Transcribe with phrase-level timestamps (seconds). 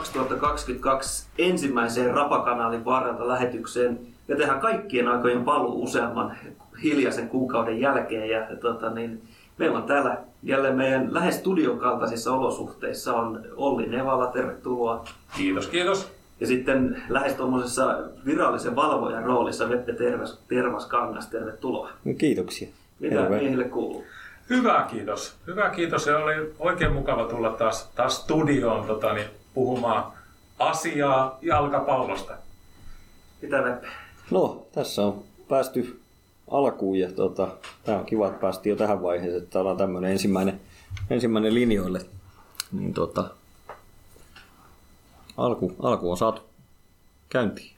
[0.00, 6.36] 2022 ensimmäiseen Rapakanaalin varrelta lähetykseen ja tehdään kaikkien aikojen paluu useamman
[6.82, 8.28] hiljaisen kuukauden jälkeen.
[8.28, 9.22] Ja, tota, niin,
[9.58, 15.04] meillä on täällä jälleen meidän lähes studion kaltaisissa olosuhteissa on Olli Nevala, tervetuloa.
[15.36, 16.12] Kiitos, kiitos.
[16.40, 21.90] Ja sitten lähes tuommoisessa virallisen valvojan roolissa Veppe Tervas, Tervas Kangas, tervetuloa.
[22.04, 22.68] No, kiitoksia.
[22.98, 23.38] Mitä Terve.
[23.38, 24.04] miehille kuuluu?
[24.50, 25.36] Hyvä, kiitos.
[25.46, 26.04] Hyvä, kiitos.
[26.04, 30.12] Se oli oikein mukava tulla taas, taas studioon tota, niin, puhumaan
[30.58, 32.34] asiaa jalkapallosta.
[33.42, 33.80] Mitä?
[34.30, 36.00] No, tässä on päästy
[36.50, 37.48] alkuun ja tota,
[37.84, 40.60] tämä on kiva, että päästiin jo tähän vaiheeseen, että ollaan tämmöinen ensimmäinen,
[41.10, 42.00] ensimmäinen linjoille.
[42.72, 43.30] Niin tota,
[45.36, 46.42] alku, alku on saatu
[47.28, 47.72] käyntiin.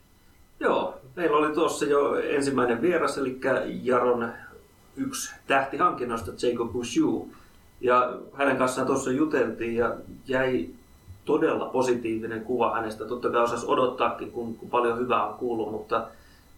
[0.59, 3.39] Joo, meillä oli tuossa jo ensimmäinen vieras, eli
[3.83, 4.33] Jaron
[4.95, 7.27] yksi tähtihankinnosta, Jacob Bouchou.
[7.81, 9.95] Ja hänen kanssaan tuossa juteltiin ja
[10.27, 10.69] jäi
[11.25, 13.05] todella positiivinen kuva hänestä.
[13.05, 16.07] Totta kai osasi odottaakin, kun, kun paljon hyvää on kuullut, mutta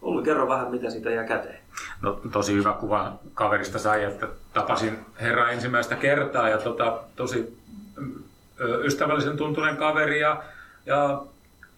[0.02, 1.58] Olli, kerro vähän, mitä siitä jää käteen.
[2.02, 7.58] No tosi hyvä kuva kaverista sai, että tapasin herra ensimmäistä kertaa ja tota, tosi
[8.84, 10.42] ystävällisen tuntunen kaveri ja,
[10.86, 11.22] ja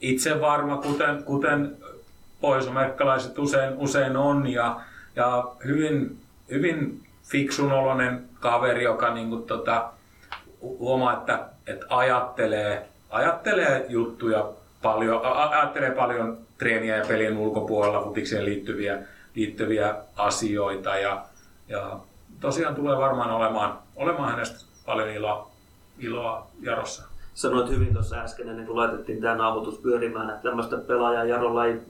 [0.00, 1.76] itse varma, kuten, kuten
[2.40, 2.68] pohjois
[3.38, 4.80] usein, usein on ja,
[5.16, 6.18] ja hyvin,
[6.50, 9.90] hyvin fiksun oloinen kaveri, joka niin kuin, tota,
[10.60, 14.48] huomaa, että, että ajattelee, ajattelee juttuja
[14.82, 18.98] paljon, ajattelee paljon treeniä ja pelien ulkopuolella futikseen liittyviä,
[19.34, 21.24] liittyviä asioita ja,
[21.68, 22.00] ja
[22.40, 25.50] tosiaan tulee varmaan olemaan, olemaan hänestä paljon iloa,
[25.98, 27.08] iloa Jarossa.
[27.34, 31.80] Sanoit hyvin tuossa äsken, ennen kuin laitettiin tämä naamutus pyörimään, että tämmöistä pelaajaa Jarolla ei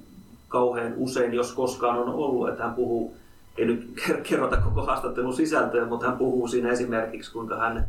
[0.49, 3.17] kauhean usein, jos koskaan on ollut, että hän puhuu,
[3.59, 3.93] ei nyt
[4.29, 7.87] kerrota koko haastattelun sisältöä, mutta hän puhuu siinä esimerkiksi, kuinka hän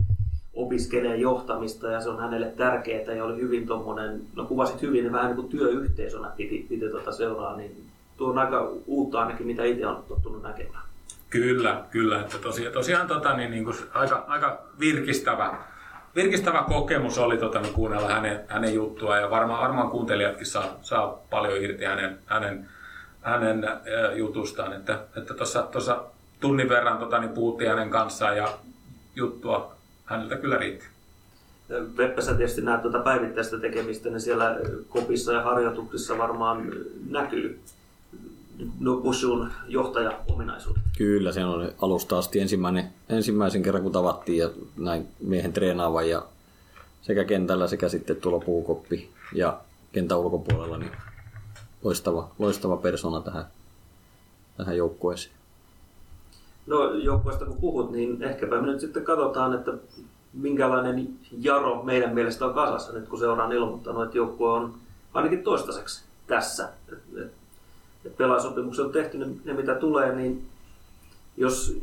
[0.53, 5.27] opiskelee johtamista ja se on hänelle tärkeää ja oli hyvin tuommoinen, no kuvasit hyvin, vähän
[5.27, 7.85] niin kuin työyhteisönä piti, piti tuota seuraa, niin
[8.17, 10.83] tuo on aika uutta ainakin, mitä itse on tottunut näkemään.
[11.29, 12.21] Kyllä, kyllä.
[12.21, 15.57] Että tosiaan, tosiaan tota, niin, niin kuin aika, aika virkistävä,
[16.15, 21.19] virkistävä kokemus oli tota, niin kuunnella hänen, hänen juttua ja varmaan, varmaan kuuntelijatkin saa, saa
[21.29, 22.69] paljon irti hänen, hänen,
[23.21, 23.77] hänen ä,
[24.15, 24.73] jutustaan.
[24.73, 26.03] Että, että tuossa, tuossa
[26.39, 28.47] tunnin verran tota, niin puhuttiin hänen kanssaan ja
[29.15, 29.78] juttua
[30.09, 30.85] häneltä kyllä riitti.
[31.97, 34.59] Veppä, sä tietysti näet tuota päivittäistä tekemistä, niin siellä
[34.89, 36.71] kopissa ja harjoituksissa varmaan
[37.09, 37.59] näkyy
[39.03, 40.83] Bushun johtaja-ominaisuudet.
[40.97, 46.25] Kyllä, se on alusta asti ensimmäinen, ensimmäisen kerran, kun tavattiin ja näin miehen treenaavan ja
[47.01, 49.59] sekä kentällä sekä sitten tuolla puukoppi ja
[49.91, 50.91] kentän ulkopuolella, niin
[51.83, 53.45] loistava, loistava persona tähän,
[54.57, 55.38] tähän joukkueeseen.
[56.69, 59.73] No joukkueesta kun puhut, niin ehkäpä me nyt sitten katsotaan, että
[60.33, 61.09] minkälainen
[61.41, 64.73] jaro meidän mielestä on kasassa nyt, kun seura on ilmoittanut, että joukkue on
[65.13, 66.69] ainakin toistaiseksi tässä.
[66.91, 67.31] Et, et,
[68.05, 70.45] et pelaajasopimukset on tehty ne, ne, mitä tulee, niin
[71.37, 71.77] jos,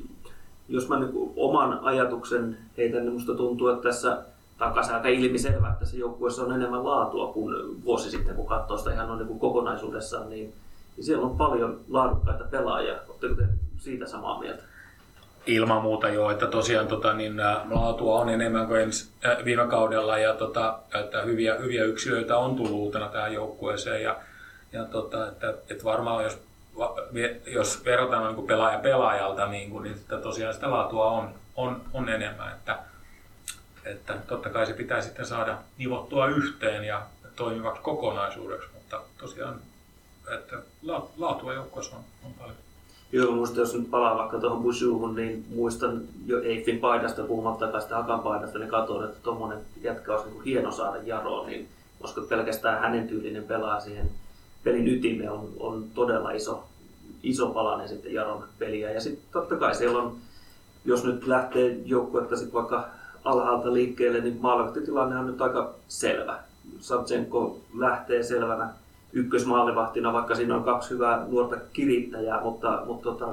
[0.69, 4.23] jos mä niin oman ajatuksen heitän, niin musta tuntuu, että tässä
[4.59, 8.93] takaisin aika ilmiselvä, että se joukkueessa on enemmän laatua kuin vuosi sitten, kun katsoo sitä
[8.93, 10.53] ihan niin kokonaisuudessaan, niin,
[10.97, 12.99] niin siellä on paljon laadukkaita pelaajia.
[13.09, 13.49] Oletteko te
[13.79, 14.63] siitä samaa mieltä?
[15.47, 17.37] Ilman muuta jo, että tosiaan tota, niin,
[17.71, 22.57] laatua on enemmän kuin ensi, äh, viime kaudella ja tota, että hyviä, hyviä yksilöitä on
[22.57, 24.17] tullut uutena tähän joukkueeseen ja,
[24.73, 26.39] ja tota, että, että varmaan jos,
[27.47, 32.09] jos verrataan niin pelaaja pelaajalta, niin, kuin, niin että tosiaan sitä laatua on, on, on
[32.09, 32.79] enemmän, että,
[33.85, 37.03] että totta kai se pitää sitten saada nivottua yhteen ja
[37.37, 39.61] toimivaksi kokonaisuudeksi, mutta tosiaan
[40.35, 40.57] että
[41.17, 42.66] laatua joukkueessa on, on paljon.
[43.13, 47.97] Joo, muista jos nyt palaa vaikka tuohon Bushuhun, niin muistan jo Eiffin paidasta puhumattakaan sitä
[47.97, 51.69] Hakan paidasta, niin katsoin, että tuommoinen jätkä olisi niin hieno saada Jaroon, niin
[52.01, 54.11] koska pelkästään hänen tyylinen pelaa siihen
[54.65, 56.65] pelin ytimeen on, on todella iso,
[57.23, 58.91] iso palanen sitten Jaron peliä.
[58.91, 60.17] Ja sitten totta kai siellä on,
[60.85, 62.89] jos nyt lähtee joukkuetta sitten vaikka
[63.25, 66.39] alhaalta liikkeelle, niin maalahtitilanne on nyt aika selvä.
[66.81, 68.69] Savchenko lähtee selvänä
[69.17, 73.27] ykkösmaalivahtina, vaikka siinä on kaksi hyvää nuorta kirittäjää, mutta, mutta tota,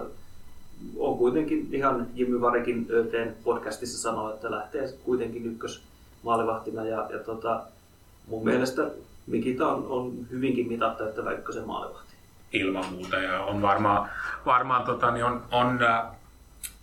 [0.97, 7.61] on kuitenkin ihan Jimmy Varikin ÖTn podcastissa sanoa, että lähtee kuitenkin ykkösmaalivahtina ja, ja tota,
[8.27, 8.91] mun mielestä
[9.27, 12.13] Mikita on, on hyvinkin mitattava ykkösen maalivahti.
[12.53, 14.09] Ilman muuta ja on varmaan,
[14.45, 15.79] varmaan tota, niin on, on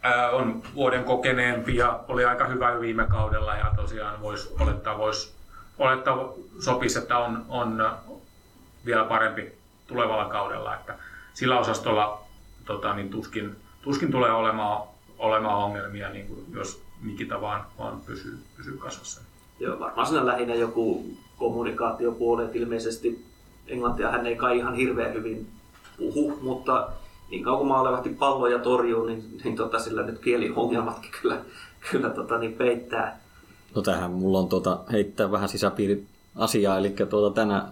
[0.02, 5.34] ää, on vuoden kokeneempi ja oli aika hyvä viime kaudella ja tosiaan voisi olettaa, vois,
[5.78, 7.86] olettaa sopisi, että on, on,
[8.86, 9.52] vielä parempi
[9.86, 10.74] tulevalla kaudella.
[10.74, 10.94] Että
[11.34, 12.22] sillä osastolla
[12.64, 14.82] tota, niin tuskin, tuskin tulee olemaan,
[15.18, 19.20] olemaan ongelmia, niin kuin jos Mikita vaan, vaan pysyy, pysyy kasvassa.
[19.60, 21.04] Joo, varmaan siinä lähinnä joku
[21.36, 23.24] kommunikaatiopuoli, että ilmeisesti
[23.66, 25.48] englantia hän ei kai ihan hirveän hyvin
[25.98, 26.88] puhu, mutta
[27.30, 31.38] niin kauan kun maalevahti palloja torjuu, niin, niin tota, sillä nyt kieliongelmatkin kyllä,
[31.90, 33.20] kyllä tota, niin peittää.
[33.74, 36.06] No tähän mulla on tuota, heittää vähän sisäpiiri
[36.36, 37.68] asiaa, eli tuota, tänä,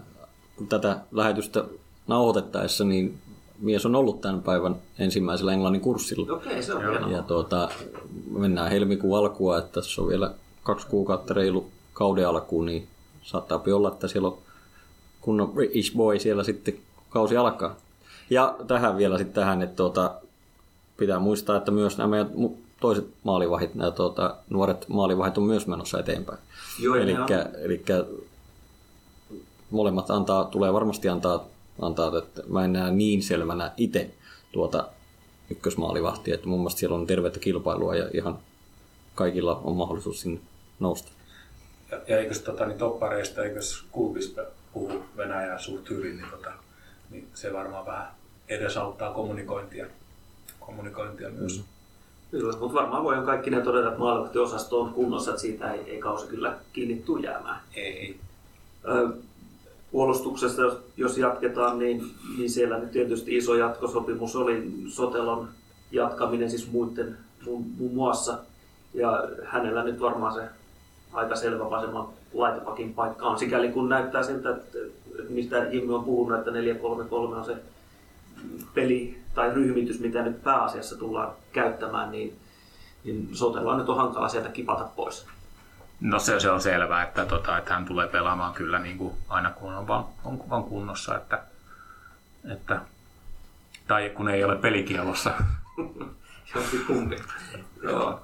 [0.69, 1.63] tätä lähetystä
[2.07, 3.17] nauhoitettaessa, niin
[3.59, 6.33] mies on ollut tämän päivän ensimmäisellä englannin kurssilla.
[6.33, 7.09] Okei, se on hienoa.
[7.09, 7.69] Ja tuota,
[8.31, 10.31] mennään helmikuun alkua, että tässä on vielä
[10.63, 12.87] kaksi kuukautta reilu kauden alkuun, niin
[13.23, 14.37] saattaa olla, että siellä on
[15.21, 17.75] kunnon British boy siellä sitten, kun kausi alkaa.
[18.29, 20.11] Ja tähän vielä sitten tähän, että tuota,
[20.97, 22.31] pitää muistaa, että myös nämä meidän
[22.79, 26.39] toiset maalivahit, nämä tuota, nuoret maalivahit on myös menossa eteenpäin.
[26.79, 28.05] Joo, Elikkä, elikkä
[29.69, 31.45] molemmat antaa, tulee varmasti antaa,
[31.81, 34.11] antaa, että mä en näe niin selvänä itse
[34.51, 34.87] tuota
[35.49, 38.39] ykkösmaalivahtia, että mun mielestä siellä on tervettä kilpailua ja ihan
[39.15, 40.39] kaikilla on mahdollisuus sinne
[40.79, 41.11] nousta.
[41.91, 44.35] Ja, ja eikös tota, niin toppareista, eikös Kulbis
[44.73, 46.51] puhu Venäjää suht hyvin, niin, tota,
[47.09, 48.07] niin se varmaan vähän
[48.49, 49.85] edesauttaa kommunikointia,
[50.59, 51.57] kommunikointia myös.
[51.57, 51.63] Mm.
[52.31, 55.99] Kyllä, mutta varmaan voidaan kaikki ne todeta, että maalivahtiosasto on kunnossa, että siitä ei, ei
[55.99, 57.61] kausi kyllä kiinni tule jäämään.
[57.73, 58.19] Ei.
[58.85, 59.09] Ö,
[59.91, 60.61] puolustuksesta,
[60.97, 65.47] jos, jatketaan, niin, niin siellä nyt tietysti iso jatkosopimus oli Sotelon
[65.91, 68.37] jatkaminen siis muiden, muun, muassa.
[68.93, 70.41] Ja hänellä nyt varmaan se
[71.13, 74.77] aika selvä vasemman laitapakin paikka on, sikäli kun näyttää siltä, että,
[75.19, 76.53] että mistä Jimmy on puhunut, että 4-3-3
[77.13, 77.57] on se
[78.73, 82.35] peli tai ryhmitys, mitä nyt pääasiassa tullaan käyttämään, niin,
[83.03, 85.25] niin Sotella nyt on hankala sieltä kipata pois.
[86.01, 89.51] No se, se on selvää, että, tota, että hän tulee pelaamaan kyllä niin kuin aina
[89.51, 91.15] kun on vaan, on vaan kunnossa.
[91.17, 91.43] Että,
[92.51, 92.81] että,
[93.87, 95.31] tai kun ei ole pelikielossa.
[97.83, 98.19] Joo.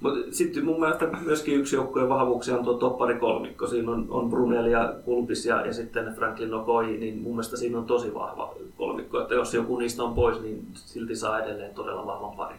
[0.00, 3.66] Mutta sitten mun mielestä myöskin yksi joukkueen vahvuuksia on tuo toppari kolmikko.
[3.66, 7.78] Siinä on, on Brunel ja Kulpis ja, ja sitten Franklin Okoi, niin mun mielestä siinä
[7.78, 9.20] on tosi vahva kolmikko.
[9.20, 12.58] Että jos joku niistä on pois, niin silti saa edelleen todella vahvan parin.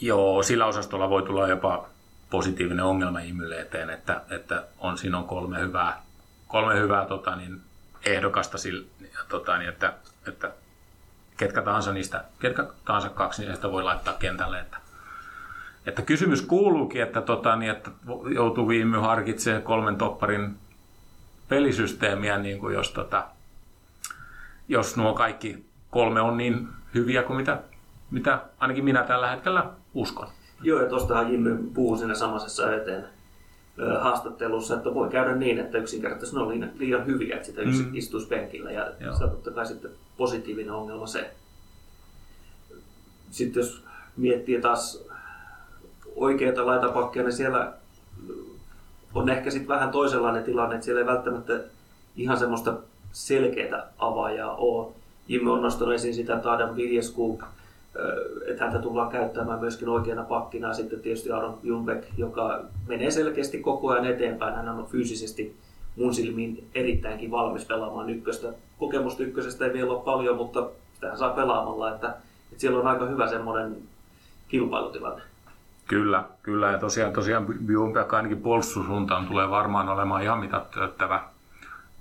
[0.00, 1.88] Joo, sillä osastolla voi tulla jopa
[2.30, 6.02] positiivinen ongelma Imylle eteen, että, että on, siinä on kolme hyvää,
[6.46, 7.60] kolme hyvää tota, niin,
[8.04, 8.58] ehdokasta,
[9.28, 9.92] tota, niin, että,
[10.28, 10.52] että
[11.36, 14.60] ketkä tahansa niistä, ketkä tahansa kaksi niistä voi laittaa kentälle.
[14.60, 14.76] Että,
[15.86, 17.90] että kysymys kuuluukin, että, tota, niin, että
[18.34, 20.56] joutuu Viimy harkitsemaan kolmen topparin
[21.48, 23.26] pelisysteemiä, niin kuin jos, tota,
[24.68, 27.58] jos nuo kaikki kolme on niin hyviä kuin mitä,
[28.10, 30.28] mitä ainakin minä tällä hetkellä uskon.
[30.62, 33.04] Joo, ja tuostahan Jimmy puhuu siinä samaisessa eteen
[34.00, 37.94] haastattelussa, että voi käydä niin, että yksinkertaisesti ne on liian, liian hyviä, että sitä mm.
[37.94, 38.70] Istuisi penkillä.
[38.70, 39.16] Ja Joo.
[39.16, 41.30] se on totta kai sitten positiivinen ongelma se.
[43.30, 43.84] Sitten jos
[44.16, 45.04] miettii taas
[46.16, 47.72] oikeita laitapakkia, niin siellä
[49.14, 51.60] on ehkä sitten vähän toisenlainen tilanne, että siellä ei välttämättä
[52.16, 52.74] ihan semmoista
[53.12, 54.88] selkeää avaajaa ole.
[55.28, 57.44] Jimmy on nostanut esiin sitä, että Adam Viljeskuk,
[58.46, 60.74] että häntä tullaan käyttämään myöskin oikeana pakkina.
[60.74, 64.54] Sitten tietysti Aaron Jumbeck, joka menee selkeästi koko ajan eteenpäin.
[64.54, 65.56] Hän on fyysisesti
[65.96, 68.48] mun silmiin erittäinkin valmis pelaamaan ykköstä.
[68.78, 71.94] Kokemusta ykkösestä ei vielä ole paljon, mutta sitä saa pelaamalla.
[71.94, 73.76] Että, että siellä on aika hyvä semmoinen
[74.48, 75.22] kilpailutilanne.
[75.86, 76.70] Kyllä, kyllä.
[76.72, 81.22] Ja tosiaan, tosiaan Bjumbeck ainakin puolustussuuntaan tulee varmaan olemaan ihan mitä täyttävä,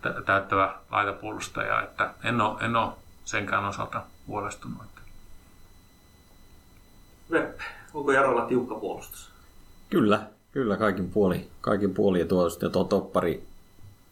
[0.01, 1.81] tä- täyttävä laitapuolustaja.
[1.81, 2.89] Että en, ole, en ole
[3.25, 4.81] senkään osalta huolestunut.
[7.31, 9.29] Veppe, onko Jarolla tiukka puolustus?
[9.89, 10.21] Kyllä,
[10.51, 13.43] kyllä kaikin puoli, kaikin puoli ja tuo, ja tuo toppari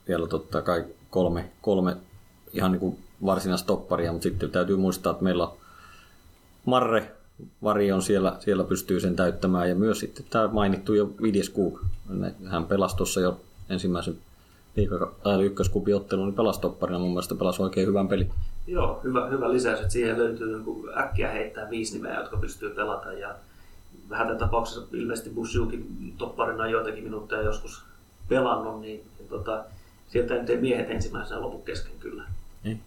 [0.08, 1.98] vielä totta kai kolme, kolme
[2.54, 5.58] ihan niin kuin varsinaista topparia, mutta sitten täytyy muistaa, että meillä on
[6.66, 7.12] Marre,
[7.64, 11.82] Vari on siellä, siellä pystyy sen täyttämään ja myös sitten tämä mainittu jo Vidjes Cook.
[12.46, 14.18] Hän pelasi tuossa jo ensimmäisen
[14.78, 18.32] liiga- tai ykköskupiottelun, niin pelasi topparina mun mielestä pelasi oikein hyvän pelin.
[18.68, 23.14] Joo, hyvä, hyvä lisäys, että siihen löytyy joku äkkiä heittää viisi nimeä, jotka pystyy pelata.
[23.14, 23.36] Ja
[24.10, 27.84] vähän tapauksessa ilmeisesti Bushukin topparina on joitakin minuutteja joskus
[28.30, 29.64] pelannut, niin, niin tota,
[30.10, 32.24] sieltä nyt ei miehet ensimmäisenä lopu kesken kyllä.
[32.66, 32.78] Ei.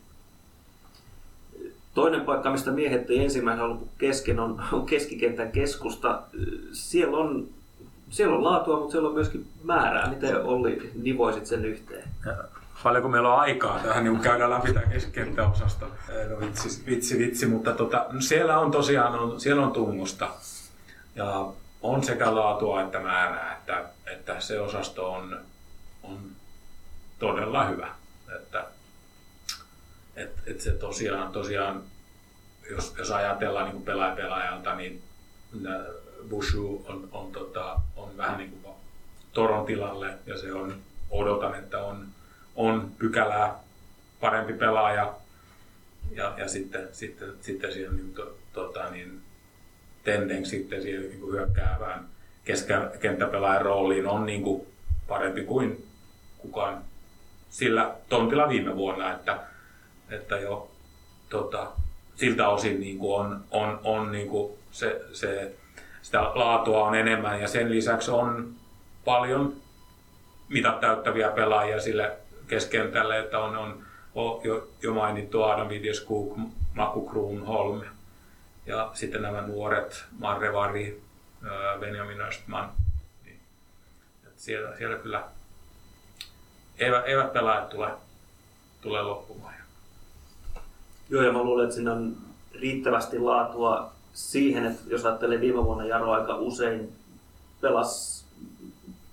[1.94, 6.22] Toinen paikka, mistä miehet ei ensimmäisenä lopu kesken, on, on keskikentän keskusta.
[6.72, 7.48] Siellä on,
[8.10, 10.10] siellä on laatua, mutta siellä on myöskin määrää.
[10.10, 12.04] Miten Olli nivoisit sen yhteen?
[12.82, 15.86] paljonko meillä on aikaa tähän, niin käydään läpi tämä keskikenttäosasto.
[16.30, 20.28] No vitsi, vitsi, vitsi, mutta tota, no siellä on tosiaan on, siellä on tungosta.
[21.14, 21.46] Ja
[21.82, 25.40] on sekä laatua että määrää, että, että se osasto on,
[26.02, 26.18] on
[27.18, 27.88] todella hyvä.
[28.36, 28.64] Että,
[30.16, 31.82] et, et se tosiaan, tosiaan
[32.70, 35.02] jos, jos ajatellaan niin pelaaja pelaajalta, niin
[36.28, 38.74] Bushu on, on, tota, on vähän niin kuin
[39.32, 40.74] Toron tilalle ja se on,
[41.10, 42.06] odotan, että on,
[42.56, 43.58] on pykälää
[44.20, 45.14] parempi pelaaja.
[46.10, 49.20] Ja, ja sitten, sitten, sitten siihen niin, to, tota, niin,
[50.04, 52.08] Tendeng sitten siihen niin kuin hyökkäävään
[52.44, 54.66] keskikenttäpelaajan rooliin on niin kuin
[55.08, 55.86] parempi kuin
[56.38, 56.84] kukaan
[57.50, 59.40] sillä tontilla viime vuonna, että,
[60.10, 60.70] että jo
[61.28, 61.72] tota,
[62.14, 65.54] siltä osin niin kuin on, on, on niin kuin se, se,
[66.02, 68.54] sitä laatua on enemmän ja sen lisäksi on
[69.04, 69.56] paljon
[70.48, 72.16] mitat täyttäviä pelaajia sille
[72.48, 73.82] keskentälle, että on, on,
[74.14, 76.36] on jo, jo mainittu Adam Vidjeskuk,
[76.74, 77.82] Maku Kruunholm
[78.66, 81.02] ja sitten nämä nuoret Marrevari,
[81.80, 82.72] Benjamin Östman.
[83.24, 83.40] Niin,
[84.36, 85.24] siellä, siellä kyllä
[86.78, 87.90] eivät, eivät pelaajat tule,
[88.80, 89.54] tule loppumaan.
[91.08, 92.16] Joo, ja mä luulen, että siinä on
[92.60, 96.92] riittävästi laatua siihen, että jos ajattelee viime vuonna Jaro aika usein
[97.60, 98.24] pelas,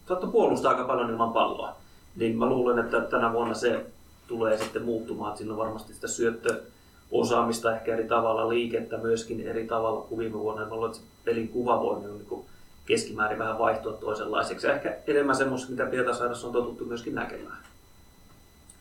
[0.07, 1.75] saattoi puolustaa aika paljon ilman palloa,
[2.15, 3.85] niin mä luulen, että tänä vuonna se
[4.27, 9.67] tulee sitten muuttumaan, että siinä on varmasti sitä syöttöosaamista ehkä eri tavalla, liikettä myöskin eri
[9.67, 10.65] tavalla kuin viime vuonna.
[10.65, 12.45] Mä luulen, että pelin kuva voi niin
[12.85, 14.67] keskimäärin vähän vaihtua toisenlaiseksi.
[14.67, 17.57] Ehkä enemmän semmoista, mitä Pietarsaarassa on totuttu myöskin näkemään.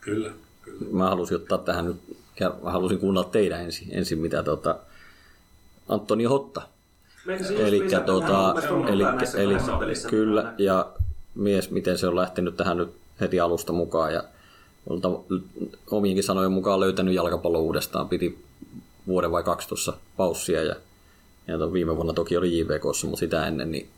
[0.01, 0.31] Kyllä,
[0.61, 0.85] kyllä.
[0.91, 4.75] Mä halusin ottaa tähän nyt, ja mä halusin kuunnella teidän ensin, ensin mitä tuota,
[5.87, 6.61] Antoni Hotta.
[7.57, 8.55] Eli tuota,
[8.87, 9.55] eli,
[10.09, 10.89] kyllä, ja
[11.35, 12.89] mies, miten se on lähtenyt tähän nyt
[13.21, 14.23] heti alusta mukaan ja
[15.91, 18.09] omiinkin sanojen mukaan löytänyt jalkapallo uudestaan.
[18.09, 18.45] Piti
[19.07, 20.75] vuoden vai kaksi tuossa paussia ja,
[21.47, 23.89] ja viime vuonna toki oli JVKssa, mutta sitä ennen niin,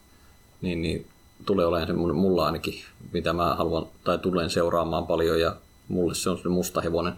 [0.61, 1.07] niin, niin
[1.45, 2.73] tulee olemaan semmoinen mulla ainakin,
[3.13, 5.55] mitä mä haluan tai tulen seuraamaan paljon ja
[5.87, 7.13] mulle se on se musta hevonen.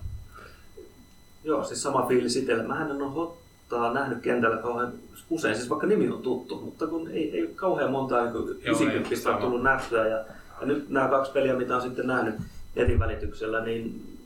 [1.43, 2.63] Joo, siis sama fiilis itselle.
[2.63, 3.31] Mähän en ole
[3.71, 4.93] Hottaa nähnyt kentällä kauhean
[5.29, 9.41] usein, siis vaikka nimi on tuttu, mutta kun ei, ei kauhean monta niin 90 on
[9.41, 10.17] tullut nähtyä ja,
[10.61, 12.35] ja, nyt nämä kaksi peliä, mitä on sitten nähnyt
[12.75, 14.17] netin välityksellä, niin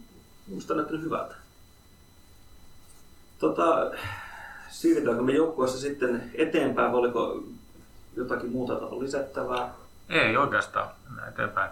[0.48, 1.36] minusta on näyttänyt hyvältä.
[3.40, 3.92] Tota,
[4.70, 7.44] siirrytäänkö me joukkueessa sitten eteenpäin, oliko
[8.16, 9.74] jotakin muuta lisättävää?
[10.10, 11.72] Ei oikeastaan, mennään eteenpäin.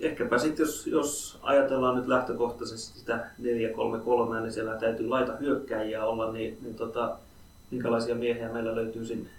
[0.00, 6.32] Ehkäpä sitten, jos, jos ajatellaan nyt lähtökohtaisesti sitä 4-3-3, niin siellä täytyy laita hyökkäjiä olla,
[6.32, 7.16] niin, niin tota,
[7.70, 9.30] minkälaisia miehiä meillä löytyy sinne?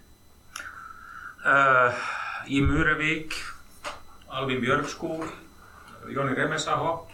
[1.45, 1.95] Äh,
[2.45, 3.31] Imyrevik,
[4.27, 5.25] Alvin Björkskog,
[6.07, 7.07] Joni Remesaho.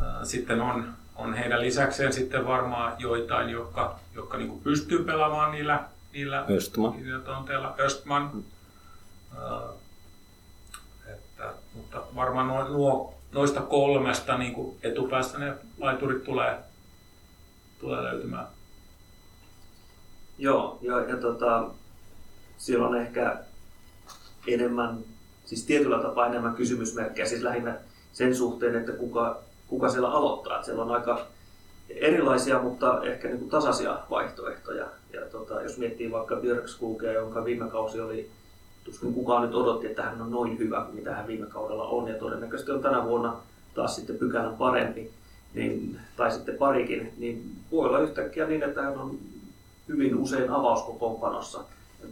[0.00, 5.84] Äh, sitten on, on heidän lisäkseen sitten varmaan joitain, jotka, jotka niin pystyy pelaamaan niillä,
[6.12, 6.92] niillä, Östman.
[6.92, 7.74] niillä tonteilla.
[7.78, 8.44] Östman.
[9.32, 9.85] Äh,
[11.96, 16.58] että, varmaan nuo, nuo, noista kolmesta niin kuin etupäässä ne laiturit tulee,
[17.80, 18.46] tulee löytymään.
[20.38, 21.70] Joo, ja, ja tota,
[22.56, 23.38] siellä on ehkä
[24.46, 24.98] enemmän,
[25.44, 27.76] siis tietyllä tapaa enemmän kysymysmerkkejä, siis lähinnä
[28.12, 30.54] sen suhteen, että kuka, kuka siellä aloittaa.
[30.54, 31.26] Että siellä on aika
[31.88, 34.86] erilaisia, mutta ehkä niin kuin tasaisia vaihtoehtoja.
[35.12, 38.30] Ja tota, jos miettii vaikka Björkskugea, jonka viime kausi oli,
[38.86, 42.14] tuskin kukaan nyt odotti, että hän on noin hyvä, mitä hän viime kaudella on, ja
[42.14, 43.36] todennäköisesti on tänä vuonna
[43.74, 45.10] taas sitten pykälän parempi,
[45.54, 49.18] niin, tai sitten parikin, niin voi olla yhtäkkiä niin, että hän on
[49.88, 51.60] hyvin usein avauskokoonpanossa.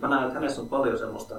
[0.03, 1.35] Mä näen, että hänessä on paljon semmoista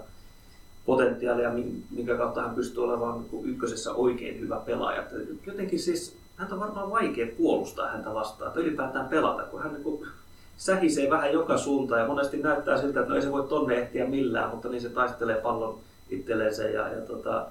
[0.86, 1.52] potentiaalia,
[1.92, 5.04] minkä kautta hän pystyy olemaan niin ykkösessä oikein hyvä pelaaja.
[5.46, 10.08] Jotenkin siis häntä on varmaan vaikea puolustaa häntä vastaan, että ylipäätään pelata, kun hän niin
[10.58, 14.06] sähisee vähän joka suuntaan ja monesti näyttää siltä, että no ei se voi tonne ehtiä
[14.06, 17.46] millään, mutta niin se taistelee pallon itselleen ja, ja, tota,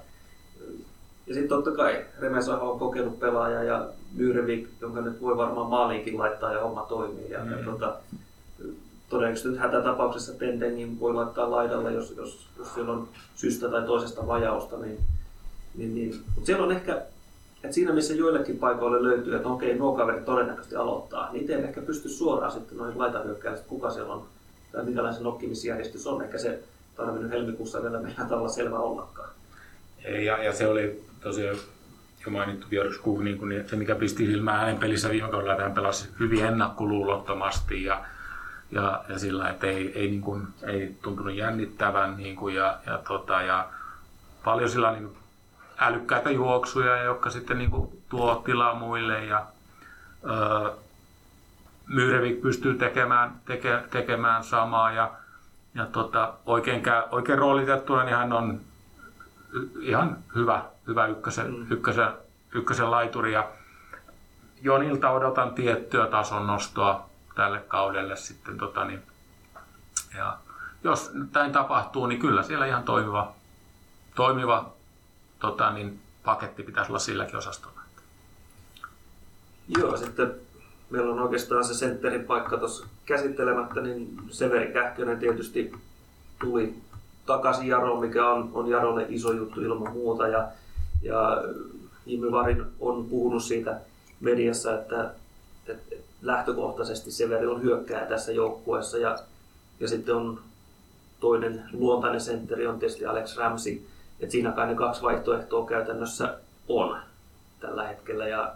[1.27, 6.17] ja sitten totta kai Remesaho on kokenut pelaaja ja Myrvik, jonka nyt voi varmaan maaliinkin
[6.17, 7.31] laittaa ja homma toimii.
[7.31, 7.51] Ja, mm.
[7.51, 7.95] ja tota,
[9.09, 14.27] todennäköisesti nyt hätätapauksessa Tendengin voi laittaa laidalle, jos, jos, jos siellä on syystä tai toisesta
[14.27, 14.77] vajausta.
[14.77, 14.99] Niin,
[15.75, 16.23] niin, niin.
[16.35, 17.01] Mutta siellä on ehkä,
[17.65, 21.81] että siinä missä joillekin paikoille löytyy, että okei, nuo kaverit todennäköisesti aloittaa, niin ei ehkä
[21.81, 24.25] pysty suoraan sitten noihin laitahyökkäille, että kuka siellä on
[24.71, 26.21] tai minkälainen nokkimisjärjestys on.
[26.21, 26.59] Eikä se
[26.95, 29.29] tarvinnut helmikuussa vielä meillä tavalla selvä ollakaan.
[30.03, 31.57] Ja, ja se oli tosiaan
[32.25, 35.73] jo mainittu Björkskog, niin kuin se mikä pisti silmään hänen pelissä viime kaudella, että hän
[35.73, 38.05] pelasi hyvin ennakkoluulottomasti ja
[38.71, 42.99] ja, ja sillä, että ei, ei, niin kuin, ei tuntunut jännittävän niin kuin, ja, ja,
[43.07, 43.69] tota, ja
[44.43, 45.17] paljon sillä niin kuin,
[45.79, 49.45] älykkäitä juoksuja, jotka sitten niin kuin, tuo tilaa muille ja
[50.29, 50.71] öö,
[51.87, 55.11] Myyrevik pystyy tekemään, teke, tekemään samaa ja,
[55.75, 58.59] ja tota, oikein, käy, oikein roolitettuna niin hän on
[59.79, 61.71] ihan hyvä, hyvä ykkösen, mm.
[61.71, 62.07] ykkösen,
[62.53, 63.49] ykkösen laituri ja
[64.61, 68.57] Jonilta odotan tiettyä tason nostoa tälle kaudelle sitten.
[68.57, 69.03] Tota, niin,
[70.17, 70.37] ja
[70.83, 73.31] jos näin tapahtuu, niin kyllä siellä ihan toimiva,
[74.15, 74.74] toimiva
[75.39, 77.81] tota, niin, paketti pitäisi olla silläkin osastolla.
[79.67, 80.35] Joo, sitten
[80.89, 85.71] meillä on oikeastaan se sentterin paikka tuossa käsittelemättä, niin Severi Kähkönen tietysti
[86.39, 86.75] tuli
[87.25, 90.27] takaisin Jaroon, mikä on, on Jarolle iso juttu ilman muuta.
[90.27, 90.47] Ja,
[91.01, 91.43] ja
[92.05, 93.79] Jimmy Varin on puhunut siitä
[94.19, 95.11] mediassa, että,
[95.67, 99.17] että lähtökohtaisesti Severi on hyökkää tässä joukkueessa ja,
[99.79, 100.41] ja sitten on
[101.19, 103.81] toinen luontainen sentteri on tietysti Alex Ramsey.
[104.19, 106.37] Et siinä kai ne kaksi vaihtoehtoa käytännössä
[106.69, 106.97] on
[107.59, 108.27] tällä hetkellä.
[108.27, 108.53] Ja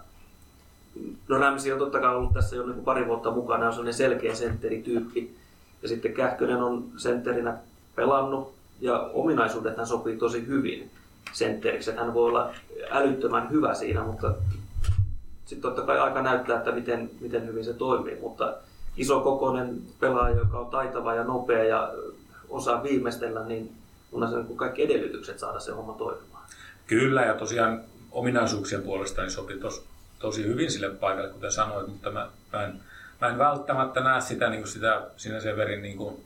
[1.28, 4.34] no Ramsey on totta kai ollut tässä jo niin pari vuotta mukana, on sellainen selkeä
[4.34, 5.36] sentterityyppi.
[5.82, 7.56] Ja sitten Kähkönen on sentterinä
[7.94, 10.90] pelannut ja ominaisuudet hän sopii tosi hyvin
[11.32, 11.92] sentteriksi.
[11.92, 12.50] Hän voi olla
[12.90, 14.34] älyttömän hyvä siinä, mutta
[15.44, 18.18] sitten totta kai aika näyttää, että miten, miten hyvin se toimii.
[18.20, 18.54] Mutta
[18.96, 21.92] iso kokoinen pelaaja, joka on taitava ja nopea ja
[22.48, 23.72] osaa viimeistellä, niin
[24.12, 26.44] on se niin kaikki edellytykset saada se homma toimimaan.
[26.86, 29.86] Kyllä, ja tosiaan ominaisuuksien puolesta niin sopii tos,
[30.18, 32.80] tosi hyvin sille paikalle, kuten sanoit, mutta mä, mä, en,
[33.20, 36.24] mä en välttämättä näe sitä, niin kuin sitä sinä Severin niin kuin,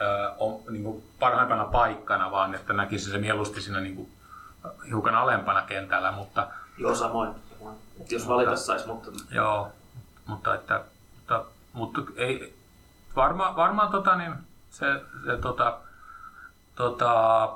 [0.00, 4.08] äh, on, niin kuin parhaimpana paikkana, vaan että näkisi se mieluusti siinä niin kuin,
[4.88, 6.12] hiukan alempana kentällä.
[6.12, 6.48] Mutta,
[6.78, 7.30] joo, samoin.
[8.00, 9.10] Et jos valita saisi, mutta...
[9.30, 9.72] Joo,
[10.26, 10.84] mutta, että,
[11.16, 12.54] mutta, mutta ei,
[13.16, 14.34] varma, varmaan tota, niin,
[14.70, 14.86] se,
[15.24, 15.78] se tota,
[16.74, 17.48] tota,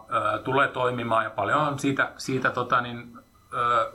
[0.44, 3.18] tulee toimimaan ja paljon on siitä, siitä tota, niin,
[3.52, 3.92] ö,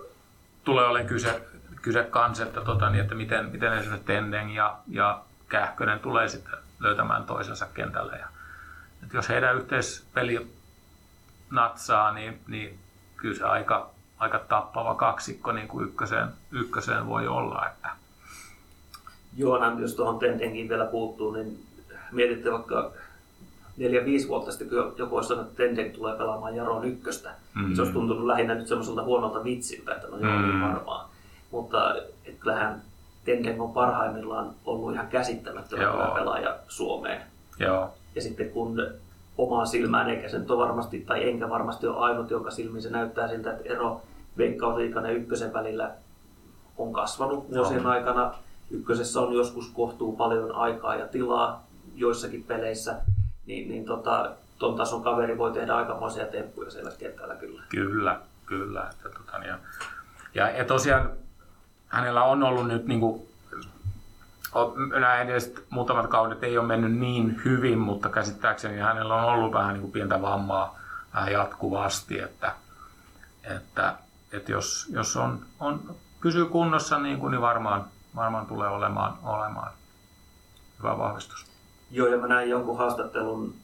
[0.63, 1.47] tulee olemaan kyse,
[1.81, 6.59] kyse kans, että, tota, niin, että miten, miten esimerkiksi Tenden ja, ja Kähkönen tulee sitten
[6.79, 8.15] löytämään toisensa kentälle.
[8.17, 8.27] Ja,
[9.03, 10.47] että jos heidän yhteispeli
[11.51, 12.79] natsaa, niin, niin
[13.17, 17.67] kyllä se aika, aika tappava kaksikko niin kuin ykköseen, ykköseen voi olla.
[17.67, 17.89] Että.
[19.37, 21.65] Joo, jos tuohon Tendenkin vielä puuttuu, niin
[22.11, 22.91] mietitte vaikka
[23.77, 27.29] neljä, viisi vuotta sitten, kun joku olisi sanonut, että Tendeng tulee pelaamaan Jaron ykköstä.
[27.55, 27.75] Mm-hmm.
[27.75, 30.61] Se olisi tuntunut lähinnä nyt semmoiselta huonolta vitsiltä, että no joo, mm-hmm.
[30.61, 31.09] varmaan.
[31.51, 32.81] Mutta et kyllähän
[33.25, 37.21] Tendeng on parhaimmillaan ollut ihan käsittämättömän hyvä pelaaja Suomeen.
[37.59, 37.89] Joo.
[38.15, 38.87] Ja sitten kun
[39.37, 42.89] omaan silmään, eikä se nyt ole varmasti, tai enkä varmasti ole ainut, jonka silmiin se
[42.89, 44.01] näyttää siltä, että ero
[44.37, 45.91] Veikkausliikan ja ykkösen välillä
[46.77, 48.33] on kasvanut vuosien aikana.
[48.71, 52.95] Ykkösessä on joskus kohtuu paljon aikaa ja tilaa joissakin peleissä
[53.45, 57.63] niin, niin tota, ton tason kaveri voi tehdä aikamoisia temppuja siellä kentällä kyllä.
[57.69, 58.89] Kyllä, kyllä.
[58.91, 59.57] Että, tota, ja,
[60.35, 61.11] ja, ja tosiaan
[61.87, 63.27] hänellä on ollut nyt niin kuin,
[64.99, 69.73] näin edes muutamat kaudet ei ole mennyt niin hyvin, mutta käsittääkseni hänellä on ollut vähän
[69.73, 70.79] niin kuin pientä vammaa
[71.13, 72.55] vähän jatkuvasti, että,
[73.43, 73.95] että,
[74.31, 79.71] että jos, jos on, on, pysyy kunnossa niin, kuin, niin varmaan, varmaan tulee olemaan, olemaan
[80.79, 81.52] hyvä vahvistus.
[81.93, 83.55] Joo, ja mä näin jonkun haastattelun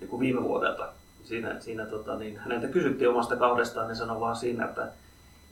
[0.00, 0.88] niin kuin viime vuodelta.
[1.24, 4.88] Siinä, siinä tota, niin häneltä kysyttiin omasta kaudestaan, niin sanoi vaan siinä, että,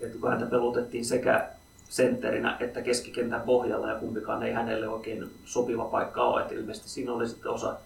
[0.01, 1.49] että kun häntä pelutettiin sekä
[1.89, 6.41] sentterinä että keskikentän pohjalla ja kumpikaan ei hänelle oikein sopiva paikka ole.
[6.41, 7.77] Että ilmeisesti siinä oli sitten osa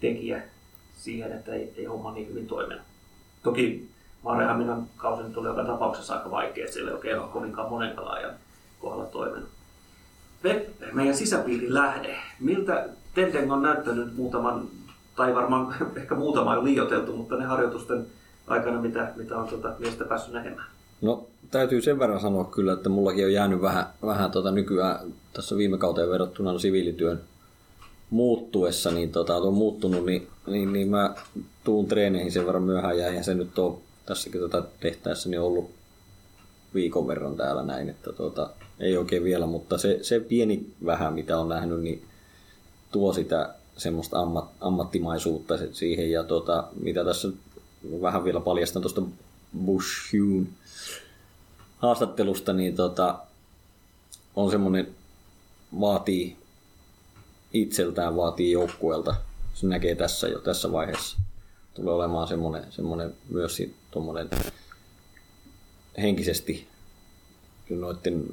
[0.00, 0.42] tekijä
[0.96, 2.82] siihen, että ei, ei homma niin hyvin toiminut.
[3.42, 3.90] Toki
[4.22, 7.96] Marehaminan kausi nyt oli joka tapauksessa aika vaikea, että siellä ei oikein ole kovinkaan monen
[7.96, 8.34] pelaajan
[8.80, 9.48] kohdalla toiminut.
[10.42, 12.16] Peppe, meidän sisäpiirin lähde.
[12.40, 14.68] Miltä Tendeng on näyttänyt muutaman,
[15.16, 18.06] tai varmaan ehkä muutama jo liioteltu, mutta ne harjoitusten
[18.46, 20.66] aikana, mitä, mitä on tuota miestä päässyt näkemään?
[21.00, 24.98] No täytyy sen verran sanoa kyllä, että mullakin on jäänyt vähän, vähän tota nykyään
[25.32, 27.20] tässä viime kauteen verrattuna siviilityön
[28.10, 31.14] muuttuessa, niin tota, on muuttunut, niin, niin, niin mä
[31.64, 33.74] tuun treeneihin sen verran myöhään ja se nyt ole
[34.06, 35.70] tässäkin tota tehtäessä niin ollut
[36.74, 41.38] viikon verran täällä näin, että tota, ei oikein vielä, mutta se, se pieni vähän mitä
[41.38, 42.02] on nähnyt, niin
[42.92, 46.10] tuo sitä semmoista ammat, ammattimaisuutta siihen.
[46.10, 47.28] Ja tota, mitä tässä
[48.02, 49.02] vähän vielä paljastan tuosta
[49.64, 50.46] Bush Hume
[51.78, 53.18] haastattelusta, niin tota,
[54.36, 54.94] on semmoinen,
[55.80, 56.36] vaatii
[57.52, 59.14] itseltään, vaatii joukkueelta.
[59.54, 61.18] Se näkee tässä jo tässä vaiheessa.
[61.74, 64.30] Tulee olemaan semmoinen, semmoinen myös tuommoinen
[65.98, 66.68] henkisesti
[67.70, 68.24] noiden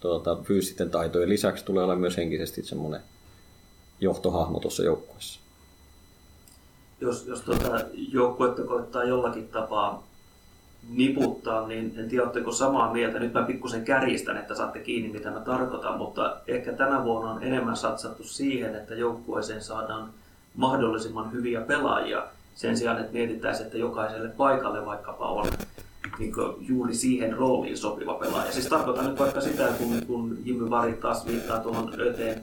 [0.00, 3.00] tuota, fyysisten taitojen lisäksi tulee olla myös henkisesti semmoinen
[4.02, 5.40] johtohahmo tuossa joukkueessa.
[7.00, 10.02] Jos, jos tuota joukkuetta koittaa jollakin tapaa
[10.88, 13.18] niputtaa, niin en tiedä, oletteko samaa mieltä.
[13.18, 17.42] Nyt mä pikkusen kärjistän, että saatte kiinni, mitä mä tarkoitan, mutta ehkä tänä vuonna on
[17.42, 20.10] enemmän satsattu siihen, että joukkueeseen saadaan
[20.54, 25.46] mahdollisimman hyviä pelaajia sen sijaan, että mietitään, että jokaiselle paikalle vaikkapa on
[26.18, 28.52] niin juuri siihen rooliin sopiva pelaaja.
[28.52, 32.42] Siis tarkoitan nyt vaikka sitä, kun, kun Jimmy Vari taas viittaa tuohon Öteen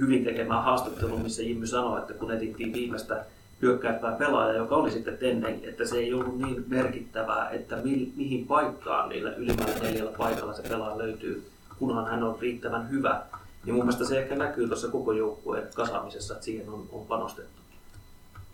[0.00, 3.24] hyvin tekemään haastatteluun, missä Jimmy sanoi, että kun etittiin viimeistä
[3.62, 8.46] hyökkäyttävä pelaaja, joka oli sitten Tenden, että se ei ollut niin merkittävää, että mi- mihin
[8.46, 13.22] paikkaan niillä ylimmällä neljällä paikalla se pelaaja löytyy, kunhan hän on riittävän hyvä.
[13.64, 17.62] Niin mun mielestä se ehkä näkyy tuossa koko joukkueen kasaamisessa, että siihen on, on panostettu.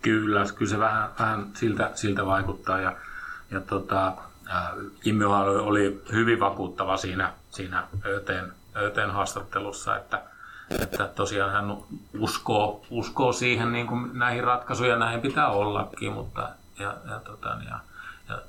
[0.01, 2.79] Kyllä, kyllä se vähän, vähän siltä, siltä vaikuttaa.
[2.79, 2.97] Ja,
[3.51, 4.13] ja tota,
[5.05, 10.21] Jimmy oli, oli hyvin vakuuttava siinä, siinä ÖTn, ÖTn haastattelussa, että,
[10.69, 11.77] että tosiaan hän
[12.19, 16.49] uskoo, uskoo siihen niin kuin näihin ratkaisuja, näin pitää ollakin, mutta
[16.79, 17.79] ja, ja, tota, ja,
[18.29, 18.39] ja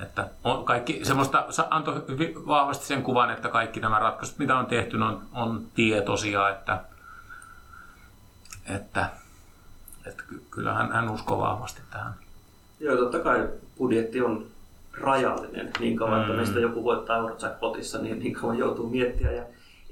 [0.00, 4.66] että on kaikki semmoista, antoi hyvin vahvasti sen kuvan, että kaikki nämä ratkaisut, mitä on
[4.66, 6.80] tehty, on, on tietoisia, että,
[8.68, 9.08] että,
[10.06, 12.14] että kyllä hän, hän uskoo vahvasti tähän.
[12.80, 14.46] Joo, totta kai budjetti on
[15.00, 16.20] rajallinen niin kauan, mm.
[16.20, 19.32] että meistä joku voittaa Eurojackpotissa, niin niin kauan joutuu miettiä.
[19.32, 19.42] Ja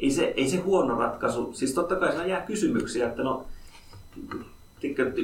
[0.00, 1.52] ei se, ei se huono ratkaisu.
[1.52, 3.46] Siis totta kai siinä jää kysymyksiä, että no,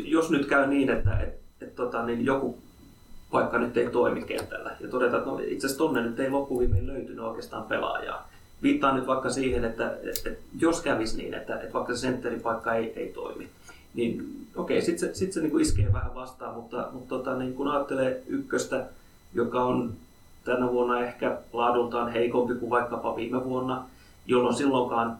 [0.05, 2.59] jos nyt käy niin, että et, et, tota, niin joku
[3.31, 6.87] paikka nyt ei toimi kentällä ja todetaan, että no, itse asiassa tonne nyt ei loppuviimein
[6.87, 8.29] löytynyt oikeastaan pelaajaa.
[8.63, 12.41] Viittaan nyt vaikka siihen, että, että, että jos kävisi niin, että, että vaikka se sentterin
[12.41, 13.49] paikka ei, ei toimi,
[13.95, 17.55] niin okei, sitten se, sit se niin kuin iskee vähän vastaan, mutta, mutta tota, niin
[17.55, 18.87] kun ajattelee ykköstä,
[19.35, 19.93] joka on
[20.45, 23.85] tänä vuonna ehkä laadultaan heikompi kuin vaikkapa viime vuonna,
[24.27, 25.19] jolloin silloinkaan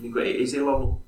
[0.00, 1.00] niin kuin ei, ei siellä ollut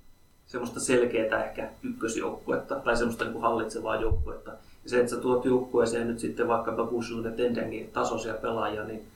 [0.47, 4.51] semmoista selkeää ehkä ykkösjoukkuetta tai semmoista niin kuin hallitsevaa joukkuetta.
[4.85, 9.07] Ja se, että sä tuot joukkueeseen nyt sitten vaikkapa Bushun ja Tendengin tasoisia pelaajia, niin,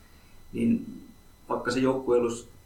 [0.53, 1.03] niin
[1.49, 2.19] vaikka se joukkue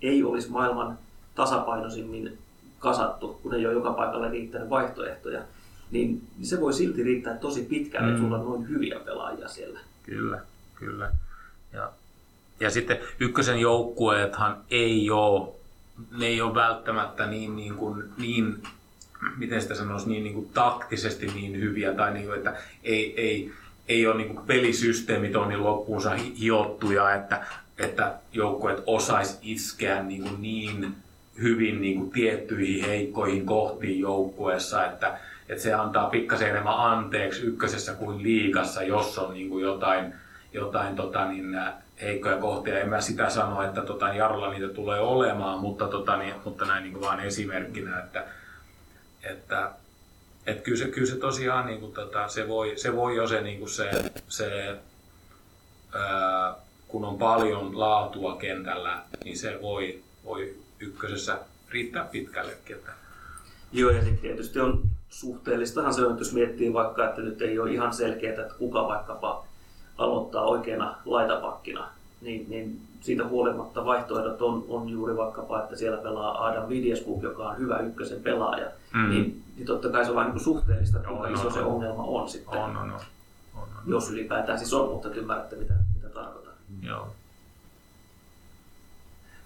[0.03, 0.99] ei olisi maailman
[1.35, 2.39] tasapainoisimmin
[2.79, 5.43] kasattu, kun ei ole joka paikalle riittänyt vaihtoehtoja,
[5.91, 8.11] niin se voi silti riittää tosi pitkään, mm.
[8.11, 9.81] että sulla on noin hyviä pelaajia siellä.
[10.03, 10.41] Kyllä,
[10.75, 11.13] kyllä.
[11.73, 11.93] Ja,
[12.61, 15.49] ja sitten ykkösen joukkueethan ei ole,
[16.19, 18.63] ne ei ole välttämättä niin, niin, kuin, niin
[19.37, 23.53] miten sitä sanoisi, niin, niin kuin taktisesti niin hyviä, tai niin kuin, että ei, ei,
[23.89, 27.47] ei ole niin kuin pelisysteemit on niin loppuunsa hiottuja, että,
[27.79, 30.95] että joukkueet osais iskeä niin, kuin niin
[31.43, 37.95] hyvin niin kuin tiettyihin heikkoihin kohtiin joukkueessa, että, että se antaa pikkasen enemmän anteeksi ykkösessä
[37.95, 40.15] kuin liikassa, jos on niin kuin jotain,
[40.53, 41.57] jotain tota, niin,
[42.03, 42.81] heikkoja kohtia.
[42.81, 46.65] En mä sitä sano, että tota, niin Jarolla niitä tulee olemaan, mutta, tota, niin, mutta
[46.65, 48.25] näin niin vaan esimerkkinä, että,
[49.23, 49.71] että
[50.47, 53.41] että kyllä, se, kyllä se tosiaan niin kuin, tota, se, voi, se voi jo se,
[53.41, 53.91] niin kuin se,
[54.29, 54.79] se
[55.95, 56.55] ää,
[56.89, 61.39] kun on paljon laatua kentällä, niin se voi, voi ykkösessä
[61.71, 62.77] riittää pitkällekin.
[62.77, 62.93] Että.
[63.73, 67.73] Joo, ja sitten tietysti on suhteellistahan se on, jos miettii vaikka, että nyt ei ole
[67.73, 69.47] ihan selkeää, että kuka vaikkapa
[69.99, 71.89] aloittaa oikeana laitapakkina,
[72.21, 77.49] niin, niin siitä huolimatta vaihtoehdot on, on juuri vaikkapa, että siellä pelaa Adam Vidjeskuk, joka
[77.49, 79.09] on hyvä ykkösen pelaaja, mm.
[79.09, 81.67] niin, niin totta kai se on vain niin suhteellista, kuinka on, iso on, se on.
[81.67, 82.59] ongelma on sitten.
[82.59, 82.93] On, on, on.
[82.93, 83.01] on,
[83.55, 83.69] on.
[83.87, 86.53] Jos ylipäätään siis on, mutta ymmärrätte mitä, mitä tarkoitan.
[86.83, 87.09] Joo.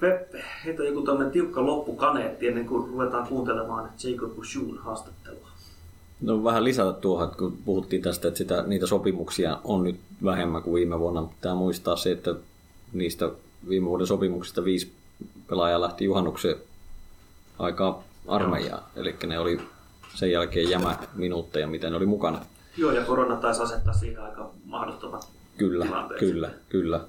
[0.00, 5.49] Peppe, heitä joku tämmöinen tiukka loppukaneetti ennen kuin ruvetaan kuuntelemaan Jacob Bushun haastattelua.
[6.22, 10.62] No vähän lisätä tuohon, että kun puhuttiin tästä, että sitä, niitä sopimuksia on nyt vähemmän
[10.62, 11.22] kuin viime vuonna.
[11.22, 12.34] Pitää muistaa se, että
[12.92, 13.30] niistä
[13.68, 14.92] viime vuoden sopimuksista viisi
[15.48, 16.56] pelaajaa lähti juhannuksen
[17.58, 18.82] aikaa armeijaan.
[18.96, 19.60] Eli ne oli
[20.14, 22.40] sen jälkeen jämä minuutteja, miten ne oli mukana.
[22.76, 26.32] Joo, ja korona taisi asettaa siihen aika mahdottomat Kyllä, tilanteeseen.
[26.32, 27.00] kyllä, kyllä.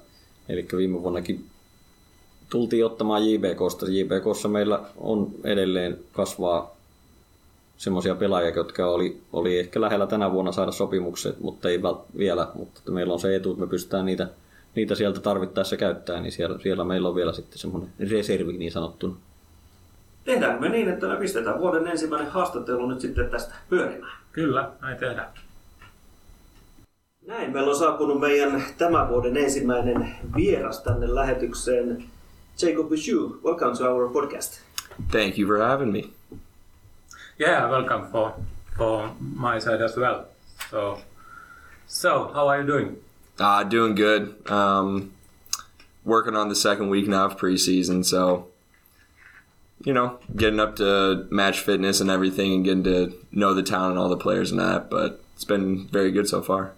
[0.48, 1.44] Eli viime vuonnakin
[2.50, 3.86] tultiin ottamaan JBKsta.
[3.88, 6.71] JBKssa meillä on edelleen kasvaa
[7.82, 11.80] semmoisia pelaajia, jotka oli, oli ehkä lähellä tänä vuonna saada sopimukset, mutta ei
[12.18, 12.48] vielä.
[12.54, 14.28] Mutta meillä on se etu, että me pystytään niitä,
[14.74, 19.16] niitä sieltä tarvittaessa käyttää, niin siellä, siellä meillä on vielä sitten semmoinen reservi niin sanottuna.
[20.24, 24.18] Tehdäänkö me niin, että me pistetään vuoden ensimmäinen haastattelu nyt sitten tästä pyörimään?
[24.32, 25.28] Kyllä, näin tehdään.
[27.26, 32.04] Näin, meillä on saapunut meidän tämän vuoden ensimmäinen vieras tänne lähetykseen.
[32.62, 34.60] Jacob Bouchou, welcome to our podcast.
[35.10, 36.21] Thank you for having me.
[37.38, 38.34] Yeah, welcome for
[38.76, 40.26] for my side as well.
[40.70, 41.00] So,
[41.86, 42.96] so how are you doing?
[43.38, 44.50] Uh, doing good.
[44.50, 45.12] Um,
[46.04, 48.48] working on the second week now of preseason, so
[49.84, 53.90] you know, getting up to match fitness and everything, and getting to know the town
[53.90, 54.90] and all the players and that.
[54.90, 56.72] But it's been very good so far.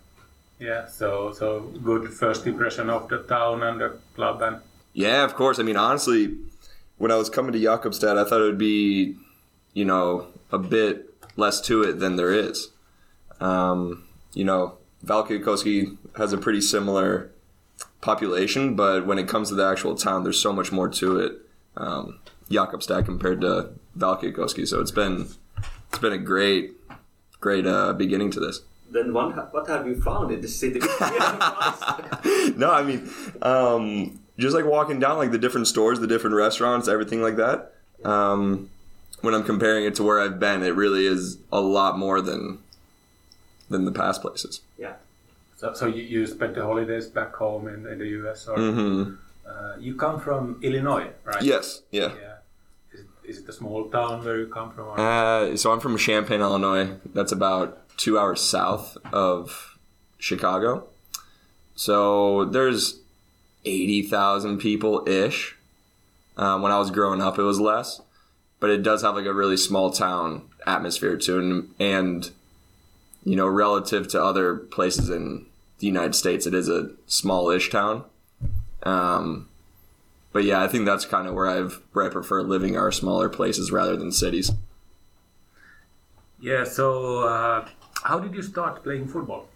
[0.60, 0.86] Yeah.
[0.86, 4.60] So so good first impression of the town and the club and.
[4.92, 5.58] Yeah, of course.
[5.58, 6.36] I mean, honestly,
[6.98, 9.16] when I was coming to Jakobstad, I thought it would be,
[9.74, 12.70] you know, a bit less to it than there is.
[13.40, 17.30] Um, you know, Valkeakoski has a pretty similar
[18.00, 21.32] population, but when it comes to the actual town, there's so much more to it.
[21.76, 25.28] Um, Jakobstad compared to Valkeakoski, so it's been
[25.88, 26.72] it's been a great
[27.40, 28.60] great uh, beginning to this.
[28.90, 30.78] Then one, what have you found in the city?
[32.56, 33.10] no, I mean,
[33.42, 37.72] um, just like walking down like the different stores, the different restaurants, everything like that.
[38.04, 38.70] Um,
[39.24, 42.58] when I'm comparing it to where I've been, it really is a lot more than
[43.70, 44.60] than the past places.
[44.78, 44.94] yeah.
[45.56, 49.14] So, so you, you spent the holidays back home in, in the US, or hmm
[49.46, 51.42] uh, you come from Illinois, right?
[51.42, 52.12] Yes, yeah.
[52.20, 52.36] Yeah.
[52.92, 54.86] Is it, is it a small town where you come from?
[54.88, 54.98] Or?
[54.98, 56.96] Uh, so I'm from Champaign, Illinois.
[57.14, 59.78] That's about two hours south of
[60.18, 60.86] Chicago.
[61.76, 63.00] So there's
[63.64, 65.56] eighty thousand people ish.
[66.36, 68.00] Um, when I was growing up, it was less,
[68.64, 72.30] but it does have like a really small town atmosphere to it, and, and
[73.22, 75.44] you know, relative to other places in
[75.80, 78.04] the United States, it is a small-ish town.
[78.82, 79.50] Um,
[80.32, 83.28] but yeah, I think that's kind of where I've where I prefer living are smaller
[83.28, 84.50] places rather than cities.
[86.40, 86.64] yeah.
[86.64, 87.68] So uh,
[88.04, 89.46] how did you start playing football?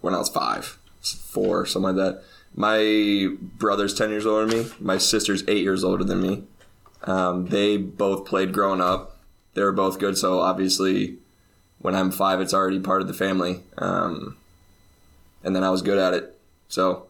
[0.00, 2.22] when I was five, four, something like that.
[2.54, 4.70] My brother's 10 years older than me.
[4.78, 6.44] My sister's eight years older than me.
[7.04, 9.18] Um, they both played growing up.
[9.54, 11.18] They were both good, so obviously
[11.78, 13.60] when I'm five, it's already part of the family.
[13.76, 14.36] Um,
[15.42, 16.38] and then I was good at it.
[16.68, 17.06] So,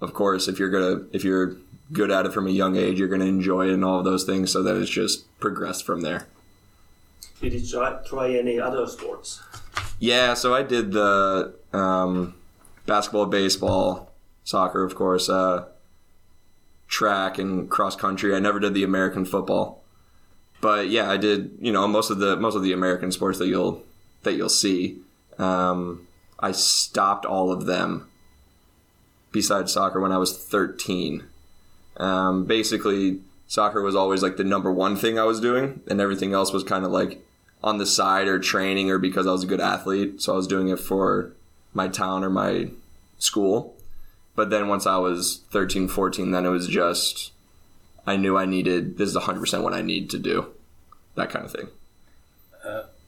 [0.00, 1.56] of course, if you're gonna if you're
[1.92, 4.24] good at it from a young age, you're gonna enjoy it and all of those
[4.24, 4.52] things.
[4.52, 6.26] So that it's just progressed from there.
[7.40, 9.42] Did you try, try any other sports?
[9.98, 12.34] Yeah, so I did the um,
[12.86, 14.12] basketball, baseball,
[14.44, 15.64] soccer, of course, uh,
[16.90, 18.34] track and cross country.
[18.34, 19.82] I never did the American football,
[20.60, 21.56] but yeah, I did.
[21.60, 23.82] You know, most of the most of the American sports that you'll
[24.24, 24.98] that you'll see.
[25.38, 26.06] Um,
[26.38, 28.08] I stopped all of them
[29.32, 31.24] besides soccer when I was 13.
[31.96, 36.34] Um, basically, soccer was always like the number one thing I was doing, and everything
[36.34, 37.24] else was kind of like
[37.62, 40.20] on the side or training or because I was a good athlete.
[40.20, 41.32] So I was doing it for
[41.72, 42.70] my town or my
[43.18, 43.76] school.
[44.40, 47.32] But then once I was 13, 14, then it was just,
[48.06, 50.46] I knew I needed, this is 100% what I need to do.
[51.14, 51.68] That kind of thing.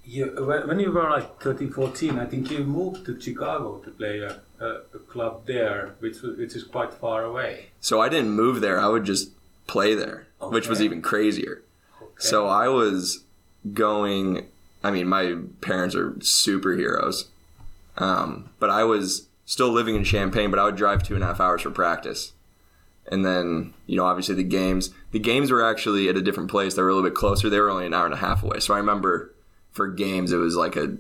[0.05, 0.27] You,
[0.67, 4.41] when you were like 13, 14, I think you moved to Chicago to play a,
[4.61, 7.69] a, club there, which which is quite far away.
[7.81, 8.79] So I didn't move there.
[8.79, 9.31] I would just
[9.67, 11.63] play there, which was even crazier.
[12.03, 12.13] Okay.
[12.19, 13.25] So I was
[13.73, 14.49] going.
[14.85, 17.29] I mean, my parents are superheroes,
[17.97, 20.51] um, but I was still living in Champaign.
[20.51, 22.33] But I would drive two and a half hours for practice,
[23.11, 24.91] and then you know, obviously the games.
[25.13, 26.75] The games were actually at a different place.
[26.75, 27.51] They were a little bit closer.
[27.51, 28.61] They were only an hour and a half away.
[28.61, 29.33] So I remember
[29.73, 30.97] for games, it was like a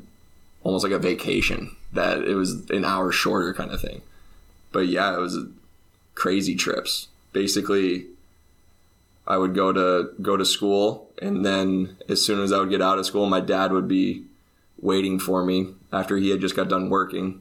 [0.62, 1.76] almost like a vacation.
[1.92, 4.02] That it was an hour shorter kind of thing.
[4.72, 5.38] But yeah, it was
[6.14, 7.09] crazy trips.
[7.33, 8.07] Basically,
[9.26, 12.83] I would go to go to school, and then as soon as I would get
[12.83, 14.24] out of school, my dad would be
[14.81, 17.40] waiting for me after he had just got done working.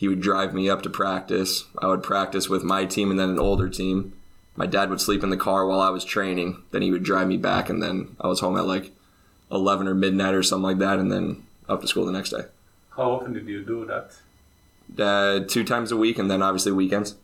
[0.00, 1.66] He would drive me up to practice.
[1.76, 4.14] I would practice with my team and then an older team.
[4.56, 6.62] My dad would sleep in the car while I was training.
[6.70, 8.92] Then he would drive me back, and then I was home at like
[9.52, 12.44] eleven or midnight or something like that, and then up to school the next day.
[12.96, 14.16] How often did you do that?
[14.98, 17.16] Uh, two times a week, and then obviously weekends.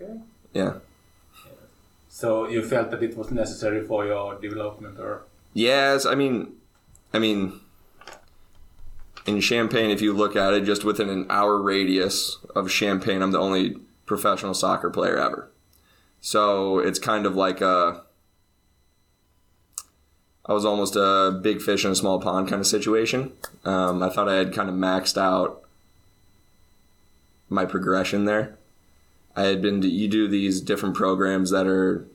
[0.00, 0.20] Okay.
[0.54, 0.76] Yeah.
[2.08, 6.54] So you felt that it was necessary for your development, or Yes, I mean,
[7.12, 7.60] I mean,
[9.28, 13.30] in Champaign, if you look at it, just within an hour radius of Champaign, I'm
[13.30, 15.50] the only professional soccer player ever.
[16.20, 18.02] So it's kind of like a,
[20.46, 23.32] I was almost a big fish in a small pond kind of situation.
[23.66, 25.62] Um, I thought I had kind of maxed out
[27.50, 28.56] my progression there.
[29.36, 32.06] I had been to, you do these different programs that are,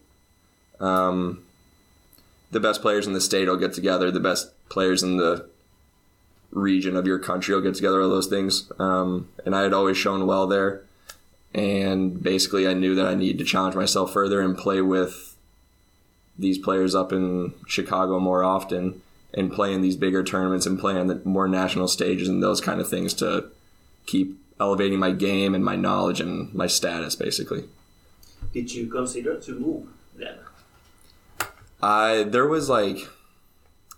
[0.80, 1.44] um,
[2.50, 5.53] the best players in the state will get together, the best players in the
[6.54, 8.72] region of your country will get together, all those things.
[8.80, 10.84] Um, and I had always shown well there.
[11.54, 15.36] And basically, I knew that I needed to challenge myself further and play with
[16.38, 19.02] these players up in Chicago more often
[19.34, 22.62] and play in these bigger tournaments and play on the more national stages and those
[22.62, 23.50] kind of things to
[24.06, 27.66] keep elevating my game and my knowledge and my status, basically.
[28.52, 30.38] Did you consider to move then?
[31.82, 33.10] I there was like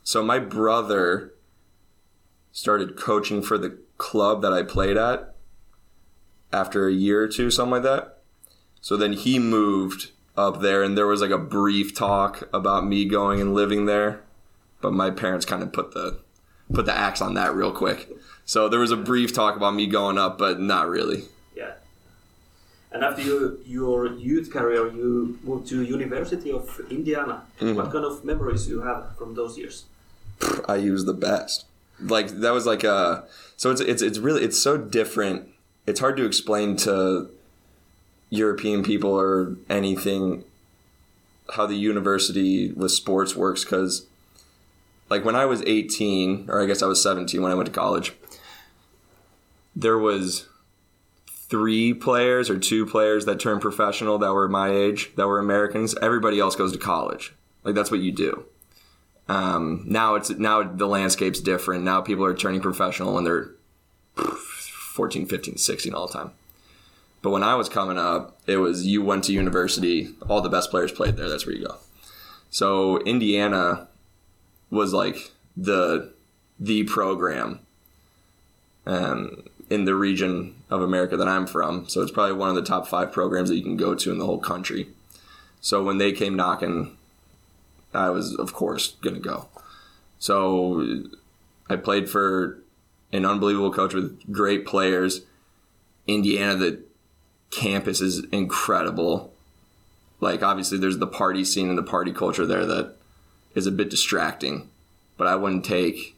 [0.03, 1.33] so my brother
[2.55, 5.35] started coaching for the club that I played at
[6.53, 8.19] after a year or two, something like that.
[8.79, 13.03] So then he moved up there and there was like a brief talk about me
[13.03, 14.21] going and living there.
[14.79, 16.19] But my parents kind of put the
[16.73, 18.09] put the axe on that real quick.
[18.45, 21.25] So there was a brief talk about me going up, but not really.
[21.57, 21.73] Yeah.
[22.91, 27.43] And after your, your youth career, you moved to University of Indiana.
[27.59, 27.75] Mhm.
[27.75, 29.83] What kind of memories you have from those years?
[30.69, 31.65] I use the best.
[31.99, 33.25] Like that was like a
[33.58, 35.49] so it's it's it's really it's so different.
[35.88, 37.29] It's hard to explain to
[38.29, 40.43] European people or anything
[41.53, 44.08] how the university with sports works because
[45.10, 47.71] like when I was 18 or I guess I was 17 when I went to
[47.71, 48.13] college
[49.75, 50.47] there was
[51.27, 55.93] three players or two players that turned professional that were my age that were Americans.
[56.01, 57.34] Everybody else goes to college.
[57.63, 58.45] Like that's what you do
[59.27, 63.51] um, now it's now the landscape's different now people are turning professional when they're
[64.15, 66.31] 14 15 16 all the time
[67.25, 70.69] but when I was coming up, it was you went to university, all the best
[70.69, 71.27] players played there.
[71.27, 71.77] That's where you go.
[72.51, 73.88] So Indiana
[74.69, 76.13] was like the
[76.59, 77.61] the program
[78.85, 81.89] um, in the region of America that I'm from.
[81.89, 84.19] So it's probably one of the top five programs that you can go to in
[84.19, 84.89] the whole country.
[85.61, 86.94] So when they came knocking,
[87.95, 89.47] I was of course gonna go.
[90.19, 91.03] So
[91.69, 92.60] I played for
[93.12, 95.21] an unbelievable coach with great players.
[96.08, 96.79] Indiana the
[97.49, 99.34] campus is incredible.
[100.19, 102.95] Like obviously there's the party scene and the party culture there that
[103.53, 104.69] is a bit distracting,
[105.17, 106.15] but I wouldn't take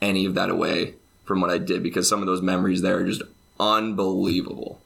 [0.00, 0.94] any of that away
[1.24, 3.22] from what I did because some of those memories there are just
[3.60, 4.80] unbelievable.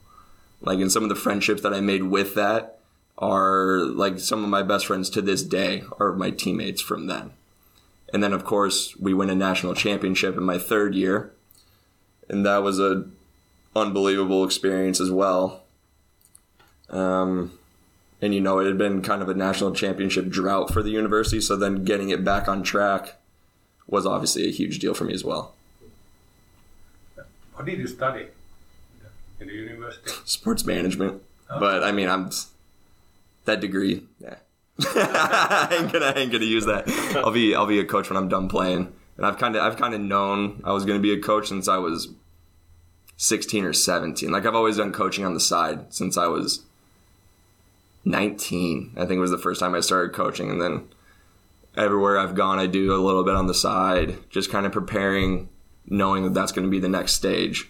[0.61, 2.76] Like and some of the friendships that I made with that
[3.17, 7.31] are like some of my best friends to this day are my teammates from then.
[8.13, 11.33] And then of course we win a national championship in my third year.
[12.29, 13.05] And that was a
[13.75, 15.63] unbelievable experience as well.
[16.89, 17.57] Um,
[18.21, 21.41] and you know, it had been kind of a national championship drought for the university,
[21.41, 23.15] so then getting it back on track
[23.87, 25.53] was obviously a huge deal for me as well.
[27.53, 28.27] What did you study
[29.39, 30.11] in the university?
[30.25, 32.31] Sports management, but I mean, I'm
[33.47, 34.05] that degree.
[34.19, 34.35] Yeah,
[34.79, 36.87] I ain't gonna, I ain't gonna use that.
[37.17, 38.93] I'll be, I'll be a coach when I'm done playing.
[39.17, 41.67] And I've kind of, I've kind of known I was gonna be a coach since
[41.67, 42.09] I was
[43.17, 44.31] 16 or 17.
[44.31, 46.61] Like I've always done coaching on the side since I was
[48.05, 48.93] 19.
[48.97, 50.49] I think was the first time I started coaching.
[50.49, 50.87] And then
[51.75, 55.49] everywhere I've gone, I do a little bit on the side, just kind of preparing,
[55.87, 57.69] knowing that that's going to be the next stage,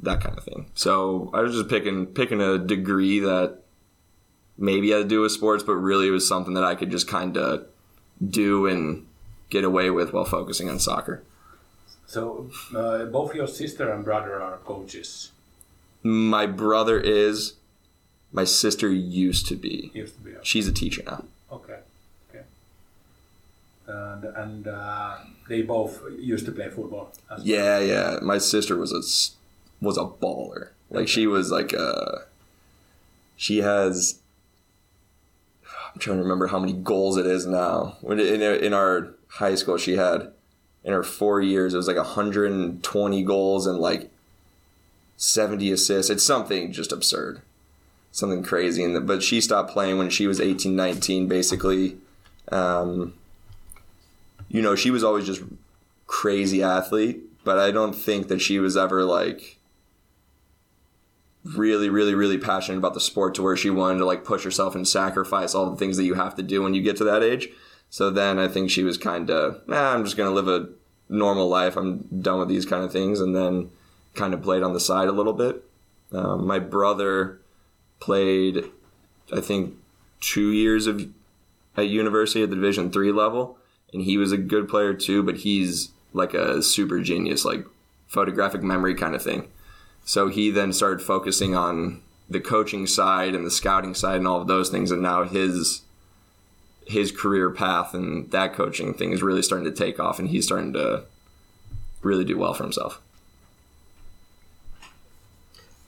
[0.00, 0.70] that kind of thing.
[0.74, 3.60] So I was just picking, picking a degree that
[4.56, 7.08] maybe had to do with sports, but really it was something that I could just
[7.08, 7.66] kind of
[8.24, 9.06] do and
[9.50, 11.22] get away with while focusing on soccer.
[12.06, 15.32] So uh, both your sister and brother are coaches.
[16.02, 17.54] My brother is.
[18.32, 19.90] My sister used to be.
[19.94, 20.32] Used to be.
[20.42, 21.24] She's a teacher now.
[21.50, 21.78] Okay.
[22.28, 22.44] Okay.
[23.86, 25.16] And and uh,
[25.48, 27.12] they both used to play football.
[27.30, 27.46] As well.
[27.46, 28.18] Yeah, yeah.
[28.22, 29.02] My sister was a
[29.84, 30.70] was a baller.
[30.90, 32.26] Like she was like a.
[33.36, 34.20] She has.
[35.94, 37.96] I'm trying to remember how many goals it is now.
[38.00, 40.32] When in in our high school, she had
[40.82, 44.10] in her four years, it was like 120 goals and like
[45.16, 46.10] 70 assists.
[46.10, 47.42] It's something just absurd,
[48.10, 48.82] something crazy.
[48.82, 51.96] And but she stopped playing when she was 18, 19, basically.
[52.50, 53.14] Um,
[54.48, 55.42] you know, she was always just
[56.06, 59.58] crazy athlete, but I don't think that she was ever like
[61.44, 64.74] really, really, really passionate about the sport to where she wanted to like push herself
[64.74, 67.22] and sacrifice all the things that you have to do when you get to that
[67.22, 67.48] age.
[67.90, 70.68] So then I think she was kind of, I'm just going to live a
[71.08, 71.76] normal life.
[71.76, 73.20] I'm done with these kind of things.
[73.20, 73.70] And then
[74.14, 75.64] kind of played on the side a little bit.
[76.12, 77.40] Um, my brother
[78.00, 78.64] played,
[79.32, 79.74] I think,
[80.20, 81.08] two years of
[81.76, 83.58] at university at the Division three level,
[83.92, 85.22] and he was a good player too.
[85.22, 87.66] But he's like a super genius, like
[88.06, 89.48] photographic memory kind of thing.
[90.04, 94.40] So he then started focusing on the coaching side and the scouting side and all
[94.40, 95.82] of those things, and now his
[96.86, 100.44] his career path and that coaching thing is really starting to take off, and he's
[100.44, 101.04] starting to
[102.02, 103.00] really do well for himself.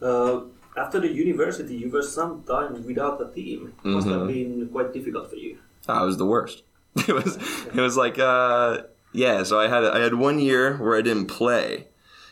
[0.01, 0.41] Uh,
[0.77, 3.73] after the university, you were some time without a team.
[3.83, 4.27] Must have Mhm.
[4.29, 5.59] been quite difficult for you.
[5.89, 6.63] I was the worst.
[7.09, 7.37] It was
[7.75, 9.43] it was like uh, yeah.
[9.43, 11.89] So I had I had one year where I didn't play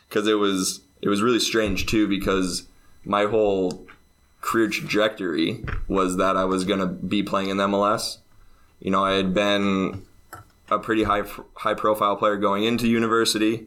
[0.09, 2.65] because it was it was really strange too because
[3.05, 3.87] my whole
[4.41, 8.19] career trajectory was that I was gonna be playing in MLS.
[8.81, 10.05] You know, I had been
[10.71, 11.23] a pretty high
[11.57, 13.67] high profile player going into university.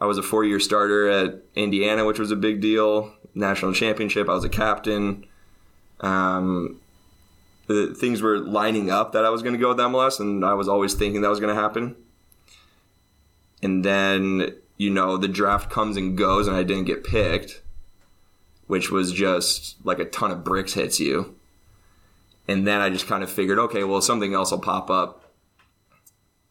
[0.00, 3.14] I was a four year starter at Indiana, which was a big deal.
[3.34, 4.28] National championship.
[4.28, 5.24] I was a captain.
[6.00, 6.80] Um,
[7.68, 10.54] the things were lining up that I was going to go with MLS, and I
[10.54, 11.96] was always thinking that was going to happen.
[13.62, 17.62] And then, you know, the draft comes and goes, and I didn't get picked,
[18.66, 21.36] which was just like a ton of bricks hits you.
[22.48, 25.32] And then I just kind of figured, okay, well, something else will pop up.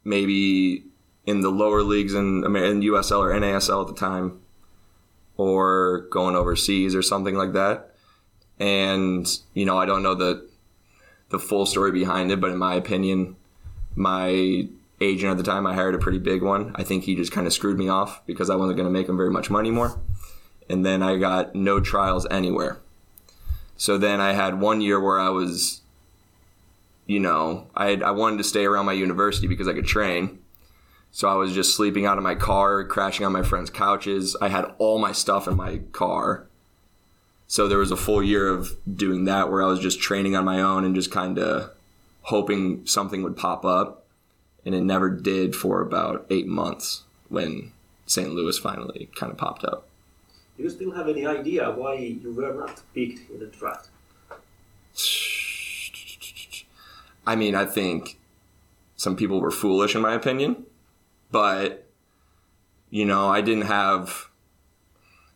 [0.03, 0.83] maybe
[1.25, 4.39] in the lower leagues in, in USL or NASL at the time,
[5.37, 7.91] or going overseas or something like that.
[8.59, 10.47] And you know, I don't know the
[11.29, 13.35] the full story behind it, but in my opinion,
[13.95, 14.67] my
[15.01, 16.71] agent at the time, I hired a pretty big one.
[16.75, 19.09] I think he just kind of screwed me off because I wasn't going to make
[19.09, 19.99] him very much money more.
[20.69, 22.79] And then I got no trials anywhere.
[23.75, 25.81] So then I had one year where I was,
[27.07, 30.39] you know, I had, I wanted to stay around my university because I could train.
[31.11, 34.37] So I was just sleeping out of my car, crashing on my friends' couches.
[34.39, 36.47] I had all my stuff in my car.
[37.47, 40.45] So there was a full year of doing that where I was just training on
[40.45, 41.71] my own and just kind of
[42.21, 44.00] hoping something would pop up.
[44.65, 47.71] And it never did for about eight months when
[48.05, 48.29] St.
[48.31, 49.87] Louis finally kind of popped up.
[50.57, 53.89] Do you still have any idea why you were not picked in the draft?
[57.25, 58.19] I mean, I think
[58.95, 60.65] some people were foolish in my opinion,
[61.31, 61.87] but
[62.89, 64.27] you know, I didn't have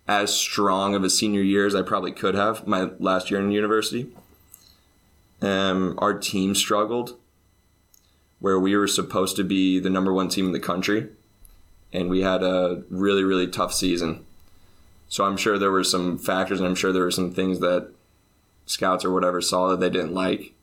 [0.07, 3.51] as strong of a senior year as I probably could have my last year in
[3.51, 4.07] university.
[5.41, 7.17] Um, our team struggled
[8.39, 11.07] where we were supposed to be the number one team in the country,
[11.93, 14.25] and we had a really, really tough season.
[15.07, 17.91] So I'm sure there were some factors, and I'm sure there were some things that
[18.65, 20.53] scouts or whatever saw that they didn't like.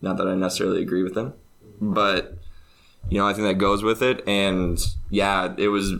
[0.00, 1.34] Not that I necessarily agree with them,
[1.80, 2.36] but
[3.08, 4.22] you know I think that goes with it.
[4.28, 4.78] And
[5.10, 5.94] yeah, it was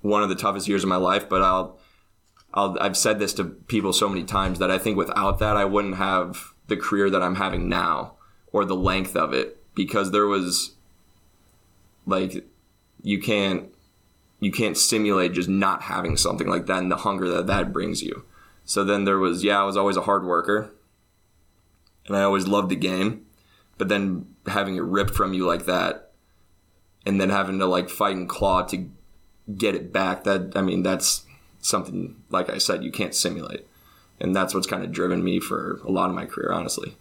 [0.00, 1.28] one of the toughest years of my life.
[1.28, 1.78] But I'll,
[2.54, 5.66] I'll I've said this to people so many times that I think without that I
[5.66, 8.14] wouldn't have the career that I'm having now
[8.52, 10.72] or the length of it because there was
[12.06, 12.44] like
[13.02, 13.70] you can't
[14.40, 18.02] you can't simulate just not having something like that and the hunger that that brings
[18.02, 18.24] you.
[18.64, 20.70] So then there was, yeah, I was always a hard worker
[22.06, 23.26] and I always loved the game,
[23.78, 26.12] but then having it ripped from you like that
[27.04, 28.88] and then having to like fight and claw to
[29.54, 31.26] get it back, that, I mean, that's
[31.60, 33.66] something, like I said, you can't simulate.
[34.20, 36.96] And that's what's kind of driven me for a lot of my career, honestly.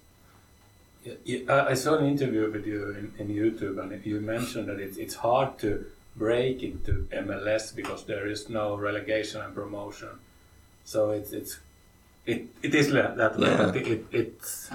[1.03, 4.97] Yeah, I saw an interview with you in, in YouTube, and you mentioned that it's,
[4.97, 5.85] it's hard to
[6.15, 10.09] break into MLS because there is no relegation and promotion.
[10.83, 11.59] So it's it's
[12.25, 13.69] it, it is that that Yeah.
[13.73, 14.69] it, it, it's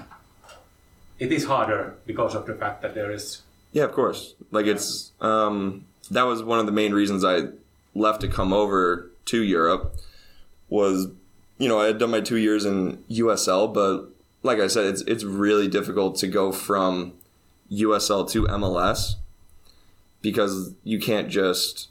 [1.19, 4.33] it is harder because of the fact that there is Yeah, of course.
[4.51, 7.49] Like it's um, that was one of the main reasons I
[7.93, 9.95] left to come over to Europe
[10.69, 11.07] was
[11.59, 14.09] you know I had done my two years in USL, but
[14.45, 17.13] like I said, it's it's really difficult to go from
[17.71, 19.15] USL to MLS
[20.21, 21.89] because you can't just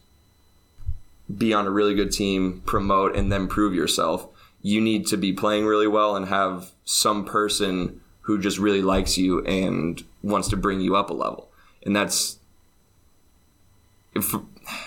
[1.36, 4.28] be on a really good team, promote, and then prove yourself.
[4.62, 9.18] You need to be playing really well and have some person who just really likes
[9.18, 11.48] you and wants to bring you up a level.
[11.84, 12.38] And that's,
[14.14, 14.34] if,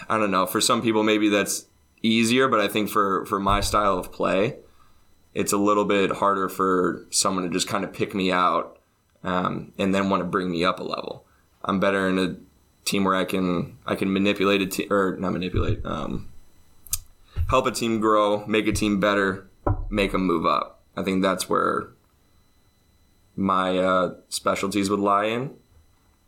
[0.09, 1.65] I don't know, for some people maybe that's
[2.01, 4.57] easier, but I think for, for my style of play,
[5.37, 8.79] it's a little bit harder for someone to just kind of pick me out
[9.23, 11.25] um, and then want to bring me up a level.
[11.63, 12.35] I'm better in a
[12.85, 16.29] team where I can I can manipulate a team or not manipulate, um,
[17.51, 19.47] help a team grow, make a team better,
[19.91, 20.81] make them move up.
[20.95, 21.89] I think that's where
[23.35, 25.51] my uh, specialties would lie in,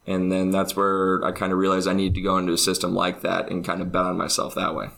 [0.05, 2.93] and then that's where I kind of realized I need to go into a system
[2.93, 4.89] like that and kind of bet on myself that way.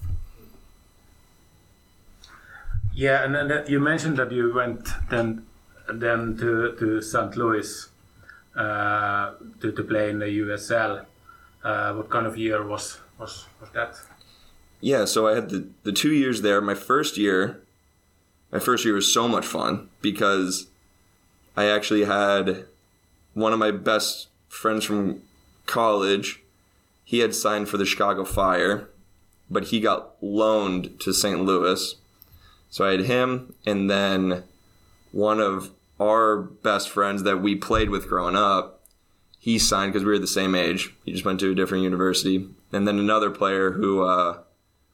[2.93, 3.23] Yeah.
[3.23, 5.45] And then you mentioned that you went then
[5.93, 7.35] then to to St.
[7.35, 7.89] Louis
[8.55, 9.31] uh,
[9.61, 11.05] to to play in the USL.
[11.63, 13.95] Uh, what kind of year was was was that?
[14.81, 16.59] Yeah, so I had the, the two years there.
[16.59, 17.61] My first year,
[18.51, 20.67] my first year was so much fun because
[21.55, 22.65] I actually had
[23.33, 25.21] one of my best friends from
[25.67, 26.41] college.
[27.05, 28.89] He had signed for the Chicago Fire,
[29.49, 31.39] but he got loaned to St.
[31.41, 31.95] Louis.
[32.71, 34.43] So I had him, and then
[35.11, 35.69] one of
[35.99, 38.81] our best friends that we played with growing up
[39.41, 40.93] he signed because we were the same age.
[41.03, 42.47] He just went to a different university.
[42.71, 44.37] And then another player who uh,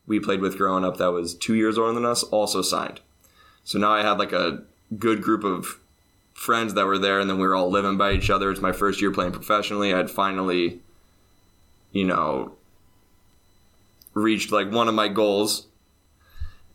[0.07, 3.01] we played with growing up that was two years older than us also signed.
[3.65, 4.63] So now I had like a
[4.97, 5.82] good group of
[6.34, 8.49] friends that were there, and then we were all living by each other.
[8.49, 9.93] It's my first year playing professionally.
[9.93, 10.80] I had finally,
[11.91, 12.53] you know,
[14.13, 15.67] reached like one of my goals.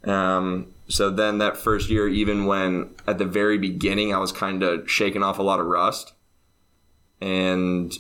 [0.05, 4.62] Um, so then that first year, even when at the very beginning I was kind
[4.62, 6.12] of shaking off a lot of rust
[7.18, 7.90] and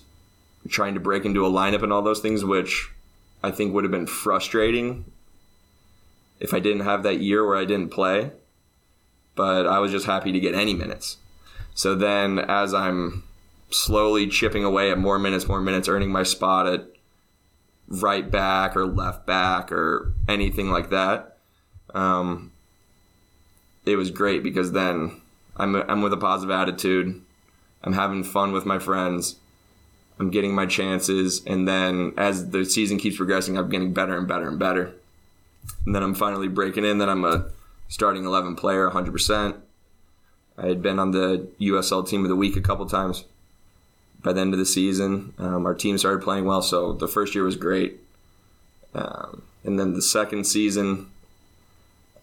[0.68, 2.90] trying to break into a lineup and all those things, which
[3.42, 5.06] I think would have been frustrating
[6.38, 8.32] if I didn't have that year where I didn't play.
[9.34, 11.16] But I was just happy to get any minutes.
[11.72, 13.22] So then, as I'm
[13.70, 16.84] slowly chipping away at more minutes, more minutes, earning my spot at
[17.88, 21.38] right back or left back or anything like that.
[21.94, 22.51] Um,
[23.84, 25.20] it was great because then
[25.56, 27.20] I'm, I'm with a positive attitude.
[27.82, 29.36] I'm having fun with my friends.
[30.18, 31.42] I'm getting my chances.
[31.46, 34.92] And then as the season keeps progressing, I'm getting better and better and better.
[35.84, 36.98] And then I'm finally breaking in.
[36.98, 37.46] Then I'm a
[37.88, 39.56] starting 11 player 100%.
[40.58, 43.24] I had been on the USL team of the week a couple times.
[44.22, 47.34] By the end of the season, um, our team started playing well, so the first
[47.34, 47.98] year was great.
[48.94, 51.10] Um, and then the second season,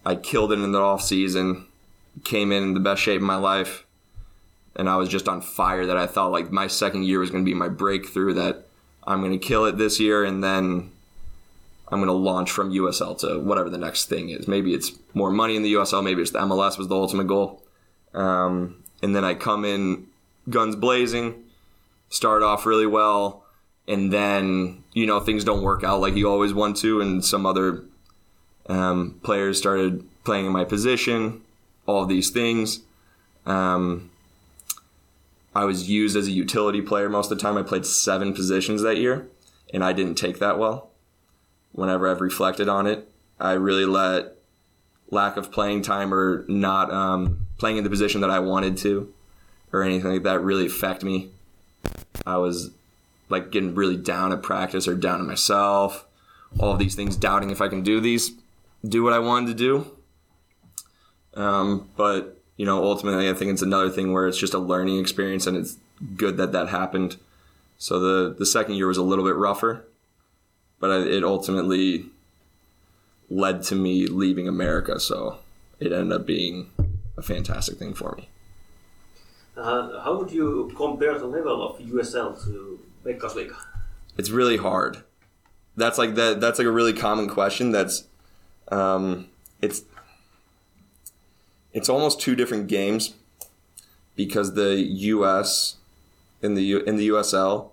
[0.04, 1.66] I killed it in the off season,
[2.24, 3.84] came in in the best shape of my life,
[4.76, 5.86] and I was just on fire.
[5.86, 8.34] That I thought like my second year was going to be my breakthrough.
[8.34, 8.66] That
[9.06, 10.90] I'm going to kill it this year, and then
[11.88, 14.46] I'm going to launch from USL to whatever the next thing is.
[14.46, 16.02] Maybe it's more money in the USL.
[16.02, 17.62] Maybe it's the MLS was the ultimate goal.
[18.14, 20.06] Um, and then I come in
[20.48, 21.44] guns blazing,
[22.08, 23.44] start off really well,
[23.86, 27.44] and then you know things don't work out like you always want to, and some
[27.44, 27.84] other
[28.70, 31.42] um, players started playing in my position.
[31.86, 32.80] All these things.
[33.44, 34.10] Um,
[35.54, 37.58] I was used as a utility player most of the time.
[37.58, 39.26] I played seven positions that year,
[39.74, 40.90] and I didn't take that well.
[41.72, 43.08] Whenever I've reflected on it,
[43.40, 44.36] I really let
[45.10, 49.12] lack of playing time or not um, playing in the position that I wanted to
[49.72, 51.30] or anything like that really affect me.
[52.24, 52.70] I was
[53.28, 56.06] like getting really down at practice or down on myself.
[56.58, 58.32] All these things, doubting if I can do these,
[58.86, 59.96] do what I wanted to do.
[61.34, 64.98] Um, but you know, ultimately, I think it's another thing where it's just a learning
[64.98, 65.76] experience, and it's
[66.16, 67.16] good that that happened.
[67.78, 69.86] So the the second year was a little bit rougher,
[70.78, 72.06] but it ultimately
[73.30, 75.00] led to me leaving America.
[75.00, 75.38] So
[75.78, 76.70] it ended up being
[77.16, 78.28] a fantastic thing for me.
[79.56, 83.56] Uh, how would you compare the level of USL to Veikkausliiga?
[84.16, 85.02] It's really hard.
[85.76, 86.40] That's like that.
[86.40, 87.70] That's like a really common question.
[87.70, 88.04] That's
[88.70, 89.28] um,
[89.60, 89.82] it's
[91.72, 93.14] it's almost two different games
[94.16, 95.76] because the U.S.
[96.42, 97.70] in the in the USL,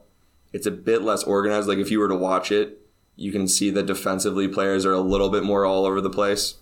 [0.54, 1.68] it's a bit less organized.
[1.68, 2.80] Like if you were to watch it,
[3.16, 6.56] you can see that defensively players are a little bit more all over the place.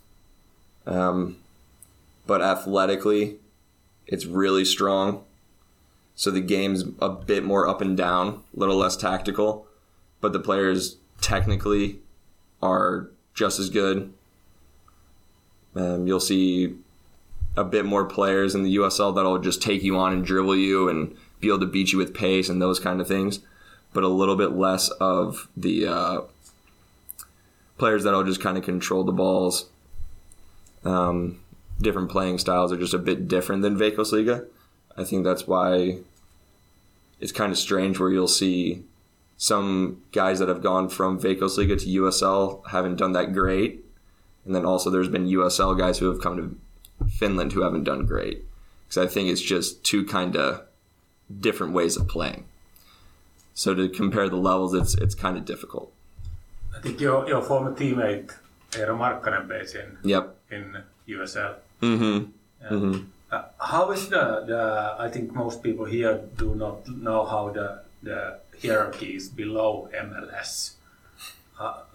[0.86, 1.38] Um,
[2.28, 3.38] but athletically,
[4.08, 5.24] it's really strong.
[6.16, 9.68] So the game's a bit more up and down, a little less tactical,
[10.22, 12.00] but the players technically
[12.62, 14.14] are just as good.
[15.76, 16.76] Um, you'll see
[17.58, 20.90] a bit more players in the USL that'll just take you on and dribble you
[20.90, 23.40] and be able to beat you with pace and those kind of things,
[23.94, 26.22] but a little bit less of the uh,
[27.78, 29.68] players that'll just kind of control the balls.
[30.84, 31.40] Um,
[31.80, 34.46] different playing styles are just a bit different than Veikkausliiga.
[34.98, 36.00] I think that's why
[37.20, 38.84] it's kind of strange where you'll see
[39.38, 43.85] some guys that have gone from Veikkausliiga to USL haven't done that great.
[44.46, 48.06] And then also there's been USL guys who have come to Finland who haven't done
[48.06, 48.46] great.
[48.88, 50.62] Because I think it's just two kind of
[51.40, 52.46] different ways of playing.
[53.54, 55.92] So to compare the levels, it's it's kind of difficult.
[56.76, 58.32] I think your, your former teammate
[58.72, 60.36] Eero Markkanen plays in Yep.
[60.52, 60.78] in
[61.08, 61.56] USL.
[61.82, 62.30] Mm-hmm.
[62.62, 62.70] Yeah.
[62.70, 63.04] Mm-hmm.
[63.32, 64.96] Uh, how is the, the?
[65.00, 70.74] I think most people here do not know how the the hierarchy is below MLS.
[71.60, 71.64] Uh,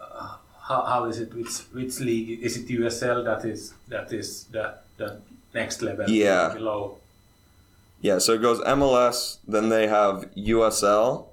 [0.67, 1.33] how, how is it?
[1.33, 2.67] Which which league is it?
[2.67, 5.19] USL that is that is the the
[5.53, 6.53] next level Yeah.
[6.53, 6.97] below.
[8.01, 11.27] Yeah, so it goes MLS, then they have USL.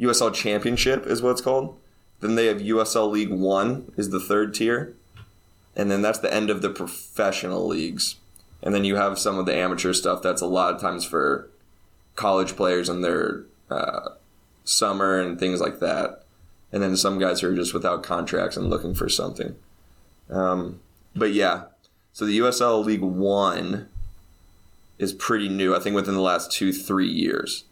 [0.00, 1.78] USL Championship is what it's called.
[2.20, 4.94] Then they have USL League One is the third tier.
[5.76, 8.16] And then that's the end of the professional leagues.
[8.62, 11.48] And then you have some of the amateur stuff that's a lot of times for
[12.16, 14.10] college players in their uh,
[14.64, 16.19] summer and things like that.
[16.72, 19.56] And then some guys who are just without contracts and looking for something.
[20.30, 20.80] Um,
[21.16, 21.64] but yeah,
[22.12, 23.88] so the USL League One
[24.98, 25.74] is pretty new.
[25.74, 27.64] I think within the last two, three years.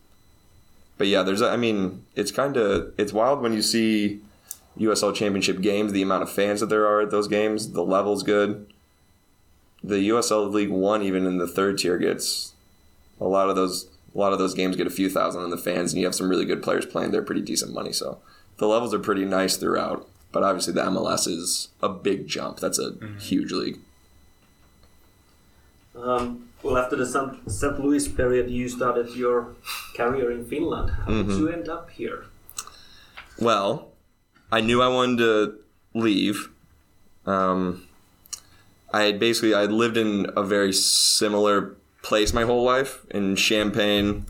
[0.96, 4.20] But yeah, there's, I mean, it's kind of, it's wild when you see
[4.78, 8.22] USL Championship games, the amount of fans that there are at those games, the level's
[8.22, 8.72] good.
[9.82, 12.54] The USL League One, even in the third tier, gets
[13.20, 13.88] a lot of those.
[14.14, 16.14] A lot of those games get a few thousand in the fans, and you have
[16.14, 17.12] some really good players playing.
[17.12, 18.18] They're pretty decent money, so
[18.58, 20.08] the levels are pretty nice throughout.
[20.30, 22.60] But obviously, the MLS is a big jump.
[22.60, 23.78] That's a huge league.
[25.96, 27.50] Um, well, after the St.
[27.50, 27.80] St.
[27.80, 29.54] Louis period, you started your
[29.96, 30.90] career in Finland.
[30.90, 32.26] How did you end up here?
[33.40, 33.88] Well,
[34.52, 35.58] I knew I wanted to
[35.94, 36.50] leave.
[37.26, 37.84] Um,
[38.92, 43.36] I had basically I had lived in a very similar place my whole life in
[43.36, 44.26] Champaign,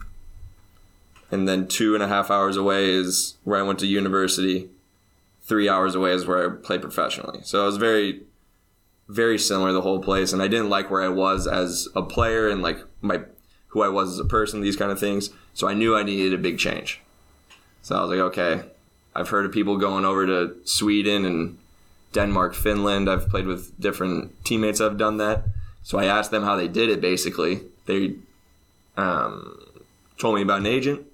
[1.31, 4.71] and then two and a half hours away is where I went to university.
[5.43, 7.41] Three hours away is where I played professionally.
[7.43, 8.23] So it was very,
[9.09, 12.49] very similar the whole place, and I didn't like where I was as a player
[12.49, 13.21] and like my
[13.69, 15.31] who I was as a person, these kind of things.
[15.55, 17.01] So I knew I needed a big change.
[17.83, 18.63] So I was like, okay,
[19.15, 21.59] I've heard of people going over to Sweden and
[22.13, 23.11] Denmark, Finland.
[23.11, 25.45] I've played with different teammates I've done that.
[25.83, 27.01] So I asked them how they did it.
[27.01, 28.15] Basically, they
[28.97, 29.59] um,
[30.19, 31.07] told me about an agent.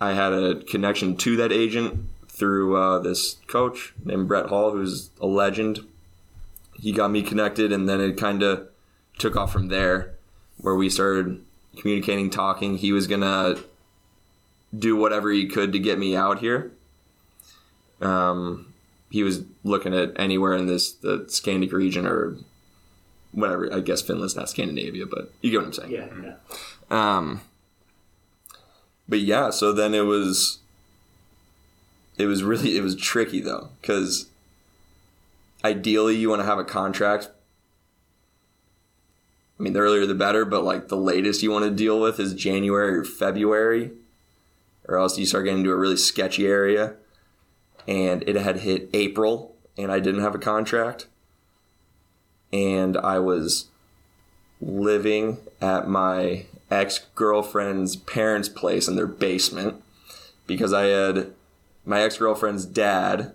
[0.00, 5.10] I had a connection to that agent through uh, this coach named Brett Hall, who's
[5.20, 5.86] a legend.
[6.74, 8.68] He got me connected, and then it kind of
[9.18, 10.14] took off from there,
[10.58, 11.42] where we started
[11.78, 12.76] communicating, talking.
[12.76, 13.56] He was gonna
[14.76, 16.72] do whatever he could to get me out here.
[18.00, 18.74] Um,
[19.10, 22.36] he was looking at anywhere in this the Scandic region or
[23.32, 23.72] whatever.
[23.72, 25.92] I guess Finland's not Scandinavia, but you get what I'm saying.
[25.92, 26.36] Yeah, yeah.
[26.90, 27.40] Um,
[29.08, 30.58] but yeah, so then it was.
[32.18, 34.30] It was really it was tricky though because
[35.62, 37.28] ideally you want to have a contract.
[39.58, 42.18] I mean, the earlier the better, but like the latest you want to deal with
[42.20, 43.92] is January or February,
[44.86, 46.94] or else you start getting into a really sketchy area.
[47.88, 51.06] And it had hit April, and I didn't have a contract,
[52.52, 53.66] and I was
[54.60, 59.82] living at my ex girlfriend's parents' place in their basement
[60.46, 61.32] because I had
[61.84, 63.32] my ex girlfriend's dad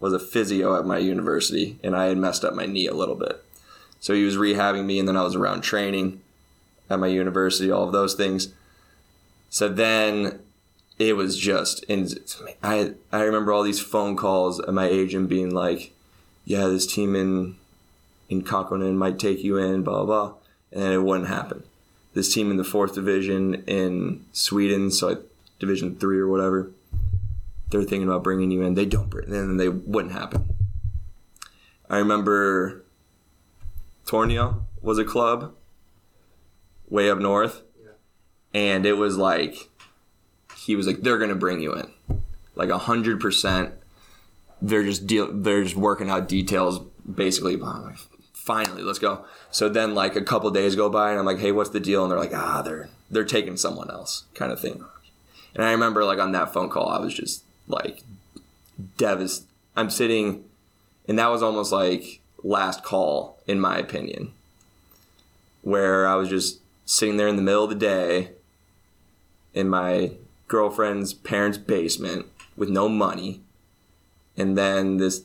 [0.00, 3.14] was a physio at my university and I had messed up my knee a little
[3.14, 3.42] bit.
[4.00, 6.20] So he was rehabbing me and then I was around training
[6.90, 8.52] at my university, all of those things.
[9.48, 10.40] So then
[10.98, 12.12] it was just and
[12.62, 15.92] I I remember all these phone calls and my agent being like,
[16.44, 17.56] Yeah, this team in
[18.28, 20.34] in Kakkonen might take you in, blah blah blah.
[20.72, 21.62] And it wouldn't happen
[22.14, 25.20] this team in the fourth division in Sweden, so like
[25.58, 26.70] Division three or whatever.
[27.70, 28.74] They're thinking about bringing you in.
[28.74, 30.48] They don't bring, then they wouldn't happen.
[31.88, 32.84] I remember
[34.06, 35.54] Tornio was a club
[36.88, 37.62] way up north,
[38.52, 39.70] and it was like
[40.56, 41.92] he was like they're gonna bring you in,
[42.54, 43.72] like a hundred percent.
[44.62, 45.28] They're just deal.
[45.32, 46.80] They're just working out details.
[47.12, 47.98] Basically, I'm like,
[48.44, 49.24] finally, let's go.
[49.50, 52.02] So then like a couple days go by and I'm like, hey, what's the deal?
[52.02, 54.84] And they're like, ah, they're they're taking someone else, kind of thing.
[55.54, 58.02] And I remember like on that phone call, I was just like
[58.96, 59.48] devastated.
[59.76, 60.44] I'm sitting,
[61.08, 64.32] and that was almost like last call in my opinion,
[65.62, 68.30] where I was just sitting there in the middle of the day
[69.52, 70.12] in my
[70.48, 72.26] girlfriend's parents' basement
[72.56, 73.40] with no money,
[74.36, 75.22] and then this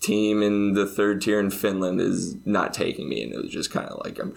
[0.00, 3.70] team in the third tier in Finland is not taking me, and it was just
[3.70, 4.34] kind of like I'm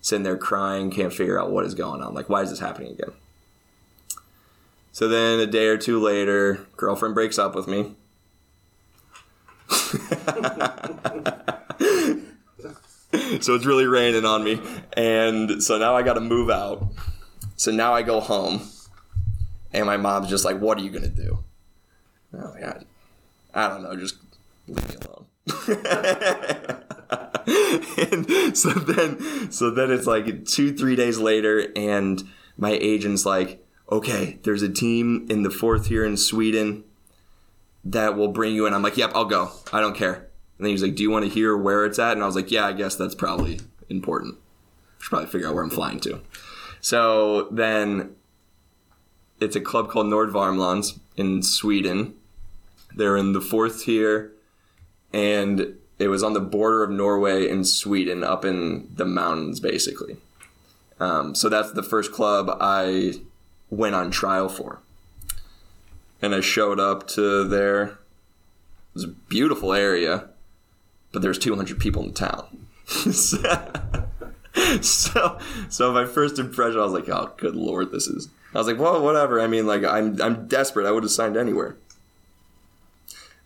[0.00, 2.14] sitting there crying, can't figure out what is going on.
[2.14, 3.12] Like, why is this happening again?
[4.92, 7.94] So then a day or two later, girlfriend breaks up with me.
[13.40, 14.60] so it's really raining on me,
[14.94, 16.84] and so now I got to move out.
[17.56, 18.62] So now I go home,
[19.72, 21.38] and my mom's just like, "What are you gonna do?"
[22.32, 22.82] Like, I,
[23.54, 24.16] I don't know, just
[24.70, 25.26] leave me alone.
[27.46, 32.22] and so then, so then it's like two, three days later, and
[32.56, 36.84] my agent's like, "Okay, there's a team in the fourth here in Sweden
[37.84, 39.52] that will bring you in." I'm like, "Yep, I'll go.
[39.72, 40.14] I don't care."
[40.58, 42.36] And then he's like, "Do you want to hear where it's at?" And I was
[42.36, 44.36] like, "Yeah, I guess that's probably important.
[44.36, 46.20] I should probably figure out where I'm flying to."
[46.80, 48.14] So then,
[49.40, 52.14] it's a club called Nordvarmlands in Sweden.
[52.94, 54.32] They're in the fourth tier
[55.12, 60.16] and it was on the border of Norway and Sweden, up in the mountains, basically.
[60.98, 63.14] Um, so that's the first club I
[63.68, 64.80] went on trial for,
[66.20, 67.84] and I showed up to there.
[67.84, 70.28] It was a beautiful area,
[71.12, 72.66] but there's 200 people in the town.
[74.82, 75.38] so,
[75.68, 78.78] so my first impression, I was like, "Oh, good lord, this is." I was like,
[78.78, 80.86] "Well, whatever." I mean, like, I'm I'm desperate.
[80.86, 81.76] I would have signed anywhere.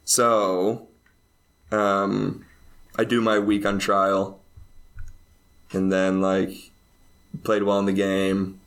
[0.04, 0.88] So
[1.74, 2.44] um,
[2.96, 4.40] I do my week on trial,
[5.72, 6.70] and then like
[7.42, 8.60] played well in the game.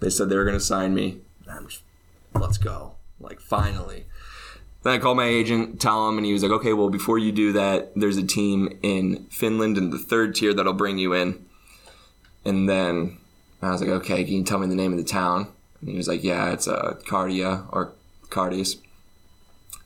[0.00, 1.18] They said they were going to sign me.
[1.48, 1.82] I'm just,
[2.34, 2.94] let's go.
[3.20, 4.06] Like finally.
[4.82, 7.30] Then I called my agent, tell him, and he was like, "Okay, well, before you
[7.30, 11.44] do that, there's a team in Finland in the third tier that'll bring you in."
[12.44, 13.18] And then
[13.62, 15.46] I was like, "Okay, can you tell me the name of the town?"
[15.80, 17.92] And he was like, "Yeah, it's uh, Cardia or
[18.28, 18.78] Cardis."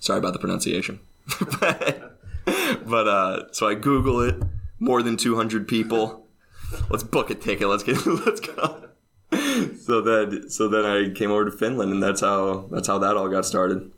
[0.01, 1.01] Sorry about the pronunciation.
[1.61, 2.16] but,
[2.87, 4.37] but uh, so I Google it.
[4.79, 6.27] More than 200 people.
[6.91, 7.69] Let's book a ticket.
[7.69, 8.05] Let's get.
[8.07, 8.89] Let's go.
[9.85, 13.17] so then so then I came over to Finland, and that's how that's how that
[13.17, 13.91] all got started.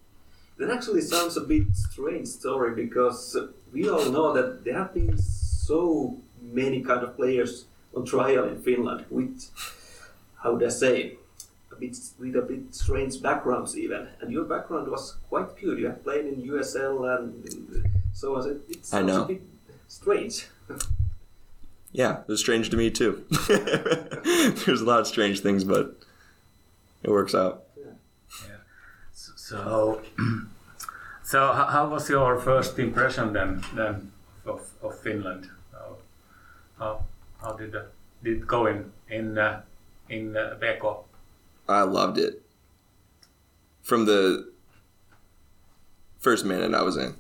[0.59, 3.37] That actually sounds a bit strange story because
[3.73, 8.63] we all know that there have been so many kind of players on trial in
[8.63, 9.51] Finland with
[10.43, 11.17] how would I say
[11.73, 14.09] a bit with a bit strange backgrounds even.
[14.21, 15.79] And your background was quite good.
[15.79, 17.45] You have played in USL and
[18.19, 18.61] so on.
[18.69, 19.23] It sounds know.
[19.23, 19.43] a bit
[19.87, 20.49] strange.
[21.91, 23.25] Yeah, it was strange to me too.
[23.49, 25.97] There's a lot of strange things, but
[27.03, 27.65] it works out.
[29.15, 30.03] So,
[31.25, 34.13] so how was your first impression then, then
[34.45, 35.49] of, of Finland?
[35.73, 35.97] How,
[36.79, 37.05] how,
[37.41, 37.85] how did, uh,
[38.23, 39.63] did it go in in uh,
[40.11, 41.05] in uh, Beko?
[41.67, 42.43] I loved it
[43.83, 44.53] from the
[46.19, 47.15] first minute I was in.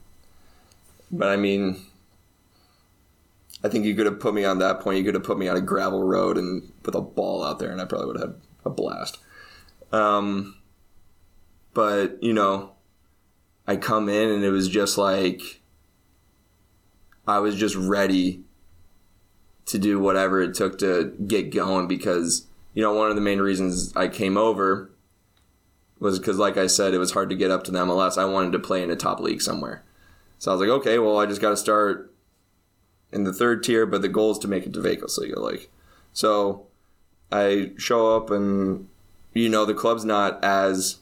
[1.10, 1.80] But I mean,
[3.62, 4.98] I think you could have put me on that point.
[4.98, 7.70] You could have put me on a gravel road and with a ball out there,
[7.70, 9.18] and I probably would have had a blast.
[9.92, 10.56] Um,
[11.74, 12.72] but you know,
[13.66, 15.60] I come in and it was just like
[17.26, 18.42] I was just ready
[19.66, 23.40] to do whatever it took to get going because you know one of the main
[23.40, 24.90] reasons I came over
[25.98, 28.16] was because like I said it was hard to get up to the MLS.
[28.16, 29.84] I wanted to play in a top league somewhere.
[30.38, 32.12] So I was like, okay, well I just got to start
[33.12, 35.36] in the third tier, but the goal is to make it to Veikkaus So you're
[35.36, 35.70] Like,
[36.12, 36.66] so
[37.30, 38.88] I show up and
[39.34, 40.98] you know the club's not as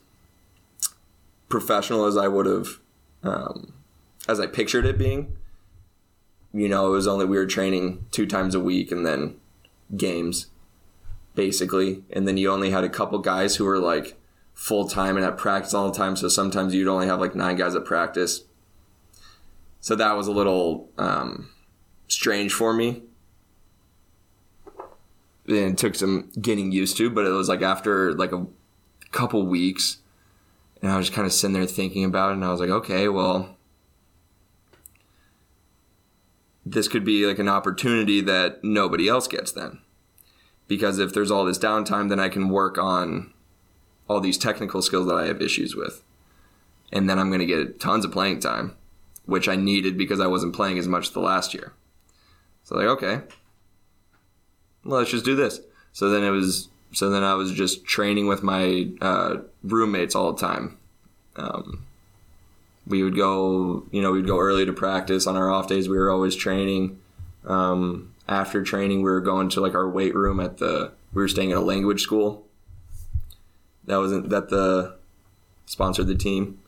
[1.48, 2.80] professional as I would have,
[3.22, 3.72] um,
[4.28, 5.36] as I pictured it being.
[6.52, 9.36] You know, it was only we were training two times a week and then
[9.96, 10.46] games,
[11.34, 12.02] basically.
[12.10, 14.18] And then you only had a couple guys who were like
[14.54, 16.16] full time and at practice all the time.
[16.16, 18.44] So sometimes you'd only have like nine guys at practice.
[19.86, 21.48] So that was a little um,
[22.08, 23.04] strange for me.
[25.46, 28.48] And it took some getting used to, but it was like after like a
[29.12, 29.98] couple weeks,
[30.82, 33.06] and I was kind of sitting there thinking about it, and I was like, okay,
[33.06, 33.56] well,
[36.64, 39.78] this could be like an opportunity that nobody else gets then.
[40.66, 43.32] Because if there's all this downtime, then I can work on
[44.08, 46.02] all these technical skills that I have issues with.
[46.92, 48.74] And then I'm going to get tons of playing time,
[49.26, 51.72] which I needed because I wasn't playing as much the last year.
[52.64, 53.20] So like, okay,
[54.84, 55.60] let's just do this.
[55.92, 60.32] So then it was, so then I was just training with my uh, roommates all
[60.32, 60.78] the time.
[61.36, 61.84] Um,
[62.86, 65.88] we would go, you know, we'd go early to practice on our off days.
[65.88, 66.98] We were always training.
[67.44, 70.92] Um, after training, we were going to like our weight room at the.
[71.12, 72.46] We were staying at a language school.
[73.84, 74.96] That wasn't that the
[75.66, 76.58] sponsored the team,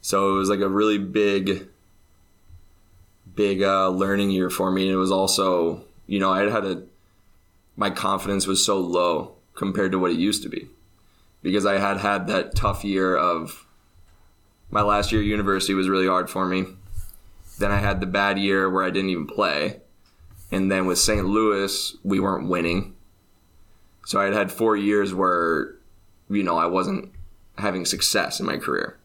[0.00, 1.68] so it was like a really big,
[3.34, 4.84] big uh, learning year for me.
[4.84, 6.82] And it was also, you know, I had a
[7.76, 10.68] my confidence was so low compared to what it used to be
[11.42, 13.66] because I had had that tough year of
[14.70, 16.64] my last year at university was really hard for me.
[17.58, 19.80] Then I had the bad year where I didn't even play.
[20.50, 21.24] And then with St.
[21.24, 22.94] Louis, we weren't winning.
[24.06, 25.74] So I had had four years where,
[26.28, 27.12] you know, I wasn't
[27.58, 28.98] having success in my career.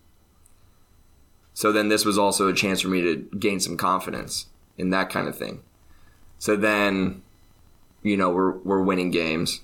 [1.60, 4.46] So then this was also a chance for me to gain some confidence
[4.78, 5.60] in that kind of thing.
[6.38, 7.22] So then,
[8.02, 9.60] you know, we're we're winning games.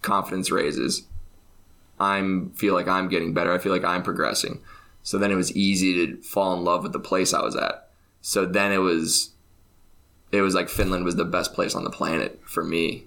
[0.00, 1.02] Confidence raises.
[2.00, 3.52] I'm feel like I'm getting better.
[3.52, 4.62] I feel like I'm progressing.
[5.02, 7.90] So then it was easy to fall in love with the place I was at.
[8.22, 9.32] So then it was
[10.32, 13.04] it was like Finland was the best place on the planet for me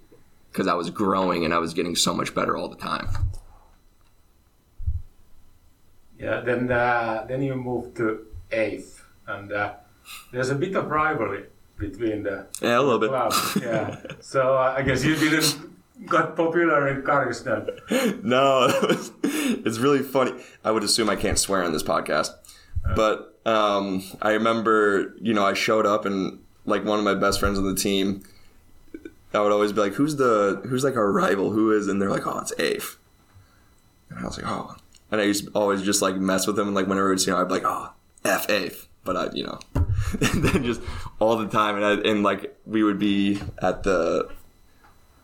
[0.52, 3.08] because I was growing and I was getting so much better all the time.
[6.22, 9.74] Yeah, then uh, then you move to eighth, and uh,
[10.32, 11.46] there's a bit of rivalry
[11.78, 13.10] between the Yeah, a little bit.
[13.10, 13.58] clubs.
[13.62, 15.58] Yeah, so uh, I guess you didn't
[16.06, 17.68] got popular in then.
[18.24, 18.68] no,
[19.24, 20.34] it's really funny.
[20.64, 22.30] I would assume I can't swear on this podcast,
[22.96, 27.40] but um, I remember, you know, I showed up and like one of my best
[27.40, 28.22] friends on the team,
[29.34, 31.50] I would always be like, "Who's the who's like our rival?
[31.52, 32.98] Who is?" And they're like, "Oh, it's Afe."
[34.12, 34.76] And I was like, "Oh,"
[35.12, 37.38] and I used always just like mess with him, and like whenever we'd see him,
[37.38, 37.92] I'd be like, "Oh,
[38.26, 39.60] F Afe," but I, you know,
[40.20, 40.82] then just
[41.20, 44.30] all the time, and I, and like we would be at the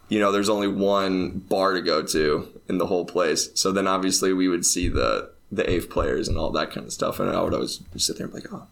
[0.10, 3.50] you know, there's only one bar to go to in the whole place.
[3.56, 6.94] So then obviously we would see the the EIF players and all that kind of
[6.94, 8.68] stuff, and I would always sit there and be like, oh,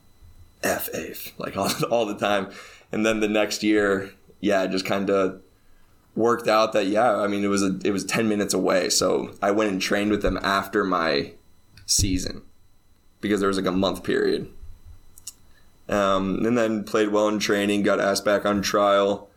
[0.61, 2.51] F AIF, like all, all the time.
[2.91, 4.11] And then the next year,
[4.41, 5.41] yeah, just kind of
[6.15, 9.35] worked out that yeah, I mean it was a, it was ten minutes away, so
[9.41, 11.33] I went and trained with them after my
[11.85, 12.41] season
[13.21, 14.49] because there was like a month period.
[15.87, 19.29] Um, and then played well in training, got asked back on trial,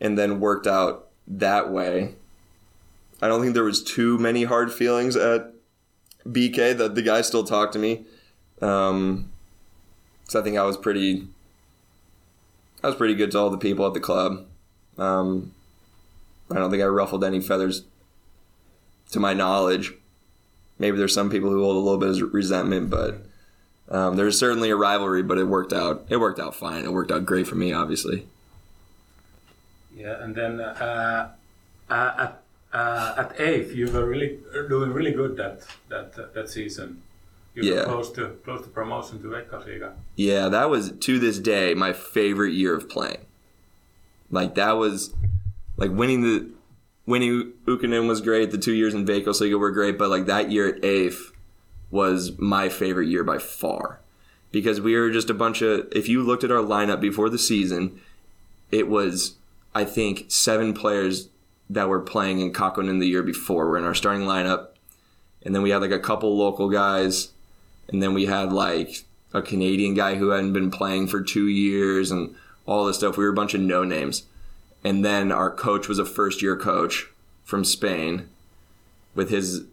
[0.00, 2.14] and then worked out that way.
[3.20, 5.52] I don't think there was too many hard feelings at
[6.26, 6.76] BK.
[6.76, 8.04] That the guy still talked to me.
[8.60, 9.30] Um,
[10.28, 11.28] so I think I was pretty.
[12.82, 14.46] I was pretty good to all the people at the club.
[14.98, 15.52] Um,
[16.52, 17.84] I don't think I ruffled any feathers,
[19.10, 19.92] to my knowledge.
[20.78, 23.24] Maybe there's some people who hold a little bit of resentment, but
[23.88, 25.22] um, there's certainly a rivalry.
[25.22, 26.06] But it worked out.
[26.08, 26.84] It worked out fine.
[26.84, 28.26] It worked out great for me, obviously.
[29.94, 31.30] Yeah, and then uh,
[31.90, 32.42] uh, at
[32.72, 34.38] uh, at eighth, you were really
[34.68, 37.02] doing really good that that that season.
[37.54, 37.84] You were Yeah.
[37.84, 39.92] close to close to promotion to Veikkausliiga.
[40.16, 43.26] Yeah, that was to this day my favorite year of playing.
[44.30, 45.12] Like that was
[45.82, 46.48] like winning the
[47.06, 48.52] winning Ykkönen was great.
[48.52, 51.32] The two years in Veikkausliiga were great, but like that year at eighth
[51.90, 53.98] was my favorite year by far
[54.52, 55.88] because we were just a bunch of.
[55.90, 58.00] If you looked at our lineup before the season,
[58.70, 59.34] it was
[59.74, 61.28] I think seven players
[61.68, 64.68] that were playing in Kakkonen the year before were in our starting lineup,
[65.42, 67.32] and then we had like a couple local guys,
[67.88, 69.02] and then we had like
[69.34, 73.16] a Canadian guy who hadn't been playing for two years and all this stuff.
[73.16, 74.22] We were a bunch of no names.
[74.84, 77.08] And then our coach was a first year coach
[77.44, 78.28] from Spain
[79.14, 79.64] with his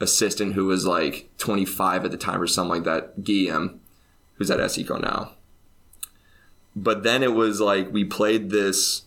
[0.00, 3.80] assistant who was like 25 at the time or something like that, Guillaume,
[4.34, 5.32] who's at Esico now.
[6.74, 9.02] But then it was like we played this.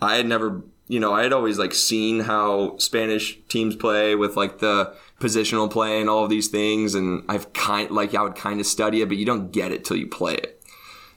[0.00, 4.36] I had never, you know, I had always like seen how Spanish teams play with
[4.36, 8.34] like the positional play and all of these things, and I've kind like I would
[8.34, 10.62] kind of study it, but you don't get it till you play it.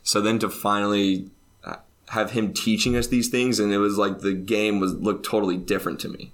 [0.02, 1.30] So then to finally
[2.10, 5.58] have him teaching us these things, and it was like the game was looked totally
[5.58, 6.32] different to me.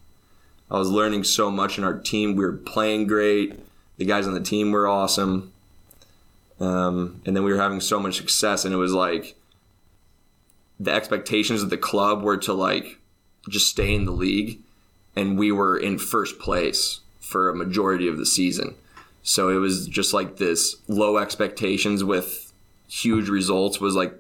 [0.72, 2.36] I was learning so much in our team.
[2.36, 3.60] We were playing great.
[3.98, 5.52] The guys on the team were awesome.
[6.60, 9.36] Um, and then we were having so much success, and it was like
[10.80, 12.98] the expectations of the club were to like
[13.50, 14.60] just stay in the league,
[15.16, 18.76] and we were in first place for a majority of the season.
[19.24, 22.54] So it was just like this low expectations with
[22.88, 24.14] huge results was like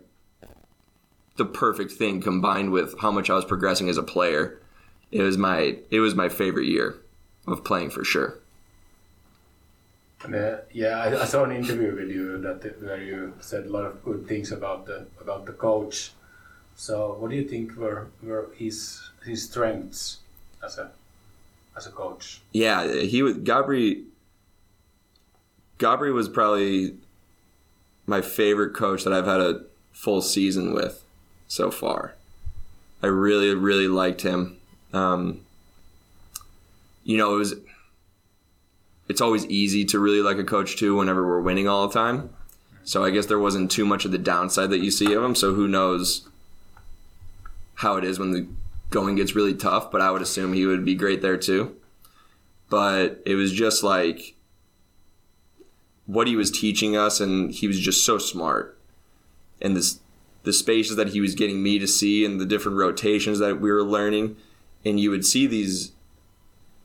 [1.38, 4.60] the perfect thing combined with how much I was progressing as a player.
[5.12, 6.96] It was my it was my favorite year
[7.48, 8.40] of playing for sure.
[10.24, 13.70] And, uh, yeah, I, I saw an interview with you that where you said a
[13.70, 16.14] lot of good things about the about the coach.
[16.76, 20.20] So, what do you think were were his his strengths
[20.64, 20.92] as a
[21.78, 22.42] as a coach?
[22.54, 24.06] Yeah, he was Gabri.
[25.78, 26.96] Gabri was probably
[28.08, 29.62] my favorite coach that I've had a
[29.92, 31.05] full season with
[31.56, 32.16] so far.
[33.01, 34.58] I really, really liked him.
[34.93, 35.41] Um,
[37.03, 37.56] you know, it was.
[39.08, 42.32] It's always easy to really like a coach too whenever we're winning all the time.
[42.84, 45.36] So I guess there wasn't too much of the downside that you see of him.
[45.36, 46.28] So who knows
[47.76, 48.47] how it is when the
[48.89, 51.76] going gets really tough, but I would assume he would be great there too.
[52.70, 54.36] But it was just like
[56.08, 58.78] what he was teaching us, and he was just so smart.
[59.62, 59.99] And this,
[60.46, 63.72] the spaces that he was getting me to see, and the different rotations that we
[63.72, 64.38] were learning,
[64.86, 65.91] and you would see these.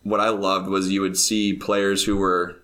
[0.03, 2.57] What I loved was you would see players who were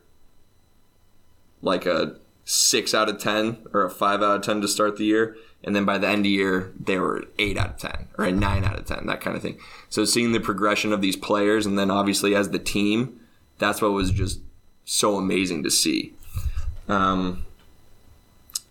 [1.62, 5.05] like a six out of ten or a five out of ten to start the
[5.05, 8.09] year, and then by the end of the year they were eight out of ten
[8.16, 9.59] or a nine out of ten, that kind of thing.
[9.90, 13.20] So seeing the progression of these players, and then obviously as the team,
[13.59, 14.40] that's what was just
[14.84, 16.14] so amazing to see.
[16.88, 17.44] Um,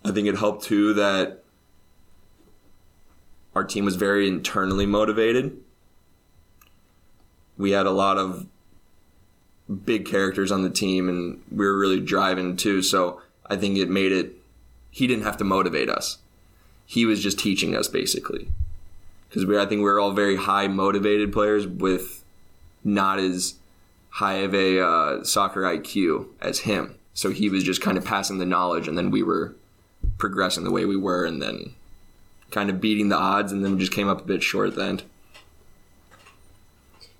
[0.04, 1.42] I think it helped too that
[3.56, 5.56] our team was very internally motivated.
[7.56, 8.46] We had a lot of
[9.86, 12.82] big characters on the team, and we were really driving too.
[12.82, 14.34] So I think it made it.
[14.90, 16.18] He didn't have to motivate us.
[16.84, 18.48] He was just teaching us basically,
[19.28, 19.58] because we.
[19.58, 22.22] I think we we're all very high motivated players with
[22.84, 23.54] not as
[24.10, 26.98] high of a uh, soccer IQ as him.
[27.14, 29.54] So he was just kind of passing the knowledge, and then we were
[30.18, 31.74] progressing the way we were, and then
[32.50, 34.84] kind of beating the odds, and then just came up a bit short at the
[34.84, 35.02] end.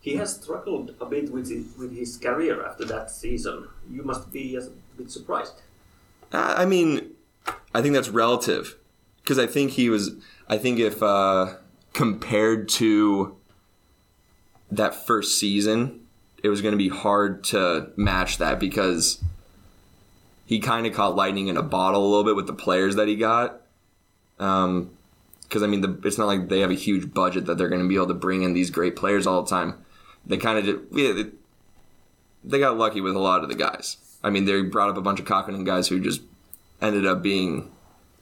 [0.00, 3.68] He has struggled a bit with his, with his career after that season.
[3.90, 4.62] You must be a
[4.96, 5.54] bit surprised.
[6.32, 7.10] I I mean,
[7.74, 8.76] I think that's relative
[9.22, 10.12] because I think he was.
[10.48, 11.54] I think if uh,
[11.92, 13.36] compared to
[14.70, 16.06] that first season,
[16.42, 19.22] it was going to be hard to match that because
[20.44, 23.08] he kind of caught lightning in a bottle a little bit with the players that
[23.08, 23.60] he got.
[24.38, 24.95] Um,
[25.48, 27.82] because I mean, the, it's not like they have a huge budget that they're going
[27.82, 29.84] to be able to bring in these great players all the time.
[30.24, 30.80] They kind of did.
[30.90, 31.30] Yeah, they,
[32.44, 33.96] they got lucky with a lot of the guys.
[34.22, 36.22] I mean, they brought up a bunch of Kakkonen guys who just
[36.82, 37.70] ended up being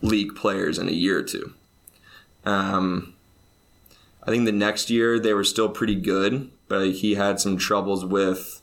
[0.03, 1.55] league players in a year or two.
[2.45, 3.15] Um,
[4.23, 8.05] I think the next year they were still pretty good, but he had some troubles
[8.05, 8.61] with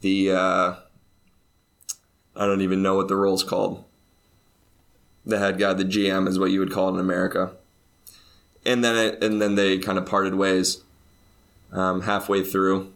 [0.00, 0.32] the.
[0.32, 0.74] Uh,
[2.34, 3.84] I don't even know what the role's called.
[5.24, 7.52] The head guy, the GM, is what you would call it in America.
[8.64, 10.82] And then it, and then they kind of parted ways
[11.72, 12.92] um, halfway through.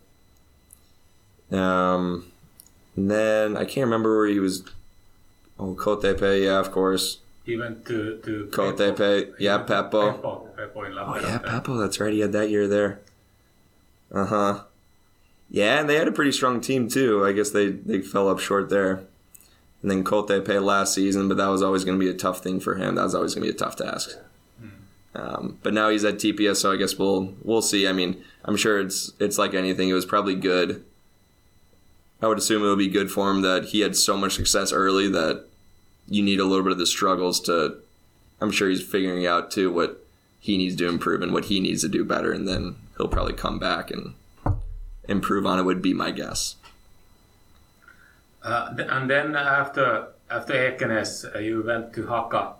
[1.51, 2.31] Um,
[2.95, 4.63] and then I can't remember where he was.
[5.59, 7.19] Oh, KTP, yeah, of course.
[7.45, 10.13] He went to to KTP, yeah, Peppo.
[10.13, 11.39] Peppo, Peppo in Oh yeah.
[11.39, 11.79] Peppo.
[11.79, 12.13] That's right.
[12.13, 13.01] He had that year there.
[14.13, 14.61] Uh huh.
[15.49, 17.25] Yeah, and they had a pretty strong team too.
[17.25, 19.05] I guess they they fell up short there.
[19.83, 22.59] And then KTP last season, but that was always going to be a tough thing
[22.59, 22.97] for him.
[22.97, 24.17] That was always going to be a tough task.
[25.17, 27.89] Um, but now he's at TPS, so I guess we'll we'll see.
[27.89, 29.89] I mean, I'm sure it's it's like anything.
[29.89, 30.85] It was probably good.
[32.21, 34.73] I would assume it would be good for him that he had so much success
[34.73, 35.47] early that
[36.07, 37.77] you need a little bit of the struggles to.
[38.41, 40.05] I'm sure he's figuring out too what
[40.39, 43.33] he needs to improve and what he needs to do better, and then he'll probably
[43.33, 44.15] come back and
[45.09, 45.63] improve on it.
[45.63, 46.57] Would be my guess.
[48.43, 52.55] Uh, and then after after Ekenäs, uh, you went to Haka,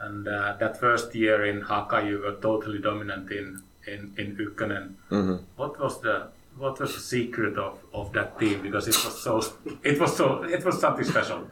[0.00, 4.94] and uh, that first year in Haka, you were totally dominant in in in Ykkönen.
[5.10, 5.40] Mhm.
[5.56, 6.28] What was the
[6.58, 8.62] what was the secret of, of that team?
[8.62, 9.42] Because it was so
[9.82, 11.48] it was so it was something special.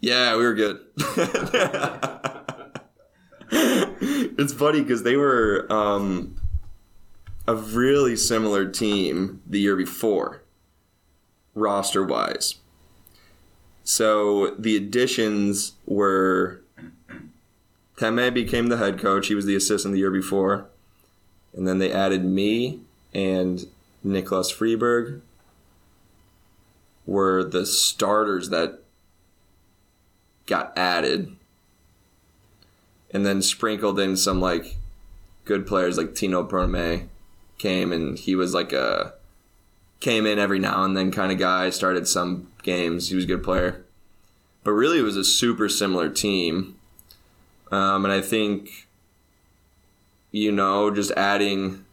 [0.00, 0.80] Yeah, we were good.
[3.50, 6.36] it's funny because they were um,
[7.46, 10.42] a really similar team the year before,
[11.54, 12.56] roster wise.
[13.84, 16.62] So the additions were
[18.00, 19.26] Teme became the head coach.
[19.26, 20.68] He was the assistant the year before.
[21.52, 22.80] And then they added me
[23.12, 23.66] and
[24.04, 25.20] Niklas Freeberg
[27.04, 28.80] were the starters that
[30.46, 31.36] got added.
[33.10, 34.78] And then sprinkled in some like
[35.44, 37.10] good players like Tino Prome
[37.58, 39.12] came and he was like a
[39.98, 43.10] came in every now and then kind of guy, started some games.
[43.10, 43.84] He was a good player.
[44.64, 46.76] But really it was a super similar team.
[47.70, 48.88] Um, and I think
[50.32, 51.84] you know, just adding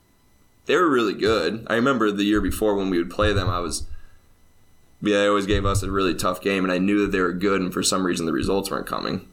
[0.65, 1.65] they were really good.
[1.69, 3.87] I remember the year before when we would play them, I was
[5.01, 7.33] yeah, they always gave us a really tough game, and I knew that they were
[7.33, 9.27] good, and for some reason the results weren't coming.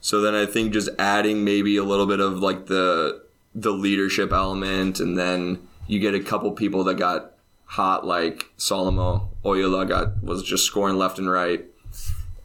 [0.00, 3.22] So then I think just adding maybe a little bit of like the
[3.54, 7.32] the leadership element, and then you get a couple people that got
[7.66, 11.64] hot, like Solomo Oyola got was just scoring left and right,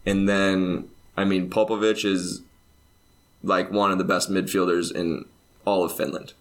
[0.05, 2.41] and then I mean Popovich is
[3.43, 5.25] like one of the best midfielders in
[5.65, 6.33] all of Finland.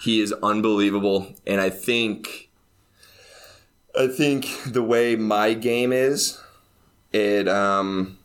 [0.00, 2.48] He is unbelievable, and I think
[3.98, 6.40] I think the way my game is,
[7.12, 8.18] it um,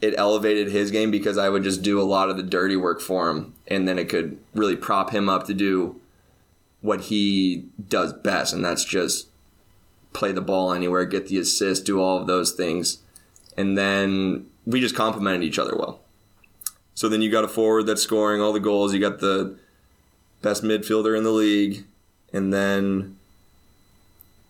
[0.00, 3.00] it elevated his game because I would just do a lot of the dirty work
[3.00, 6.00] for him, and then it could really prop him up to do
[6.82, 9.28] what he does best, and that's just
[10.12, 12.98] play the ball anywhere, get the assist, do all of those things,
[13.56, 16.00] and then we just complemented each other well.
[16.96, 19.56] So then you got a forward that's scoring all the goals, you got the
[20.42, 21.84] best midfielder in the league,
[22.32, 23.18] and then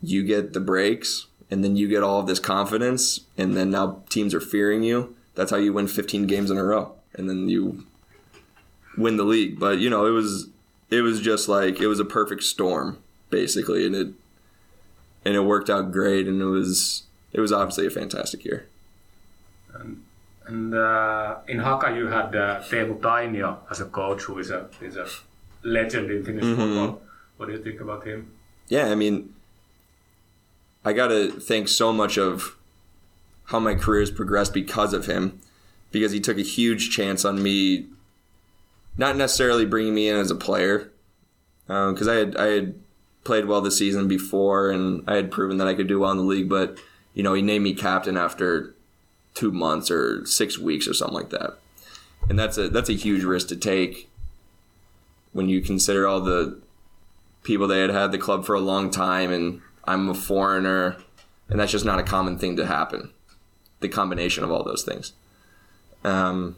[0.00, 1.26] you get the breaks.
[1.50, 3.20] And then you get all of this confidence.
[3.36, 5.14] And then now teams are fearing you.
[5.34, 6.94] That's how you win 15 games in a row.
[7.14, 7.84] And then you
[8.96, 9.58] win the league.
[9.58, 10.48] But you know it was
[10.90, 12.98] it was just like it was a perfect storm
[13.30, 13.86] basically.
[13.86, 14.08] And it
[15.24, 16.26] and it worked out great.
[16.26, 18.66] And it was it was obviously a fantastic year
[20.46, 24.68] And uh, in Haka, you had uh, Teemu Tainio as a coach, who is a
[24.80, 25.06] is a
[25.62, 27.02] legend in Finnish football.
[27.36, 28.30] What do you think about him?
[28.68, 29.34] yeah, I mean,
[30.84, 32.56] I got to think so much of
[33.46, 35.40] how my career has progressed because of him,
[35.90, 37.86] because he took a huge chance on me,
[38.96, 40.92] not necessarily bringing me in as a player,
[41.66, 42.74] because I had I had
[43.24, 46.18] played well the season before, and I had proven that I could do well in
[46.18, 46.48] the league.
[46.48, 46.78] But
[47.14, 48.75] you know, he named me captain after
[49.36, 51.58] two months or six weeks or something like that,
[52.28, 54.08] and that's a that's a huge risk to take
[55.32, 56.58] when you consider all the
[57.42, 60.96] people that had had the club for a long time and I'm a foreigner
[61.48, 63.12] and that's just not a common thing to happen.
[63.80, 65.12] The combination of all those things.
[66.02, 66.56] Um,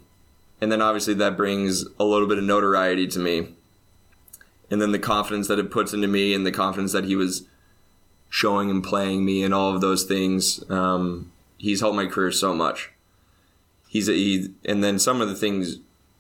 [0.61, 3.49] and then obviously that brings a little bit of notoriety to me.
[4.71, 7.47] And then the confidence that it puts into me and the confidence that he was
[8.31, 10.69] showing and playing me and all of those things.
[10.71, 12.91] Um, he's helped my career so much
[13.89, 15.79] he's a, he and then some of the things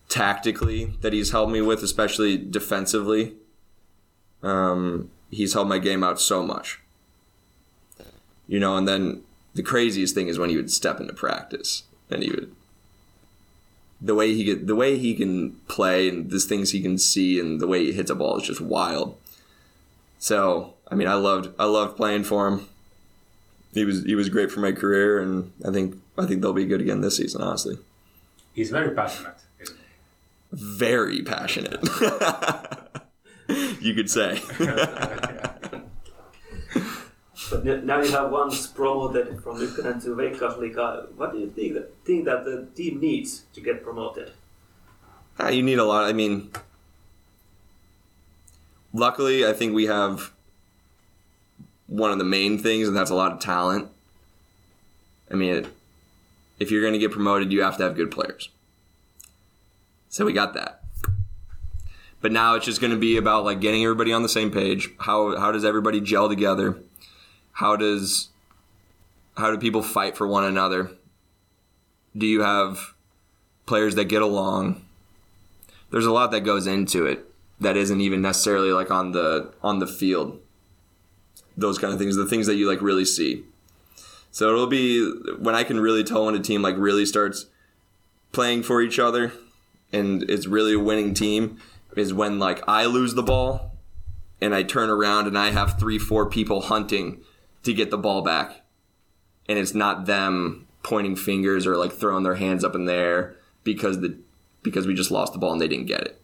[0.09, 3.35] tactically that he's helped me with especially defensively
[4.43, 6.81] um, he's helped my game out so much.
[8.47, 9.23] You know, and then
[9.55, 12.55] the craziest thing is when he would step into practice and he would
[14.01, 17.41] the way he get the way he can play and the things he can see
[17.41, 19.17] and the way he hits a ball is just wild.
[20.19, 22.69] So I mean, I loved I loved playing for him.
[23.73, 26.67] He was he was great for my career, and I think I think they'll be
[26.67, 27.43] good again this season.
[27.43, 27.79] Honestly,
[28.53, 29.37] He's very passionate.
[30.53, 31.83] very passionate.
[33.81, 34.41] you could say.
[37.51, 41.13] But now you have once promoted from Ykkönen to Veikkausliiga.
[41.17, 44.33] What do you think that, think that the team needs to get promoted?
[45.39, 46.05] Ah, you need a lot.
[46.05, 46.51] I mean,
[48.93, 50.33] luckily, I think we have
[51.89, 53.89] one of the main things, and that's a lot of talent.
[55.31, 55.67] I mean, it,
[56.61, 58.51] if you're going to get promoted, you have to have good players.
[60.09, 60.83] So we got that.
[62.21, 64.91] But now it's just going to be about like getting everybody on the same page.
[65.01, 66.79] How how does everybody gel together?
[67.53, 68.29] How does
[69.37, 70.91] how do people fight for one another?
[72.17, 72.95] Do you have
[73.67, 74.83] players that get along?
[75.91, 77.25] there's a lot that goes into it
[77.61, 80.41] that isn't even necessarily like on the on the field
[81.59, 83.45] those kind of things the things that you like really see
[84.31, 87.47] so it'll be when i can really tell when a team like really starts
[88.33, 89.33] playing for each other
[89.93, 91.59] and it's really a winning team
[91.97, 93.73] is when like i lose the ball
[94.41, 97.21] and i turn around and i have three four people hunting
[97.63, 98.63] to get the ball back
[99.49, 103.37] and it's not them pointing fingers or like throwing their hands up in the air
[103.65, 104.17] because the
[104.63, 106.21] because we just lost the ball and they didn't get it.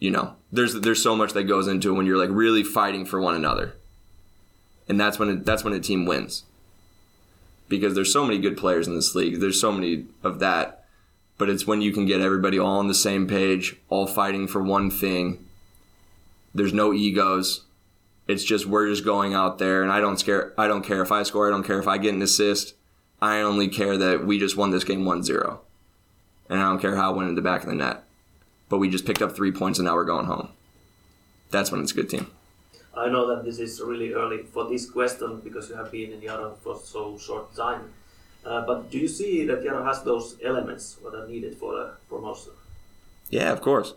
[0.00, 3.04] You know, there's there's so much that goes into it when you're like really fighting
[3.04, 3.74] for one another,
[4.88, 6.44] and that's when it, that's when a team wins.
[7.68, 9.38] Because there's so many good players in this league.
[9.38, 10.84] There's so many of that,
[11.38, 14.60] but it's when you can get everybody all on the same page, all fighting for
[14.60, 15.46] one thing.
[16.52, 17.66] There's no egos.
[18.26, 20.52] It's just we're just going out there, and I don't scare.
[20.58, 21.46] I don't care if I score.
[21.46, 22.74] I don't care if I get an assist.
[23.22, 25.58] I only care that we just won this game 1-0
[26.50, 28.02] and I don't care how it went in the back of the net.
[28.70, 30.48] But we just picked up three points and now we're going home.
[31.50, 32.30] That's when it's a good team.
[32.96, 36.20] I know that this is really early for this question because you have been in
[36.20, 37.92] Jaro for so short time.
[38.44, 41.96] Uh, but do you see that Jaro has those elements that are needed for a
[42.08, 42.52] promotion?
[43.28, 43.94] Yeah, of course.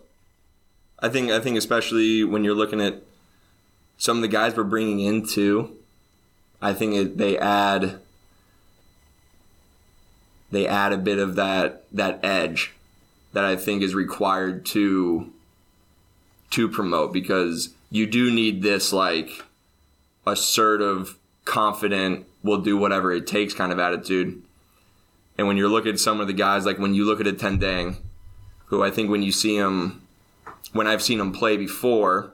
[1.00, 3.04] I think I think especially when you're looking at
[3.98, 5.76] some of the guys we're bringing in too,
[6.62, 8.00] I think it, they add
[10.52, 12.74] they add a bit of that that edge
[13.34, 15.32] that I think is required to
[16.52, 19.44] to promote because you do need this like
[20.26, 24.42] assertive, confident, will do whatever it takes kind of attitude.
[25.38, 27.34] And when you're looking at some of the guys, like when you look at a
[27.34, 27.98] Tendeng,
[28.66, 30.04] who I think when you see him,
[30.74, 32.34] when I've seen him play before,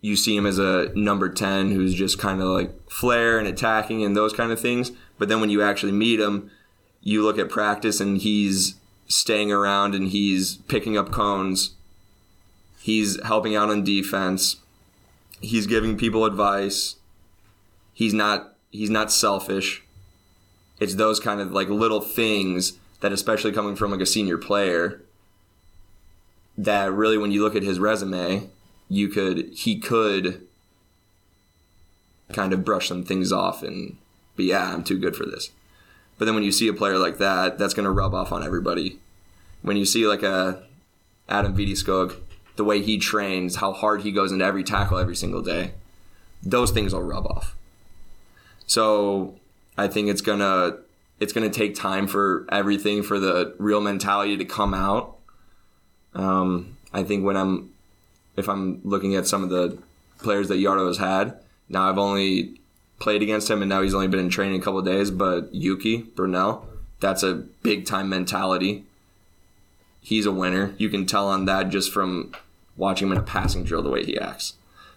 [0.00, 4.04] you see him as a number 10 who's just kind of like flair and attacking
[4.04, 4.92] and those kind of things.
[5.18, 6.50] But then when you actually meet him,
[7.00, 8.74] you look at practice and he's
[9.08, 11.74] staying around and he's picking up cones.
[12.80, 14.56] He's helping out on defense.
[15.40, 16.96] He's giving people advice.
[17.92, 19.82] He's not he's not selfish.
[20.78, 25.02] It's those kind of like little things that especially coming from like a senior player
[26.56, 28.48] that really when you look at his resume,
[28.88, 30.46] you could he could
[32.32, 33.96] kind of brush some things off and
[34.36, 35.50] be yeah, I'm too good for this.
[36.18, 38.42] But then when you see a player like that, that's going to rub off on
[38.42, 38.98] everybody.
[39.62, 40.62] When you see like a
[41.28, 42.16] Adam Vidjeskog,
[42.56, 45.72] the way he trains, how hard he goes into every tackle every single day,
[46.42, 47.56] those things will rub off.
[48.66, 49.34] So
[49.76, 50.78] I think it's gonna
[51.20, 55.16] it's gonna take time for everything for the real mentality to come out.
[56.14, 57.72] Um, I think when I'm
[58.36, 59.78] if I'm looking at some of the
[60.18, 61.38] players that Jaro has had,
[61.68, 62.60] now I've only
[62.98, 66.02] played against him and now he's only been in training a couple days, but Yuki
[66.02, 66.66] Brunel,
[67.00, 68.84] that's a big time mentality.
[70.00, 70.74] He's a winner.
[70.78, 72.32] You can tell on that just from
[72.76, 74.54] watching him in a passing drill the way he acts.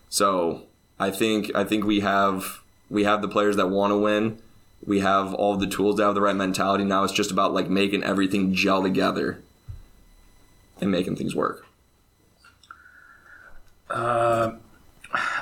[0.08, 0.64] So
[1.00, 4.40] I think I think we have we have the players that want to win.
[4.86, 6.84] We have all the tools to have the right mentality.
[6.84, 9.42] Now it's just about like making everything gel together
[10.80, 11.66] and making things work.
[13.90, 14.54] Uh,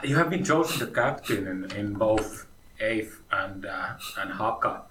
[0.03, 2.46] you have been chosen the captain in, in both
[2.81, 4.81] EIF and uh, and Haka.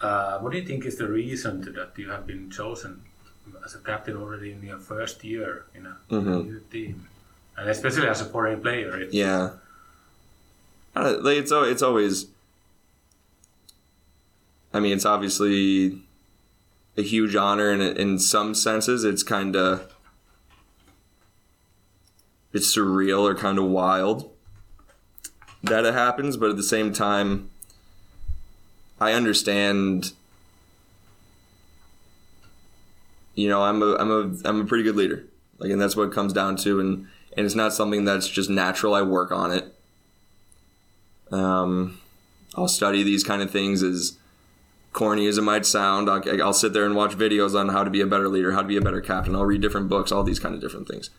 [0.00, 3.02] Uh, what do you think is the reason to that you have been chosen
[3.64, 6.44] as a captain already in your first year in a Mhm.
[6.46, 7.06] new team,
[7.56, 9.06] and especially as a foreign player?
[9.10, 9.50] Yeah.
[10.94, 12.26] Like it's it's always.
[14.72, 16.00] I mean, it's obviously
[16.96, 19.92] a huge honor, and in some senses, it's kind of
[22.52, 24.30] it's surreal or kind of wild
[25.62, 26.36] that it happens.
[26.36, 27.50] But at the same time,
[29.00, 30.12] I understand.
[33.34, 35.24] You know, I'm a I'm a I'm a pretty good leader.
[35.58, 36.80] Like, and that's what it comes down to.
[36.80, 37.06] And
[37.36, 38.94] and it's not something that's just natural.
[38.94, 39.74] I work on it.
[41.30, 42.00] Um,
[42.56, 44.18] I'll study these kind of things as
[44.92, 46.10] corny as it might sound.
[46.10, 48.62] I'll, I'll sit there and watch videos on how to be a better leader, how
[48.62, 49.36] to be a better captain.
[49.36, 51.10] I'll read different books, all these kind of different things.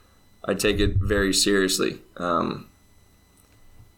[0.44, 2.00] I take it very seriously.
[2.18, 2.68] Um,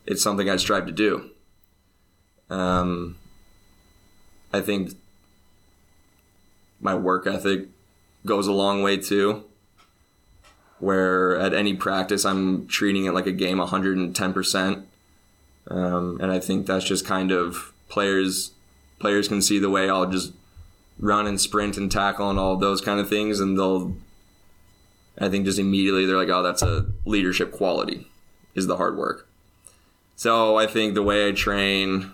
[0.06, 1.30] it's something I strive to do.
[2.50, 3.18] Um,
[4.54, 4.92] I think
[6.80, 7.68] my work ethic
[8.26, 9.44] goes a long way too.
[10.80, 14.84] Where at any practice, I'm treating it like a game 110%.
[15.70, 18.52] Um, and I think that's just kind of players
[19.04, 20.32] players can see the way I'll just
[20.98, 23.96] run and sprint and tackle and all those kind of things, and they'll.
[25.20, 28.08] I think just immediately they're like, oh, that's a leadership quality,
[28.56, 29.28] is the hard work.
[30.16, 32.12] So I think the way I train,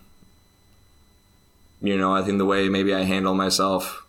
[1.82, 4.06] you know, I think the way maybe I handle myself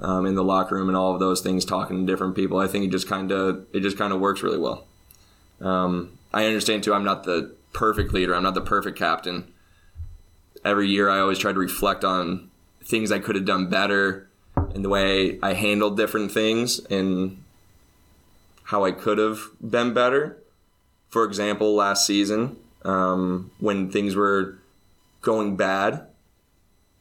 [0.00, 2.68] um, in the locker room and all of those things, talking to different people, I
[2.68, 4.86] think it just kind of it just kind of works really well.
[5.60, 6.94] Um, I understand too.
[6.94, 8.34] I'm not the perfect leader.
[8.34, 9.52] I'm not the perfect captain.
[10.64, 12.50] Every year, I always try to reflect on
[12.84, 14.28] things I could have done better
[14.74, 17.42] and the way I handled different things and
[18.64, 20.38] how I could have been better.
[21.10, 24.58] For example, last season, um, when things were
[25.22, 26.06] going bad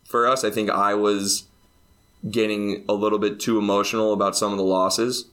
[0.05, 1.43] for us, I think I was
[2.29, 5.25] getting a little bit too emotional about some of the losses.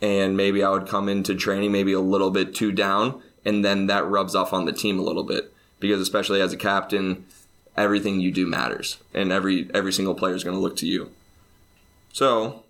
[0.00, 3.86] And maybe I would come into training maybe a little bit too down and then
[3.86, 7.24] that rubs off on the team a little bit because especially as a captain,
[7.76, 11.10] everything you do matters, and every every single player is going to look to you.
[12.12, 12.62] So,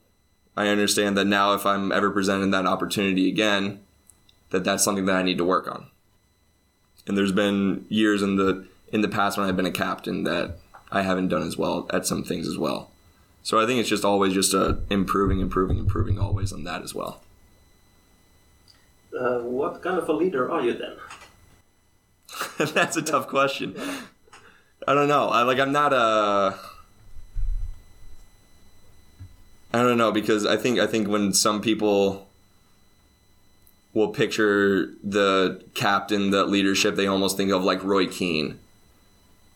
[0.56, 3.80] I understand that now if I'm ever presented that opportunity again,
[4.53, 5.87] that that's something that I need to work on.
[7.07, 10.59] And there's been years in the in the past when I've been a captain that
[10.93, 12.91] I haven't done as well at some things as well.
[13.43, 16.95] So I think it's just always just a improving, improving, improving always on that as
[16.95, 17.23] well.
[19.19, 20.97] Uh, what kind of a leader are you then?
[22.73, 23.74] That's a tough question.
[24.87, 25.29] I don't know.
[25.29, 25.59] I like.
[25.59, 26.59] I'm not a.
[29.74, 32.29] I don't know because I think I think when some people
[33.94, 38.59] will picture the captain, the leadership, they almost think of like Roy Keane,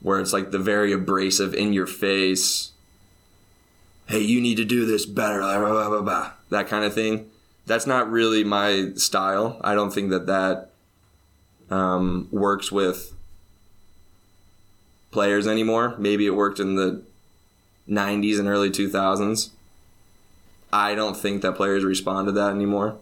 [0.00, 2.72] where it's like the very abrasive, in your face.
[4.08, 7.30] Hey, you need to do this better, blah, blah, blah, that kind of thing
[7.66, 9.60] that's not really my style.
[9.62, 10.70] I don't think that that
[11.68, 13.12] um, works with
[15.10, 15.96] players anymore.
[15.98, 17.02] Maybe it worked in the
[17.88, 19.50] 90s and early 2000s.
[20.72, 22.96] I don't think that players respond to that anymore.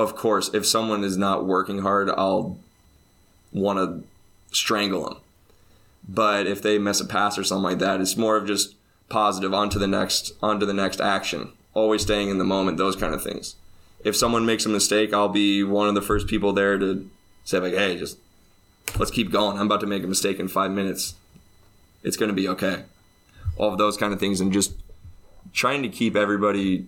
[0.00, 2.58] Of course, if someone is not working hard, I'll
[3.52, 5.16] want to strangle them.
[6.08, 8.74] But if they miss a pass or something like that, it's more of just
[9.08, 11.52] positive onto the next onto the next action.
[11.74, 13.56] Always staying in the moment, those kind of things
[14.04, 17.08] if someone makes a mistake, I'll be one of the first people there to
[17.44, 18.18] say like, "Hey, just
[18.98, 19.58] let's keep going.
[19.58, 21.14] I'm about to make a mistake in five minutes.
[22.02, 22.84] It's going to be okay."
[23.56, 24.72] All of those kind of things, and just
[25.52, 26.86] trying to keep everybody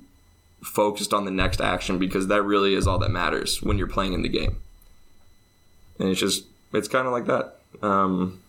[0.62, 4.12] focused on the next action because that really is all that matters when you're playing
[4.12, 4.56] in the game.
[5.98, 7.56] And it's just it's kind of like that.
[7.86, 8.40] Um,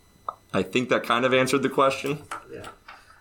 [0.53, 2.19] I think that kind of answered the question.
[2.52, 2.68] Yeah.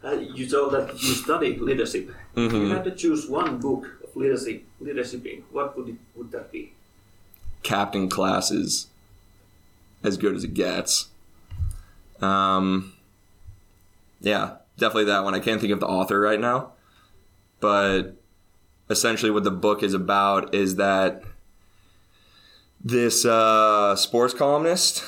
[0.04, 2.10] Uh, you told that you study leadership.
[2.36, 2.56] Mm-hmm.
[2.56, 6.72] You had to choose one book of leadership, leadership what would it, would that be?
[7.62, 8.88] Captain class is
[10.02, 11.08] as good as it gets.
[12.20, 12.94] Um,
[14.20, 15.34] yeah, definitely that one.
[15.34, 16.72] I can't think of the author right now,
[17.60, 18.16] but
[18.92, 21.22] essentially what the book is about is that
[22.84, 25.04] this uh, sports columnist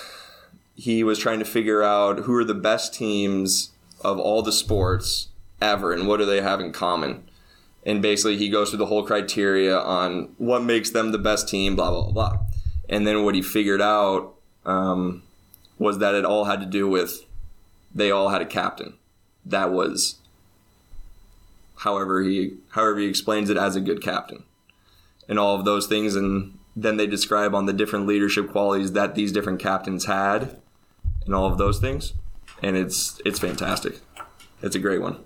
[0.74, 3.70] he was trying to figure out who are the best teams
[4.01, 5.28] of all the sports
[5.61, 7.23] ever and what do they have in common
[7.86, 11.77] and basically he goes through the whole criteria on what makes them the best team,
[11.77, 12.39] blah blah blah.
[12.89, 14.35] And then what he figured out
[14.65, 15.23] um,
[15.78, 17.24] was that it all had to do with
[17.94, 18.94] they all had a captain.
[19.44, 20.16] That was
[21.78, 24.44] however he however he explains it as a good captain,
[25.28, 26.14] and all of those things.
[26.14, 30.60] And then they describe on the different leadership qualities that these different captains had,
[31.24, 32.12] and all of those things.
[32.62, 34.01] And it's it's fantastic.
[34.62, 35.18] It's a great one.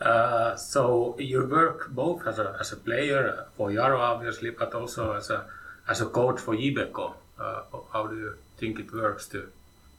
[0.00, 5.12] Uh, so you work both as a, as a player for Jaro obviously, but also
[5.12, 5.46] as a
[5.88, 7.14] as a coach for JBK.
[7.38, 9.48] Uh, how do you think it works to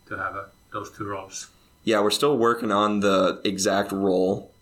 [0.08, 1.48] to have uh, those two roles?
[1.84, 4.53] Yeah, we're still working on the exact role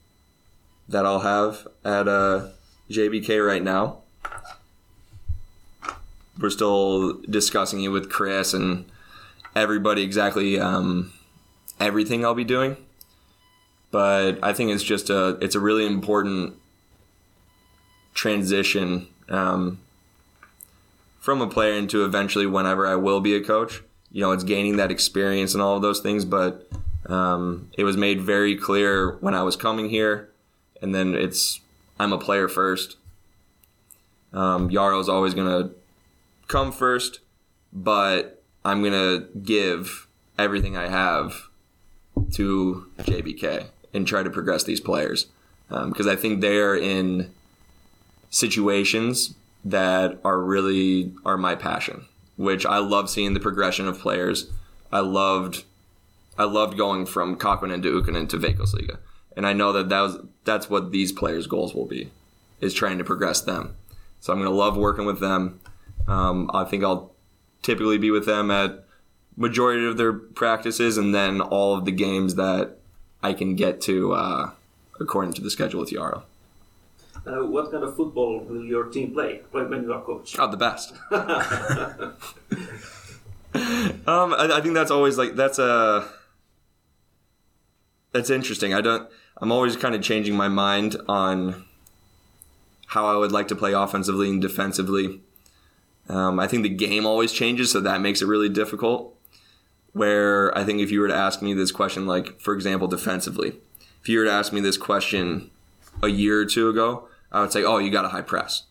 [0.91, 2.49] that I'll have at uh,
[2.89, 3.97] JBK right now.
[6.39, 8.85] We're still discussing it with Chris and
[9.55, 11.11] everybody exactly um,
[11.79, 12.77] everything I'll be doing
[13.91, 16.55] but I think it's just a it's a really important
[18.13, 19.79] transition um,
[21.19, 23.83] from a player into eventually whenever I will be a coach.
[24.11, 26.67] You know, it's gaining that experience and all of those things, but
[27.05, 30.29] um, it was made very clear when I was coming here,
[30.81, 31.59] and then it's
[31.99, 32.97] I'm a player first.
[34.33, 35.71] Um, Jaro's always gonna
[36.47, 37.19] come first,
[37.71, 41.49] but I'm gonna give everything I have
[42.33, 45.27] to JBK and try to progress these players
[45.69, 47.31] because I think they are in
[48.29, 52.05] situations that are really are my passion.
[52.37, 54.49] Which I love seeing the progression of players.
[54.91, 55.63] I loved,
[56.37, 58.97] I loved going from Kakkonen to Ykkönen to Veikkausliiga,
[59.35, 62.11] and I know that that was that's what these players' goals will be,
[62.59, 63.75] is trying to progress them.
[64.19, 65.59] So I'm gonna love working with them.
[66.07, 67.13] Um, I think I'll
[67.61, 68.85] typically be with them at
[69.35, 72.77] majority of their practices, and then all of the games that
[73.23, 74.51] I can get to uh,
[74.99, 76.23] according to the schedule with Jaro.
[77.25, 80.35] Uh, what kind of football will your team play when when you are coach?
[80.39, 80.91] Oh, the best.
[84.07, 86.09] um, I, I think that's always like that's a
[88.11, 88.73] that's interesting.
[88.73, 89.09] I don't.
[89.41, 91.65] I'm always kind of changing my mind on
[92.87, 95.21] how I would like to play offensively and defensively.
[96.07, 99.17] Um, I think the game always changes, so that makes it really difficult.
[99.93, 103.53] Where I think if you were to ask me this question, like for example, defensively,
[104.01, 105.49] if you were to ask me this question
[106.03, 108.63] a year or two ago, I would say, "Oh, you got to high press.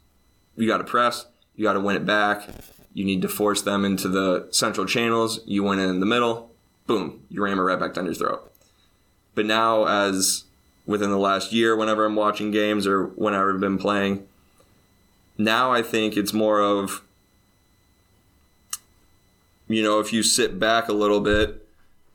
[0.57, 1.27] You got to press.
[1.57, 2.49] You got to win it back.
[2.95, 5.41] You need to force them into the central channels.
[5.47, 6.51] You win it in the middle.
[6.87, 8.53] Boom, you ram it right back down your throat."
[9.35, 10.45] But now, as
[10.87, 14.27] within the last year, whenever I'm watching games or whenever I've been playing,
[15.39, 17.03] now I think it's more of,
[19.69, 21.67] you know, if you sit back a little bit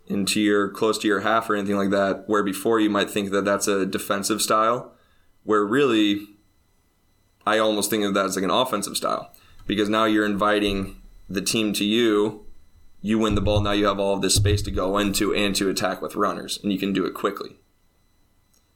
[0.07, 3.31] into your close to your half or anything like that, where before you might think
[3.31, 4.91] that that's a defensive style,
[5.43, 6.27] where really
[7.45, 9.31] I almost think of that as like an offensive style
[9.67, 12.45] because now you're inviting the team to you.
[13.01, 13.61] You win the ball.
[13.61, 16.59] Now you have all of this space to go into and to attack with runners,
[16.63, 17.57] and you can do it quickly.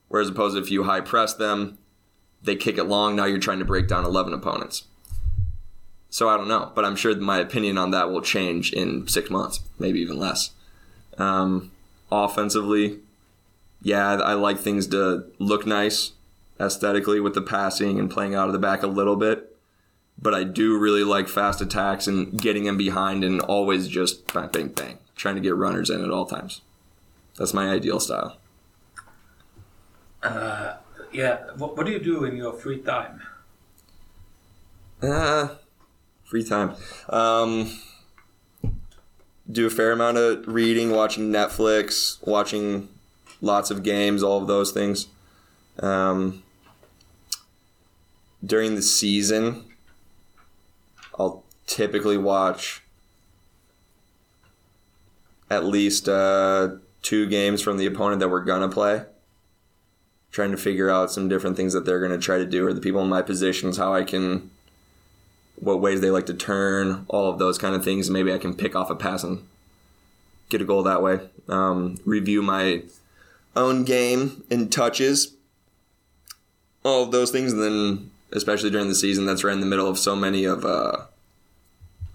[0.10, 1.78] Whereas opposed if you high press them,
[2.42, 3.16] they kick it long.
[3.16, 4.84] Now you're trying to break down 11 opponents.
[6.10, 9.30] So I don't know, but I'm sure my opinion on that will change in six
[9.30, 10.52] months, maybe even less.
[11.20, 11.72] Um,
[12.12, 13.00] offensively,
[13.82, 16.14] yeah, I like things to look nice
[16.60, 19.56] aesthetically with the passing and playing out of the back a little bit.
[20.22, 24.50] But I do really like fast attacks and getting in behind and always just bang,
[24.52, 26.62] bang, bang, trying to get runners in at all times.
[27.38, 28.39] That's my ideal style.
[30.22, 30.78] Uh,
[31.12, 31.40] yeah.
[31.58, 33.22] What, what do you do in your free time?
[35.02, 35.50] Uh,
[36.26, 36.76] free time.
[37.08, 37.80] Um,
[39.50, 42.90] do a fair amount of reading, watching Netflix, watching
[43.42, 45.08] lots of games, all of those things.
[45.80, 46.44] Um,
[48.46, 49.66] during the season,
[51.18, 52.82] I'll typically watch
[55.50, 56.70] at least uh,
[57.02, 59.06] two games from the opponent that we're gonna play.
[60.32, 62.82] Trying to figure out some different things that they're gonna try to do, or the
[62.82, 64.52] people in my positions, how I can,
[65.56, 68.10] what ways they like to turn, all of those kind of things.
[68.10, 69.48] Maybe I can pick off a pass and
[70.50, 71.20] get a goal that way.
[71.48, 72.84] Um, review my
[73.56, 75.36] own game and touches,
[76.84, 79.88] all of those things, and then especially during the season, that's right in the middle
[79.88, 81.06] of so many of uh,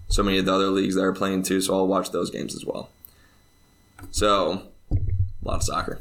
[0.07, 1.61] so many of the other leagues that are playing too.
[1.61, 2.89] So I'll watch those games as well.
[4.11, 5.99] So a lot of soccer.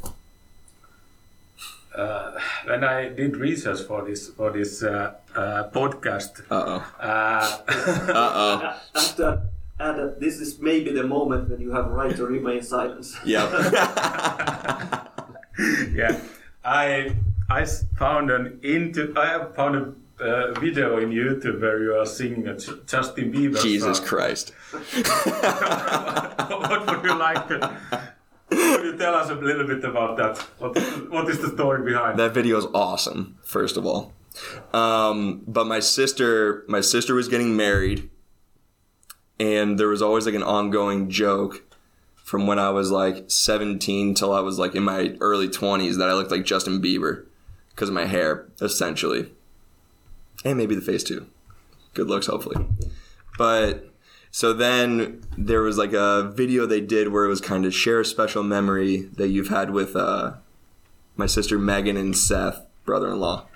[1.94, 2.32] Uh,
[2.66, 6.84] when I did research for this for this uh, uh, podcast, Uh oh.
[7.00, 8.80] uh, Uh oh.
[8.94, 9.42] After
[9.78, 13.06] add this is maybe the moment when you have right to remain silent.
[13.24, 13.50] Yep.
[15.94, 16.20] yeah,
[16.64, 17.14] I
[17.48, 19.92] I s- found an into I have found a
[20.24, 24.06] uh, video in YouTube where you are singing a J- Justin Bieber Jesus song.
[24.06, 24.52] Christ.
[24.72, 24.86] what
[26.86, 27.70] would you like to?
[28.50, 30.38] Could you tell us a little bit about that?
[30.58, 30.76] What,
[31.10, 32.18] what is the story behind?
[32.18, 33.38] That video is awesome.
[33.42, 34.12] First of all,
[34.72, 38.10] um, but my sister, my sister was getting married,
[39.38, 41.62] and there was always like an ongoing joke
[42.14, 46.08] from when I was like 17 till I was like in my early 20s that
[46.08, 47.26] I looked like Justin Bieber
[47.70, 49.32] because of my hair, essentially,
[50.44, 51.26] and maybe the face too.
[51.92, 52.66] Good looks, hopefully.
[53.38, 53.93] But
[54.34, 58.00] so then there was like a video they did where it was kind of share
[58.00, 60.32] a special memory that you've had with uh,
[61.16, 63.46] my sister Megan and Seth, brother in law.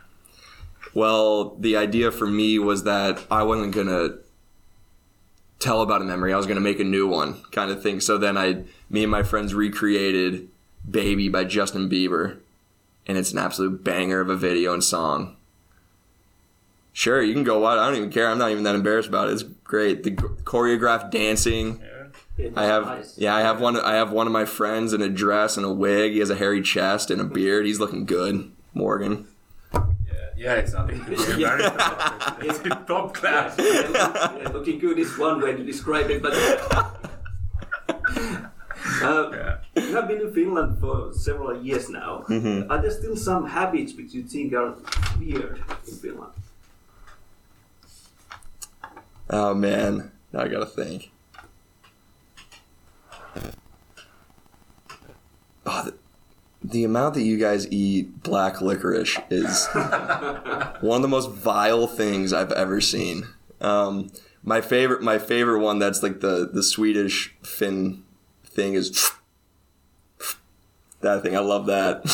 [0.95, 4.21] Well, the idea for me was that I wasn't going to
[5.59, 6.33] tell about a memory.
[6.33, 7.99] I was going to make a new one kind of thing.
[7.99, 10.49] So then I, me and my friends recreated
[10.89, 12.39] Baby by Justin Bieber.
[13.05, 15.38] And it's an absolute banger of a video and song.
[16.99, 17.79] Sure, you can go watch.
[17.79, 18.29] I don't even care.
[18.29, 19.35] I'm not even that embarrassed about it.
[19.35, 20.03] It's great.
[20.03, 21.81] The choreographed dancing.
[22.37, 23.16] It was I have nice.
[23.16, 23.79] yeah, I have one.
[23.79, 26.15] I have one of my friends in a dress and a wig.
[26.15, 27.66] He has a hairy chest and a beard.
[27.66, 28.51] He's looking good.
[28.75, 29.29] Morgan.
[29.73, 29.81] Yeah,
[30.37, 32.45] yeah, it's nothing to be embarrassed about.
[32.45, 32.59] It's
[32.89, 33.55] top class.
[33.61, 36.33] Yeah, looking good is one way to describe it, but.
[39.01, 39.59] Uh, Yeah.
[39.77, 42.25] You have been in Finland for several years now.
[42.29, 42.73] Mm-hmm.
[42.73, 44.75] Are there still some habits which you think are
[45.20, 46.33] weird in Finland?
[49.31, 51.11] Oh man, now I gotta think.
[55.67, 55.95] Oh, the,
[56.63, 59.67] the amount that you guys eat black licorice is
[60.81, 63.27] one of the most vile things I've ever seen.
[63.61, 64.11] Um,
[64.43, 68.05] my favorite, my favorite one that's like the the Swedish Finn
[68.45, 69.11] thing is
[71.01, 71.37] that thing.
[71.37, 72.05] I love that.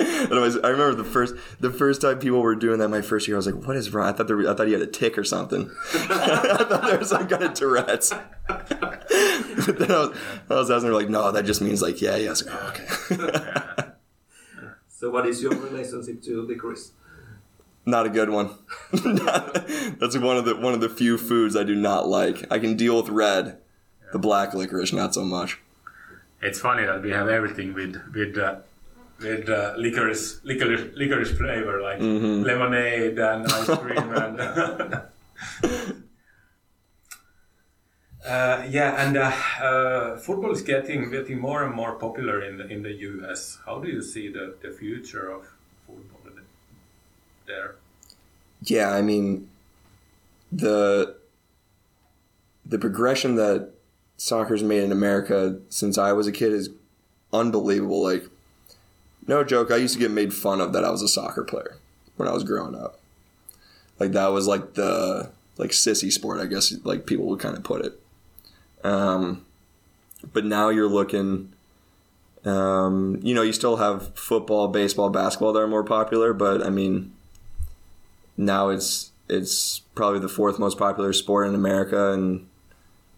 [0.30, 3.36] Otherwise, I remember the first the first time people were doing that my first year.
[3.36, 5.16] I was like, "What is wrong?" I thought there, I thought he had a tick
[5.18, 5.70] or something.
[5.94, 8.12] I thought there was some kind of Tourette's.
[8.48, 10.18] but then I was,
[10.50, 13.92] I was asking like, "No, that just means like, yeah, yeah." I like, oh, okay.
[14.88, 16.92] So, what is your relationship to licorice?
[17.86, 18.50] not a good one.
[18.92, 22.50] That's one of the one of the few foods I do not like.
[22.52, 23.58] I can deal with red,
[24.12, 25.60] the black licorice, not so much.
[26.42, 28.56] It's funny that we have everything with with uh,
[29.20, 35.02] with uh, licorice, licorice licorice flavor like lemonade and ice cream and.
[38.26, 39.32] Uh, yeah, and uh,
[39.62, 43.58] uh, football is getting getting more and more popular in the in the US.
[43.64, 45.46] How do you see the, the future of
[45.86, 46.32] football
[47.46, 47.76] there?
[48.62, 49.48] Yeah, I mean,
[50.50, 51.16] the
[52.64, 53.70] the progression that
[54.16, 56.70] soccer's made in America since I was a kid is
[57.32, 58.02] unbelievable.
[58.02, 58.24] Like,
[59.26, 61.78] no joke, I used to get made fun of that I was a soccer player
[62.16, 62.98] when I was growing up.
[63.98, 67.64] Like that was like the like sissy sport, I guess, like people would kind of
[67.64, 68.00] put it.
[68.84, 69.44] Um,
[70.32, 71.52] but now you're looking.
[72.44, 76.70] Um, you know, you still have football, baseball, basketball that are more popular, but I
[76.70, 77.12] mean,
[78.36, 82.46] now it's it's probably the fourth most popular sport in America, and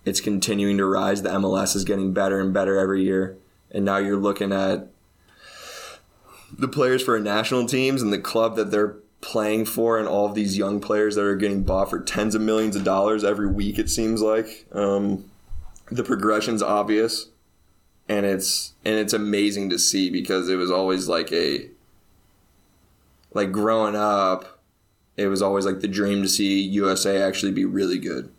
[0.05, 1.22] it's continuing to rise.
[1.22, 3.36] The MLS is getting better and better every year,
[3.70, 4.89] and now you're looking at
[6.53, 10.35] the players for national teams and the club that they're playing for, and all of
[10.35, 13.79] these young players that are getting bought for tens of millions of dollars every week.
[13.79, 15.31] It seems like um,
[15.91, 17.29] the progression's obvious,
[18.09, 21.69] and it's and it's amazing to see because it was always like a
[23.35, 24.59] like growing up
[25.19, 28.31] it was always like the dream to see USA actually be really good.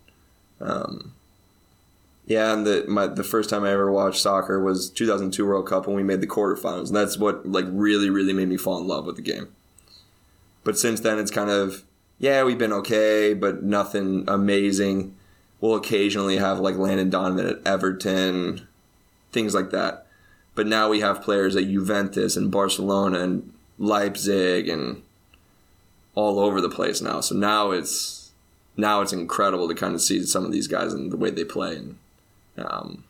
[0.61, 1.13] Um,
[2.29, 5.87] yeah, and the my the first time I ever watched soccer was 2002 World Cup
[5.87, 8.87] when we made the quarterfinals, and that's what like really really made me fall in
[8.87, 9.47] love with the game.
[10.63, 11.83] But since then, it's kind of
[12.19, 15.15] yeah, we've been okay, but nothing amazing.
[15.59, 18.67] We'll occasionally have like Landon Donovan at Everton,
[19.31, 20.05] things like that.
[20.53, 25.01] But now we have players at Juventus and Barcelona and Leipzig and
[26.13, 27.21] all over the place now.
[27.21, 28.29] So now it's
[28.77, 31.43] now it's incredible to kind of see some of these guys and the way they
[31.43, 31.97] play and
[32.59, 33.03] um,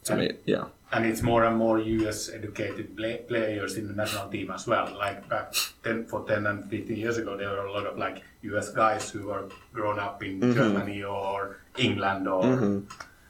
[0.00, 0.64] it's ama- yeah.
[0.90, 4.96] And it's more and more US educated play, players in the national team as well.
[4.96, 5.52] Like back
[5.84, 9.10] 10, for 10 and 15 years ago, there were a lot of like US guys
[9.10, 12.42] who were grown up in Germany or England or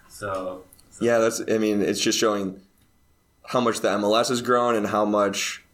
[0.08, 0.62] so.
[0.90, 1.40] so Yeah, that's.
[1.50, 2.60] I mean, it's just showing
[3.46, 5.64] how much the MLS has grown and how much,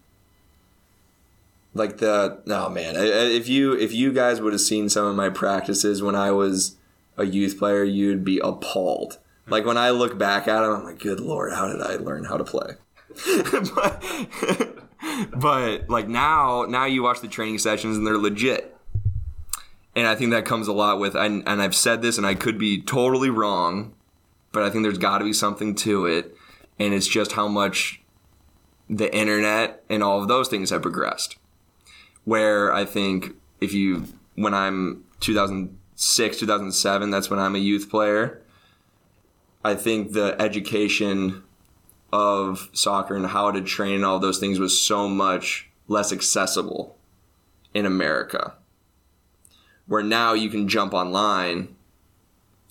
[1.74, 2.39] like the.
[2.47, 5.28] No man, I- I- if you if you guys would have seen some of my
[5.28, 6.76] practices when I was
[7.18, 9.18] a youth player, you'd be appalled.
[9.46, 12.24] Like when I look back at them, I'm like, good lord, how did I learn
[12.24, 12.74] how to play?
[13.74, 14.02] but,
[15.36, 18.74] but like now, now you watch the training sessions and they're legit.
[19.96, 22.34] And I think that comes a lot with, and, and I've said this, and I
[22.34, 23.94] could be totally wrong,
[24.50, 26.36] but I think there's got to be something to it,
[26.80, 28.02] and it's just how much
[28.90, 31.36] the internet and all of those things have progressed.
[32.24, 38.42] Where I think if you, when I'm 2006, 2007, that's when I'm a youth player.
[39.64, 41.42] I think the education
[42.12, 46.96] of soccer and how to train and all those things was so much less accessible
[47.72, 48.54] in America.
[49.86, 51.74] Where now you can jump online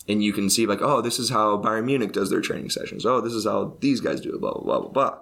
[0.08, 3.06] and you can see like, oh, this is how Bayern Munich does their training sessions.
[3.06, 4.42] Oh, this is how these guys do it.
[4.42, 5.20] Blah blah blah blah blah.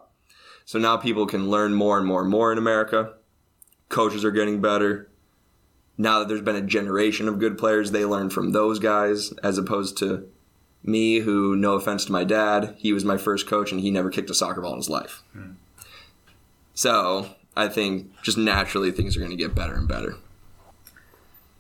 [0.66, 3.14] So now people can learn more and more and more in America.
[3.90, 5.10] Coaches are getting better.
[5.98, 9.58] Now that there's been a generation of good players, they learn from those guys as
[9.58, 10.28] opposed to
[10.84, 14.10] me, who, no offense to my dad, he was my first coach and he never
[14.10, 15.22] kicked a soccer ball in his life.
[16.74, 20.16] So I think just naturally things are going to get better and better.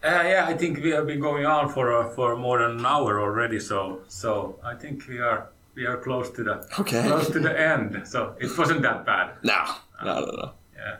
[0.03, 2.85] Uh, yeah, I think we have been going on for uh, for more than an
[2.85, 3.60] hour already.
[3.60, 7.03] So so I think we are we are close to the Okay.
[7.03, 8.02] close to the end.
[8.07, 9.35] So it wasn't that bad.
[9.43, 9.64] No,
[10.03, 10.52] no, no, no.
[10.76, 10.95] Yeah.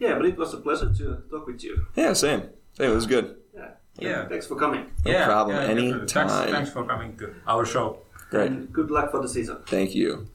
[0.00, 1.86] Yeah, but it was a pleasure to talk with you.
[1.94, 2.48] Yeah, same.
[2.76, 2.90] Same.
[2.90, 3.36] It was good.
[3.98, 4.08] Yeah.
[4.08, 4.28] Yeah.
[4.28, 4.86] Thanks for coming.
[5.04, 5.56] No yeah, problem.
[5.56, 5.92] yeah, definitely.
[5.92, 6.28] Anytime.
[6.28, 8.00] Thanks, thanks for coming to our show.
[8.30, 8.50] Great.
[8.50, 9.58] And good luck for the season.
[9.66, 10.28] Thank you.